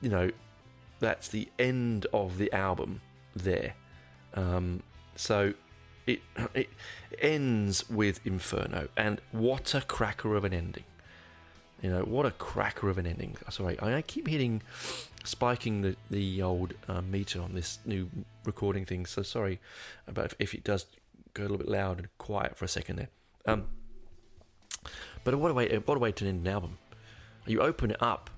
you 0.00 0.08
know, 0.08 0.30
that's 1.00 1.28
the 1.28 1.48
end 1.58 2.06
of 2.12 2.38
the 2.38 2.52
album 2.52 3.00
there. 3.34 3.74
Um, 4.34 4.82
so 5.16 5.54
it 6.08 6.22
it 6.54 6.68
ends 7.20 7.88
with 7.88 8.24
Inferno, 8.26 8.88
and 8.96 9.20
what 9.32 9.74
a 9.74 9.80
cracker 9.82 10.36
of 10.36 10.44
an 10.44 10.52
ending! 10.52 10.84
You 11.82 11.90
know, 11.90 12.02
what 12.02 12.26
a 12.26 12.32
cracker 12.32 12.88
of 12.88 12.98
an 12.98 13.06
ending. 13.06 13.36
Sorry, 13.50 13.80
I 13.80 14.02
keep 14.02 14.26
hitting, 14.26 14.62
spiking 15.24 15.82
the 15.82 15.96
the 16.10 16.42
old 16.42 16.74
uh, 16.88 17.02
meter 17.02 17.40
on 17.40 17.54
this 17.54 17.78
new 17.84 18.10
recording 18.44 18.84
thing. 18.84 19.06
So 19.06 19.22
sorry 19.22 19.60
about 20.06 20.26
if, 20.26 20.34
if, 20.38 20.54
it 20.54 20.64
does 20.64 20.86
go 21.34 21.42
a 21.42 21.44
little 21.44 21.58
bit 21.58 21.68
loud 21.68 21.98
and 21.98 22.08
quiet 22.18 22.56
for 22.56 22.64
a 22.64 22.68
second 22.68 22.96
there. 22.96 23.08
Um, 23.46 23.66
but 25.24 25.34
what 25.36 25.50
a 25.50 25.54
way! 25.54 25.76
What 25.78 25.96
a 25.96 26.00
way 26.00 26.12
to 26.12 26.26
end 26.26 26.46
an 26.46 26.52
album. 26.52 26.78
You 27.46 27.60
open 27.60 27.92
it 27.92 28.02
up 28.02 28.30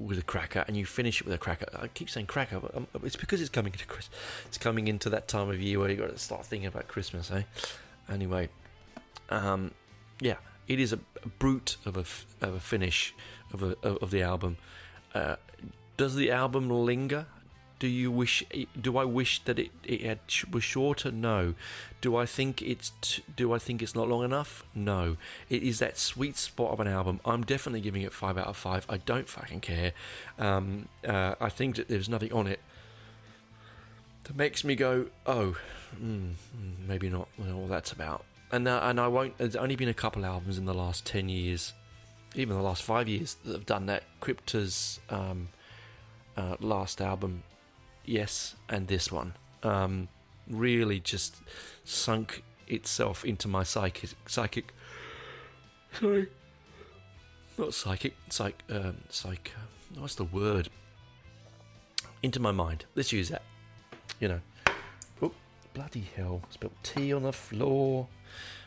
with 0.00 0.18
a 0.18 0.22
cracker 0.22 0.64
and 0.66 0.76
you 0.76 0.86
finish 0.86 1.20
it 1.20 1.26
with 1.26 1.34
a 1.34 1.38
cracker. 1.38 1.66
I 1.78 1.88
keep 1.88 2.08
saying 2.08 2.26
cracker, 2.26 2.58
but 2.58 2.74
um, 2.74 2.86
it's 3.04 3.16
because 3.16 3.40
it's 3.40 3.50
coming 3.50 3.72
into 3.72 3.86
Chris. 3.86 4.08
It's 4.46 4.58
coming 4.58 4.88
into 4.88 5.10
that 5.10 5.28
time 5.28 5.50
of 5.50 5.60
year 5.60 5.78
where 5.78 5.90
you 5.90 5.96
got 5.96 6.10
to 6.10 6.18
start 6.18 6.46
thinking 6.46 6.66
about 6.66 6.88
Christmas, 6.88 7.30
eh? 7.30 7.42
Anyway, 8.10 8.48
um, 9.28 9.72
yeah, 10.20 10.36
it 10.66 10.80
is 10.80 10.92
a, 10.92 10.98
a 11.22 11.28
brute 11.28 11.76
of 11.84 11.96
a 11.96 12.00
of 12.44 12.54
a 12.54 12.60
finish 12.60 13.14
of 13.52 13.62
a 13.62 13.76
of 13.84 14.10
the 14.10 14.22
album. 14.22 14.56
Uh, 15.14 15.36
does 15.96 16.16
the 16.16 16.30
album 16.30 16.70
linger? 16.70 17.26
Do 17.80 17.88
you 17.88 18.10
wish? 18.10 18.44
Do 18.78 18.98
I 18.98 19.04
wish 19.04 19.42
that 19.44 19.58
it, 19.58 19.70
it 19.84 20.02
had, 20.02 20.18
was 20.52 20.62
shorter? 20.62 21.10
No. 21.10 21.54
Do 22.02 22.14
I 22.14 22.26
think 22.26 22.60
it's 22.60 22.92
t- 23.00 23.24
Do 23.34 23.54
I 23.54 23.58
think 23.58 23.82
it's 23.82 23.94
not 23.94 24.06
long 24.06 24.22
enough? 24.22 24.64
No. 24.74 25.16
It 25.48 25.62
is 25.62 25.78
that 25.78 25.96
sweet 25.96 26.36
spot 26.36 26.72
of 26.72 26.80
an 26.80 26.86
album. 26.86 27.20
I'm 27.24 27.42
definitely 27.42 27.80
giving 27.80 28.02
it 28.02 28.12
five 28.12 28.36
out 28.36 28.48
of 28.48 28.56
five. 28.58 28.84
I 28.88 28.98
don't 28.98 29.28
fucking 29.28 29.60
care. 29.60 29.92
Um, 30.38 30.88
uh, 31.08 31.36
I 31.40 31.48
think 31.48 31.76
that 31.76 31.88
there's 31.88 32.08
nothing 32.08 32.32
on 32.32 32.46
it 32.46 32.60
that 34.24 34.36
makes 34.36 34.62
me 34.62 34.76
go, 34.76 35.06
oh, 35.26 35.56
mm, 36.00 36.34
maybe 36.86 37.08
not. 37.08 37.28
Well, 37.38 37.66
that's 37.66 37.92
about. 37.92 38.26
And 38.52 38.68
uh, 38.68 38.80
and 38.82 39.00
I 39.00 39.08
won't. 39.08 39.38
There's 39.38 39.56
only 39.56 39.76
been 39.76 39.88
a 39.88 39.94
couple 39.94 40.26
albums 40.26 40.58
in 40.58 40.66
the 40.66 40.74
last 40.74 41.06
ten 41.06 41.30
years, 41.30 41.72
even 42.34 42.58
the 42.58 42.62
last 42.62 42.82
five 42.82 43.08
years 43.08 43.38
that 43.46 43.52
have 43.52 43.64
done 43.64 43.86
that. 43.86 44.02
Crypta's 44.20 45.00
um, 45.08 45.48
uh, 46.36 46.56
last 46.60 47.00
album 47.00 47.44
yes, 48.04 48.54
and 48.68 48.88
this 48.88 49.10
one 49.10 49.34
um, 49.62 50.08
really 50.48 51.00
just 51.00 51.36
sunk 51.84 52.42
itself 52.66 53.24
into 53.24 53.48
my 53.48 53.62
psychic. 53.62 54.10
Psychic. 54.26 54.72
Sorry, 55.98 56.28
not 57.58 57.74
psychic. 57.74 58.14
Psych. 58.28 58.62
Um, 58.70 58.98
psych. 59.08 59.52
Uh, 59.56 60.00
what's 60.00 60.14
the 60.14 60.24
word? 60.24 60.68
Into 62.22 62.40
my 62.40 62.52
mind. 62.52 62.84
Let's 62.94 63.12
use 63.12 63.28
that. 63.30 63.42
You 64.20 64.28
know. 64.28 64.40
Oh, 65.22 65.32
bloody 65.74 66.06
hell! 66.16 66.42
Spilled 66.50 66.72
tea 66.82 67.12
on 67.12 67.22
the 67.22 67.32
floor. 67.32 68.08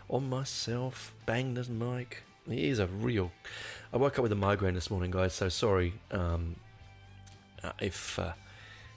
On 0.10 0.30
myself. 0.30 1.14
Banged 1.26 1.58
the 1.58 1.72
mic. 1.72 2.24
It 2.50 2.60
is 2.60 2.80
a 2.80 2.88
real. 2.88 3.32
I 3.94 3.98
woke 3.98 4.20
up 4.20 4.24
with 4.24 4.32
a 4.32 4.36
migraine 4.36 4.74
this 4.74 4.92
morning, 4.92 5.12
guys. 5.12 5.34
So 5.34 5.48
sorry 5.50 5.94
um, 6.12 6.58
uh, 7.64 7.72
if 7.80 8.20
uh, 8.20 8.34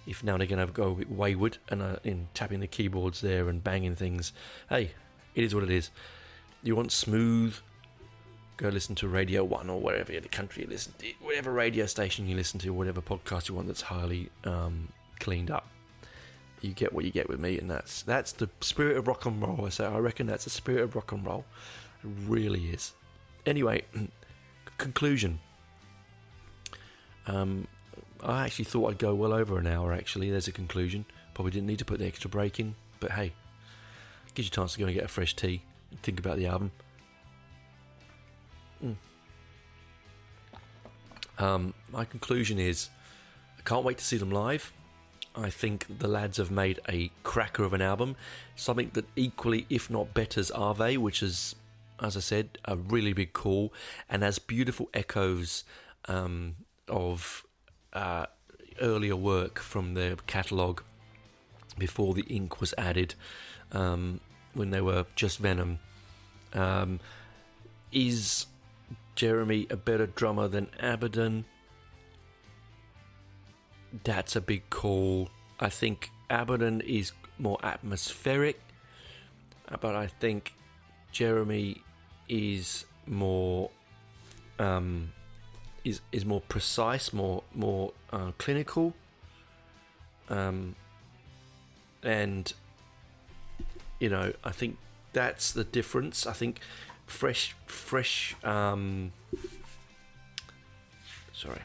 if 0.07 0.23
now 0.23 0.35
and 0.35 0.43
again 0.43 0.59
I 0.59 0.67
go 0.67 0.93
a 0.93 0.95
bit 0.95 1.11
wayward 1.11 1.59
and 1.69 1.83
uh, 1.83 1.97
in 2.05 2.29
tapping 2.35 2.61
the 2.61 2.67
keyboards 2.67 3.21
there 3.21 3.49
and 3.49 3.63
banging 3.63 3.97
things, 3.97 4.33
hey, 4.69 4.93
it 5.35 5.45
is 5.45 5.55
what 5.55 5.65
it 5.65 5.71
is. 5.71 5.91
You 6.63 6.77
want 6.77 6.93
smooth? 6.93 7.57
Go 8.57 8.69
listen 8.69 8.95
to 8.97 9.09
Radio 9.09 9.45
One 9.45 9.69
or 9.69 9.81
wherever 9.81 10.13
the 10.13 10.29
country 10.29 10.63
you 10.63 10.71
listen 10.71 10.95
to, 10.99 11.07
whatever 11.21 11.53
radio 11.53 11.85
station 11.87 12.27
you 12.27 12.37
listen 12.37 12.59
to, 12.61 12.71
whatever 12.71 13.03
podcast 13.03 13.49
you 13.49 13.55
want 13.55 13.67
that's 13.67 13.83
highly 13.83 14.31
um, 14.45 14.89
cleaned 15.21 15.51
up. 15.51 15.69
You 16.63 16.73
get 16.73 16.93
what 16.93 17.05
you 17.05 17.11
get 17.11 17.29
with 17.29 17.39
me, 17.39 17.59
and 17.59 17.71
that's 17.71 18.03
that's 18.03 18.33
the 18.33 18.49
spirit 18.63 18.97
of 18.97 19.07
rock 19.07 19.27
and 19.27 19.43
roll. 19.43 19.67
I 19.67 19.69
say 19.69 19.85
I 19.85 19.99
reckon 19.99 20.27
that's 20.27 20.45
the 20.45 20.51
spirit 20.51 20.83
of 20.85 20.95
rock 20.95 21.13
and 21.13 21.25
roll. 21.27 21.45
It 22.03 22.11
really 22.27 22.71
is. 22.71 22.95
Anyway, 23.45 23.83
conclusion. 24.79 25.39
Um, 27.27 27.67
I 28.23 28.45
actually 28.45 28.65
thought 28.67 28.91
I'd 28.91 28.99
go 28.99 29.15
well 29.15 29.33
over 29.33 29.59
an 29.59 29.67
hour. 29.67 29.93
Actually, 29.93 30.31
there's 30.31 30.49
a 30.49 30.53
conclusion. 30.53 31.05
Probably 31.35 31.53
didn't 31.53 31.67
need 31.67 31.79
to 31.79 31.85
put 31.85 31.99
the 31.99 32.07
extra 32.07 32.31
break 32.31 32.59
in, 32.59 32.75
but 33.01 33.13
hey, 33.13 33.33
gives 34.35 34.49
you 34.49 34.53
a 34.53 34.55
chance 34.55 34.75
to 34.75 34.79
go 34.79 34.87
and 34.87 34.95
get 34.95 35.05
a 35.05 35.09
fresh 35.09 35.35
tea 35.35 35.63
and 35.91 36.01
think 36.03 36.19
about 36.19 36.37
the 36.37 36.47
album. 36.47 36.71
Mm. 38.85 38.97
Um, 41.39 41.75
my 41.91 42.05
conclusion 42.05 42.59
is, 42.59 42.89
I 43.59 43.63
can't 43.63 43.85
wait 43.85 43.99
to 43.99 44.05
see 44.05 44.17
them 44.19 44.31
live. 44.31 44.73
I 45.35 45.51
think 45.51 45.99
the 45.99 46.09
lads 46.09 46.39
have 46.39 46.51
made 46.51 46.81
a 46.89 47.11
cracker 47.23 47.65
of 47.65 47.75
an 47.75 47.83
album, 47.83 48.17
something 48.55 48.91
that 48.95 49.05
equally, 49.17 49.67
if 49.69 49.91
not 49.91 50.15
betters 50.15 50.51
Ave, 50.51 50.97
which 50.97 51.23
is, 51.23 51.55
as 52.01 52.17
I 52.17 52.21
said, 52.21 52.59
a 52.65 52.77
really 52.77 53.13
big 53.13 53.35
call 53.35 53.73
and 54.09 54.23
has 54.23 54.39
beautiful 54.39 54.89
echoes 54.95 55.65
um, 56.07 56.57
of 56.89 57.46
uh, 57.97 58.27
earlier 58.81 59.17
work 59.17 59.59
from 59.59 59.95
their 59.95 60.17
catalogue 60.27 60.83
before 61.79 62.15
the 62.15 62.23
ink 62.23 62.61
was 62.61 62.75
added 62.77 63.15
um, 63.73 64.21
when 64.53 64.71
they 64.71 64.81
were 64.81 65.07
just 65.17 65.39
Venom. 65.39 65.79
Um, 66.53 67.01
is 67.91 68.47
Jeramie 69.17 69.67
a 69.71 69.77
better 69.77 70.07
drummer 70.07 70.47
than 70.47 70.69
Abaddon? 70.79 71.47
That's 74.05 74.37
a 74.37 74.41
big 74.43 74.69
call. 74.69 75.31
I 75.59 75.71
think 75.71 76.11
Abaddon 76.29 76.83
is 76.83 77.13
more 77.39 77.59
atmospheric, 77.63 78.61
but 79.81 79.95
I 79.97 80.07
think 80.07 80.53
Jeramie 81.13 81.81
is 82.29 82.85
more 83.07 83.71
um, 84.59 85.13
is 85.87 86.01
is 86.11 86.25
more 86.25 86.41
precise, 86.41 87.13
more 87.13 87.45
more 87.55 87.93
uh, 88.13 88.33
clinical, 88.39 88.93
um, 90.29 90.75
and 92.03 92.53
you 94.01 94.09
know 94.09 94.33
I 94.43 94.51
think 94.51 94.79
that's 95.13 95.53
the 95.53 95.63
difference. 95.63 96.27
I 96.27 96.33
think 96.33 96.61
fresh 97.07 97.55
fresh 97.67 98.35
um, 98.43 99.13
sorry. 101.33 101.63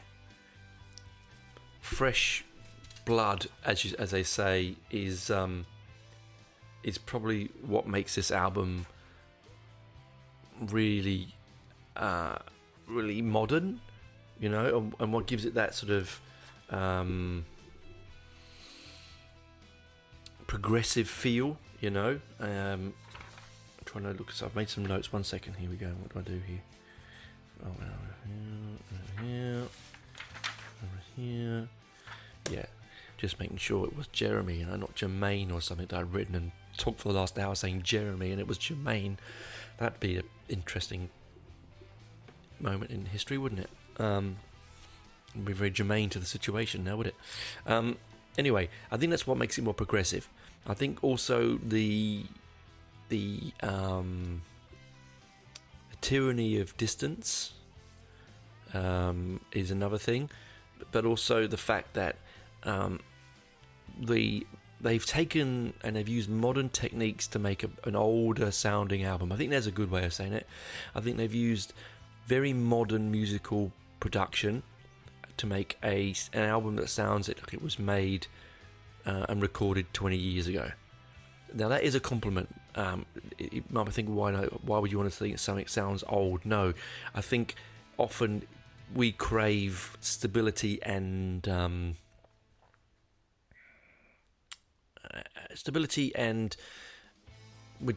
Fresh 1.80 2.44
blood, 3.04 3.48
as 3.64 3.84
you, 3.84 3.94
as 3.98 4.12
they 4.12 4.22
say, 4.22 4.76
is 4.90 5.30
um, 5.30 5.66
is 6.84 6.96
probably 6.96 7.50
what 7.66 7.88
makes 7.88 8.14
this 8.14 8.30
album 8.30 8.86
really 10.60 11.34
uh, 11.96 12.38
really 12.86 13.20
modern 13.20 13.80
you 14.40 14.48
know, 14.48 14.78
and, 14.78 14.94
and 14.98 15.12
what 15.12 15.26
gives 15.26 15.44
it 15.44 15.54
that 15.54 15.74
sort 15.74 15.92
of 15.92 16.20
um, 16.70 17.44
progressive 20.46 21.08
feel, 21.08 21.56
you 21.80 21.90
know. 21.90 22.20
Um, 22.40 22.94
I'm 23.78 23.84
trying 23.84 24.04
to 24.04 24.10
look. 24.10 24.32
So 24.32 24.46
I've 24.46 24.56
made 24.56 24.68
some 24.68 24.86
notes. 24.86 25.12
One 25.12 25.24
second. 25.24 25.54
Here 25.54 25.70
we 25.70 25.76
go. 25.76 25.88
What 25.88 26.14
do 26.14 26.18
I 26.18 26.22
do 26.34 26.42
here? 26.46 26.62
Oh, 27.64 27.68
over 27.68 27.84
here, 28.26 28.78
over 28.92 29.26
here, 29.26 29.62
over 30.82 31.02
here. 31.16 31.68
Yeah, 32.50 32.66
just 33.16 33.38
making 33.38 33.58
sure 33.58 33.86
it 33.86 33.96
was 33.96 34.08
Jeramie 34.08 34.62
and 34.62 34.80
not 34.80 34.96
Jermaine 34.96 35.52
or 35.52 35.60
something 35.60 35.86
that 35.86 35.98
I'd 35.98 36.12
written 36.12 36.34
and 36.34 36.52
talked 36.76 37.00
for 37.00 37.12
the 37.12 37.18
last 37.18 37.38
hour 37.38 37.54
saying 37.54 37.82
Jeramie 37.82 38.32
and 38.32 38.40
it 38.40 38.48
was 38.48 38.58
Jermaine. 38.58 39.16
That'd 39.78 40.00
be 40.00 40.16
an 40.16 40.24
interesting 40.48 41.10
moment 42.58 42.90
in 42.90 43.06
history, 43.06 43.38
wouldn't 43.38 43.60
it? 43.60 43.70
Um, 43.98 44.36
would 45.34 45.44
be 45.46 45.52
very 45.52 45.70
germane 45.70 46.10
to 46.10 46.18
the 46.18 46.26
situation 46.26 46.84
now, 46.84 46.96
would 46.96 47.06
it? 47.06 47.14
Um, 47.66 47.96
anyway, 48.36 48.68
I 48.90 48.96
think 48.96 49.10
that's 49.10 49.26
what 49.26 49.38
makes 49.38 49.56
it 49.58 49.62
more 49.62 49.74
progressive. 49.74 50.28
I 50.66 50.74
think 50.74 51.02
also 51.02 51.58
the 51.58 52.24
the, 53.08 53.52
um, 53.62 54.40
tyranny 56.00 56.58
of 56.58 56.74
distance 56.76 57.52
um, 58.74 59.40
is 59.52 59.70
another 59.70 59.98
thing, 59.98 60.30
but 60.92 61.04
also 61.04 61.46
the 61.46 61.56
fact 61.56 61.94
that 61.94 62.16
um, 62.64 63.00
the 64.00 64.46
they've 64.80 65.06
taken 65.06 65.74
and 65.84 65.94
they've 65.94 66.08
used 66.08 66.28
modern 66.28 66.68
techniques 66.68 67.26
to 67.28 67.38
make 67.38 67.62
a, 67.62 67.70
an 67.84 67.94
older 67.94 68.50
sounding 68.50 69.04
album. 69.04 69.30
I 69.30 69.36
think 69.36 69.50
there's 69.50 69.66
a 69.66 69.72
good 69.72 69.90
way 69.90 70.04
of 70.04 70.12
saying 70.12 70.32
it. 70.32 70.46
I 70.94 71.00
think 71.00 71.16
they've 71.16 71.34
used 71.34 71.72
very 72.26 72.52
modern 72.52 73.10
musical 73.10 73.72
production 74.02 74.64
to 75.36 75.46
make 75.46 75.78
a 75.82 76.12
an 76.32 76.42
album 76.42 76.74
that 76.74 76.90
sounds 76.90 77.28
like 77.28 77.54
it 77.54 77.62
was 77.62 77.78
made 77.78 78.26
uh, 79.06 79.26
and 79.28 79.40
recorded 79.40 79.86
20 79.94 80.16
years 80.16 80.48
ago. 80.48 80.72
Now 81.54 81.68
that 81.68 81.84
is 81.84 81.94
a 81.94 82.00
compliment. 82.00 82.52
Um, 82.74 83.06
you 83.38 83.62
might 83.70 83.88
think, 83.90 84.08
why 84.08 84.32
why 84.68 84.78
would 84.80 84.90
you 84.90 84.98
want 84.98 85.10
to 85.10 85.16
think 85.16 85.38
something 85.38 85.68
sounds 85.68 86.02
old? 86.08 86.44
No, 86.44 86.74
I 87.14 87.20
think 87.20 87.54
often 87.96 88.42
we 88.92 89.12
crave 89.12 89.96
stability 90.00 90.82
and 90.82 91.48
um, 91.48 91.94
uh, 95.14 95.20
stability 95.54 96.12
and 96.16 96.56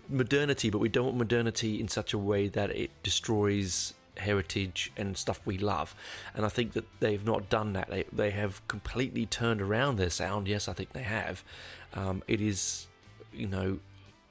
modernity, 0.07 0.69
but 0.69 0.77
we 0.77 0.89
don't 0.89 1.05
want 1.05 1.17
modernity 1.17 1.79
in 1.79 1.87
such 1.87 2.13
a 2.13 2.17
way 2.17 2.47
that 2.49 2.69
it 2.69 2.91
destroys 3.01 3.95
heritage 4.17 4.91
and 4.97 5.17
stuff 5.17 5.39
we 5.45 5.57
love. 5.57 5.95
And 6.33 6.45
I 6.45 6.49
think 6.49 6.73
that 6.73 6.85
they've 6.99 7.23
not 7.23 7.49
done 7.49 7.73
that. 7.73 7.89
They 7.89 8.05
they 8.11 8.31
have 8.31 8.65
completely 8.67 9.25
turned 9.25 9.61
around 9.61 9.97
their 9.97 10.09
sound. 10.09 10.47
Yes, 10.47 10.67
I 10.67 10.73
think 10.73 10.93
they 10.93 11.03
have. 11.03 11.43
Um, 11.93 12.23
it 12.27 12.41
is, 12.41 12.87
you 13.33 13.47
know, 13.47 13.79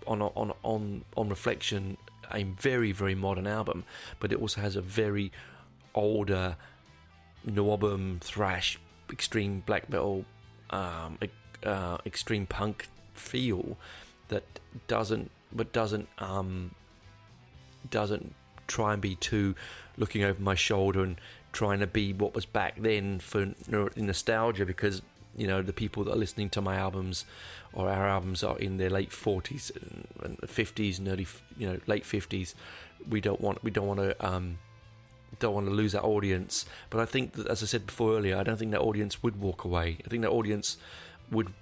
on 0.07 0.23
on 0.23 0.53
on 0.63 1.05
on 1.17 1.29
reflection, 1.29 1.97
a 2.33 2.43
very 2.43 2.93
very 2.93 3.15
modern 3.15 3.47
album, 3.47 3.85
but 4.21 4.33
it 4.33 4.41
also 4.41 4.61
has 4.61 4.77
a 4.77 4.83
very 4.83 5.33
older 5.95 6.57
NWOBHM, 7.47 8.21
thrash, 8.21 8.79
extreme 9.11 9.63
black 9.67 9.89
metal, 9.89 10.25
um, 10.71 11.19
uh, 11.63 11.99
extreme 12.07 12.47
punk 12.47 12.89
feel 13.13 13.77
that 14.29 14.45
doesn't, 14.89 15.31
but 15.53 15.73
doesn't, 15.73 16.09
um, 16.19 16.75
doesn't 17.91 18.35
try 18.67 18.93
and 18.93 19.03
be 19.03 19.15
too 19.17 19.55
looking 19.97 20.25
over 20.25 20.41
my 20.41 20.55
shoulder 20.55 21.03
and 21.03 21.21
trying 21.53 21.79
to 21.81 21.87
be 21.87 22.13
what 22.13 22.35
was 22.35 22.47
back 22.47 22.75
then 22.81 23.21
for 23.21 23.55
nostalgia 23.97 24.67
because 24.67 25.03
you 25.37 25.47
know 25.47 25.63
the 25.63 25.73
people 25.73 26.05
that 26.05 26.13
are 26.13 26.19
listening 26.19 26.51
to 26.51 26.61
my 26.61 26.77
albums 26.77 27.25
or 27.73 27.89
our 27.89 28.09
albums 28.09 28.43
are 28.43 28.59
in 28.59 28.77
their 28.77 28.91
late 28.91 29.11
40s 29.11 29.71
and 30.23 30.39
50s 30.41 30.99
and 30.99 31.09
early 31.09 31.27
you 31.57 31.67
know 31.67 31.79
late 31.87 32.05
50s 32.05 32.55
we 33.09 33.21
don't 33.21 33.41
want 33.41 33.63
we 33.63 33.71
don't 33.71 33.87
want 33.87 34.01
to 34.01 34.27
um, 34.27 34.59
don't 35.39 35.55
want 35.55 35.67
to 35.67 35.73
lose 35.73 35.93
that 35.93 36.03
audience. 36.03 36.65
But 36.91 37.01
i 37.01 37.05
think 37.05 37.33
that 37.33 37.47
as 37.49 37.63
i 37.63 37.67
said 37.67 37.87
before 37.87 38.17
earlier 38.17 38.37
i 38.37 38.43
don't 38.43 38.57
think 38.57 38.71
that 38.71 38.81
audience 38.81 39.23
would 39.23 39.41
walk 39.41 39.65
away. 39.65 39.99
I 40.05 40.09
think 40.09 40.23
that 40.23 40.31
audience 40.31 40.77
would 41.31 41.53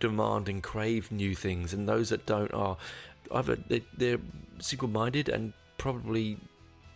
demand 0.00 0.48
and 0.48 0.62
crave 0.62 1.12
new 1.12 1.34
things. 1.34 1.72
And 1.72 1.88
those 1.88 2.08
that 2.10 2.26
don't 2.26 2.52
are 2.52 2.76
either 3.30 3.56
they're 3.96 4.18
single-minded 4.58 5.28
and 5.28 5.52
probably 5.82 6.38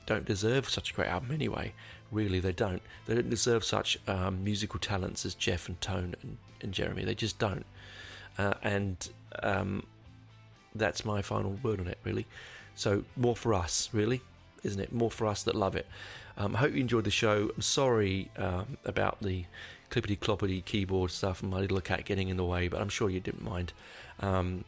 don't 0.07 0.25
deserve 0.25 0.69
such 0.69 0.93
a 0.93 0.95
great 0.95 1.09
album 1.09 1.33
anyway. 1.33 1.73
Really 2.13 2.39
they 2.39 2.53
don't. 2.53 2.81
They 3.07 3.17
don't 3.17 3.29
deserve 3.29 3.65
such 3.65 3.99
um, 4.07 4.45
musical 4.45 4.79
talents 4.79 5.27
as 5.27 5.35
jeff 5.35 5.67
and 5.67 5.81
tone 5.81 6.15
and, 6.23 6.37
and 6.61 6.73
jeramie. 6.73 7.05
They 7.05 7.17
just 7.17 7.41
don't. 7.41 7.67
Uh, 8.39 8.55
and 8.63 9.09
um, 9.43 9.85
that's 10.73 11.05
my 11.05 11.21
final 11.21 11.59
word 11.65 11.81
on 11.81 11.89
it 11.89 11.99
really. 12.05 12.27
So 12.77 13.03
more 13.17 13.35
for 13.35 13.55
us 13.55 13.89
really 13.93 14.23
isn't 14.63 14.81
it? 14.81 14.93
More 14.93 15.11
for 15.11 15.27
us 15.27 15.43
that 15.45 15.55
love 15.55 15.77
it. 15.77 15.87
Um, 16.37 16.55
i 16.55 16.59
hope 16.59 16.73
you 16.75 16.81
enjoyed 16.81 17.05
the 17.05 17.11
show. 17.11 17.51
I'm 17.55 17.63
sorry 17.63 18.31
um, 18.37 18.79
about 18.85 19.21
the 19.21 19.47
clippity 19.91 20.19
cloppity 20.19 20.65
keyboard 20.65 21.11
stuff 21.11 21.43
and 21.43 21.51
my 21.51 21.61
little 21.61 21.81
cat 21.81 22.05
getting 22.05 22.29
in 22.29 22.37
the 22.37 22.45
way 22.45 22.67
but 22.67 22.81
i'm 22.81 22.89
sure 22.89 23.09
you 23.11 23.21
didn't 23.21 23.43
mind. 23.43 23.73
Um, 24.21 24.65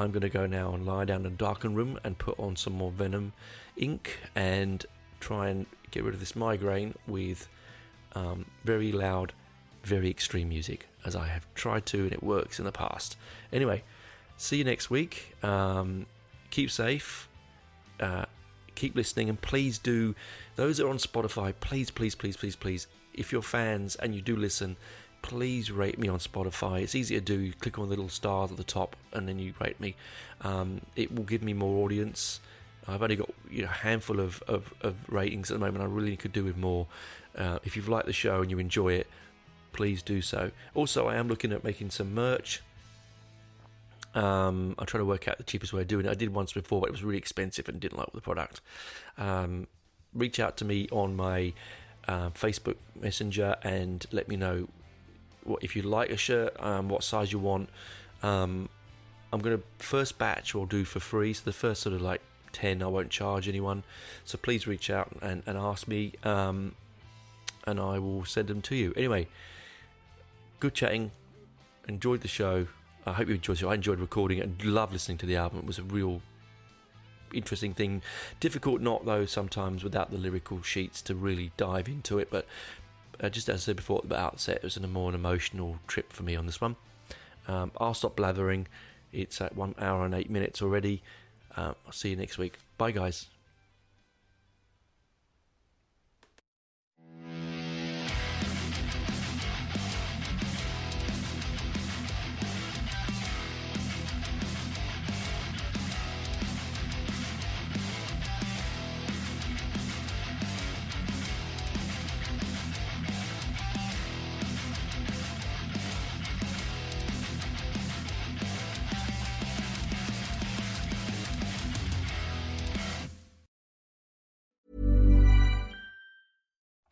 i'm 0.00 0.10
going 0.10 0.20
to 0.20 0.28
go 0.28 0.46
now 0.46 0.72
and 0.74 0.84
lie 0.86 1.04
down 1.04 1.20
in 1.20 1.26
a 1.26 1.36
darkened 1.36 1.76
room 1.76 1.98
and 2.04 2.18
put 2.18 2.38
on 2.38 2.56
some 2.56 2.72
more 2.72 2.90
venom 2.90 3.32
ink 3.76 4.18
and 4.34 4.86
try 5.20 5.48
and 5.48 5.66
get 5.90 6.04
rid 6.04 6.14
of 6.14 6.20
this 6.20 6.34
migraine 6.34 6.94
with 7.06 7.48
um, 8.14 8.46
very 8.64 8.92
loud, 8.92 9.32
very 9.84 10.10
extreme 10.10 10.48
music, 10.48 10.88
as 11.04 11.14
I 11.14 11.26
have 11.28 11.46
tried 11.54 11.86
to 11.86 12.04
and 12.04 12.12
it 12.12 12.22
works 12.22 12.58
in 12.58 12.64
the 12.64 12.72
past. 12.72 13.16
Anyway, 13.52 13.82
see 14.36 14.56
you 14.58 14.64
next 14.64 14.90
week. 14.90 15.34
Um, 15.42 16.06
keep 16.50 16.70
safe. 16.70 17.28
Uh, 17.98 18.24
keep 18.74 18.96
listening 18.96 19.28
and 19.28 19.40
please 19.40 19.78
do 19.78 20.14
those 20.56 20.78
that 20.78 20.86
are 20.86 20.88
on 20.88 20.96
spotify 20.96 21.52
please 21.60 21.90
please 21.90 22.14
please 22.14 22.34
please 22.34 22.56
please 22.56 22.86
if 23.12 23.30
you're 23.30 23.42
fans 23.42 23.94
and 23.96 24.14
you 24.14 24.22
do 24.22 24.34
listen 24.34 24.74
please 25.22 25.70
rate 25.70 25.98
me 25.98 26.08
on 26.08 26.18
spotify 26.18 26.82
it's 26.82 26.94
easy 26.94 27.14
to 27.14 27.20
do 27.20 27.38
you 27.38 27.52
click 27.52 27.78
on 27.78 27.84
the 27.84 27.90
little 27.90 28.08
stars 28.08 28.50
at 28.50 28.56
the 28.56 28.64
top 28.64 28.96
and 29.12 29.28
then 29.28 29.38
you 29.38 29.54
rate 29.60 29.78
me 29.80 29.94
um, 30.42 30.80
it 30.96 31.14
will 31.14 31.24
give 31.24 31.42
me 31.42 31.52
more 31.52 31.84
audience 31.84 32.40
I've 32.88 33.02
only 33.02 33.16
got 33.16 33.30
you 33.48 33.62
know, 33.62 33.68
a 33.68 33.72
handful 33.72 34.20
of, 34.20 34.42
of, 34.48 34.72
of, 34.80 34.96
ratings 35.08 35.50
at 35.50 35.54
the 35.54 35.64
moment. 35.64 35.82
I 35.82 35.86
really 35.86 36.16
could 36.16 36.32
do 36.32 36.44
with 36.44 36.56
more. 36.56 36.86
Uh, 37.36 37.58
if 37.64 37.76
you've 37.76 37.88
liked 37.88 38.06
the 38.06 38.12
show 38.12 38.42
and 38.42 38.50
you 38.50 38.58
enjoy 38.58 38.94
it, 38.94 39.06
please 39.72 40.02
do 40.02 40.20
so. 40.20 40.50
Also, 40.74 41.06
I 41.06 41.16
am 41.16 41.28
looking 41.28 41.52
at 41.52 41.62
making 41.62 41.90
some 41.90 42.14
merch. 42.14 42.62
Um, 44.14 44.74
I'm 44.78 44.86
trying 44.86 45.02
to 45.02 45.06
work 45.06 45.28
out 45.28 45.38
the 45.38 45.44
cheapest 45.44 45.72
way 45.72 45.82
of 45.82 45.88
doing 45.88 46.06
it. 46.06 46.10
I 46.10 46.14
did 46.14 46.34
once 46.34 46.52
before, 46.52 46.80
but 46.80 46.88
it 46.88 46.92
was 46.92 47.04
really 47.04 47.18
expensive 47.18 47.68
and 47.68 47.78
didn't 47.78 47.98
like 47.98 48.12
the 48.12 48.20
product. 48.20 48.60
Um, 49.16 49.68
reach 50.12 50.40
out 50.40 50.56
to 50.58 50.64
me 50.64 50.88
on 50.90 51.14
my 51.14 51.52
uh, 52.08 52.30
Facebook 52.30 52.76
Messenger 53.00 53.56
and 53.62 54.04
let 54.10 54.26
me 54.26 54.36
know 54.36 54.68
if 55.62 55.76
you 55.76 55.82
like 55.82 56.10
a 56.10 56.16
shirt, 56.16 56.54
um, 56.60 56.88
what 56.88 57.02
size 57.02 57.32
you 57.32 57.38
want. 57.38 57.68
Um, 58.22 58.68
I'm 59.32 59.40
to 59.40 59.62
first 59.78 60.18
batch 60.18 60.54
will 60.54 60.66
do 60.66 60.84
for 60.84 61.00
free. 61.00 61.32
So 61.32 61.42
the 61.44 61.52
first 61.52 61.82
sort 61.82 61.94
of 61.94 62.02
like 62.02 62.20
10 62.52 62.82
i 62.82 62.86
won't 62.86 63.10
charge 63.10 63.48
anyone. 63.48 63.84
So 64.24 64.36
please 64.36 64.66
reach 64.66 64.90
out 64.90 65.16
and, 65.22 65.42
and 65.46 65.56
ask 65.56 65.86
me 65.86 66.14
um, 66.24 66.74
and 67.64 67.78
i 67.78 67.98
will 67.98 68.24
send 68.24 68.48
them 68.48 68.60
to 68.62 68.74
you. 68.74 68.92
Anyway 68.96 69.28
good 70.60 70.74
chatting. 70.74 71.10
Enjoyed 71.88 72.20
the 72.20 72.28
show. 72.28 72.68
I 73.06 73.14
hope 73.14 73.28
you 73.28 73.34
enjoyed 73.34 73.58
show. 73.58 73.70
I 73.70 73.74
enjoyed 73.74 73.98
recording 73.98 74.38
it 74.38 74.44
and 74.44 74.62
love 74.62 74.92
listening 74.92 75.18
to 75.18 75.26
the 75.26 75.36
album. 75.36 75.60
It 75.60 75.66
was 75.66 75.78
a 75.78 75.82
real 75.82 76.20
interesting 77.32 77.72
thing. 77.72 78.02
Difficult 78.38 78.80
not 78.80 79.06
though 79.06 79.24
sometimes 79.24 79.82
without 79.82 80.10
the 80.10 80.18
lyrical 80.18 80.62
sheets 80.62 81.00
to 81.02 81.14
really 81.14 81.50
dive 81.56 81.88
into 81.88 82.18
it 82.18 82.28
but 82.30 82.46
uh, 83.22 83.28
just 83.28 83.48
as 83.48 83.62
i 83.62 83.64
said 83.66 83.76
before 83.76 84.00
at 84.02 84.08
the 84.08 84.18
outset 84.18 84.56
it 84.56 84.62
was 84.62 84.76
a 84.76 84.86
more 84.86 85.08
an 85.08 85.14
emotional 85.14 85.78
trip 85.86 86.12
for 86.12 86.22
me 86.22 86.36
on 86.36 86.46
this 86.46 86.60
one 86.60 86.76
um, 87.48 87.70
i'll 87.78 87.94
stop 87.94 88.16
blathering 88.16 88.66
it's 89.12 89.40
at 89.40 89.56
one 89.56 89.74
hour 89.78 90.04
and 90.04 90.14
eight 90.14 90.30
minutes 90.30 90.62
already 90.62 91.02
uh, 91.56 91.74
I'll 91.86 91.92
see 91.92 92.10
you 92.10 92.16
next 92.16 92.38
week. 92.38 92.58
Bye, 92.78 92.92
guys. 92.92 93.26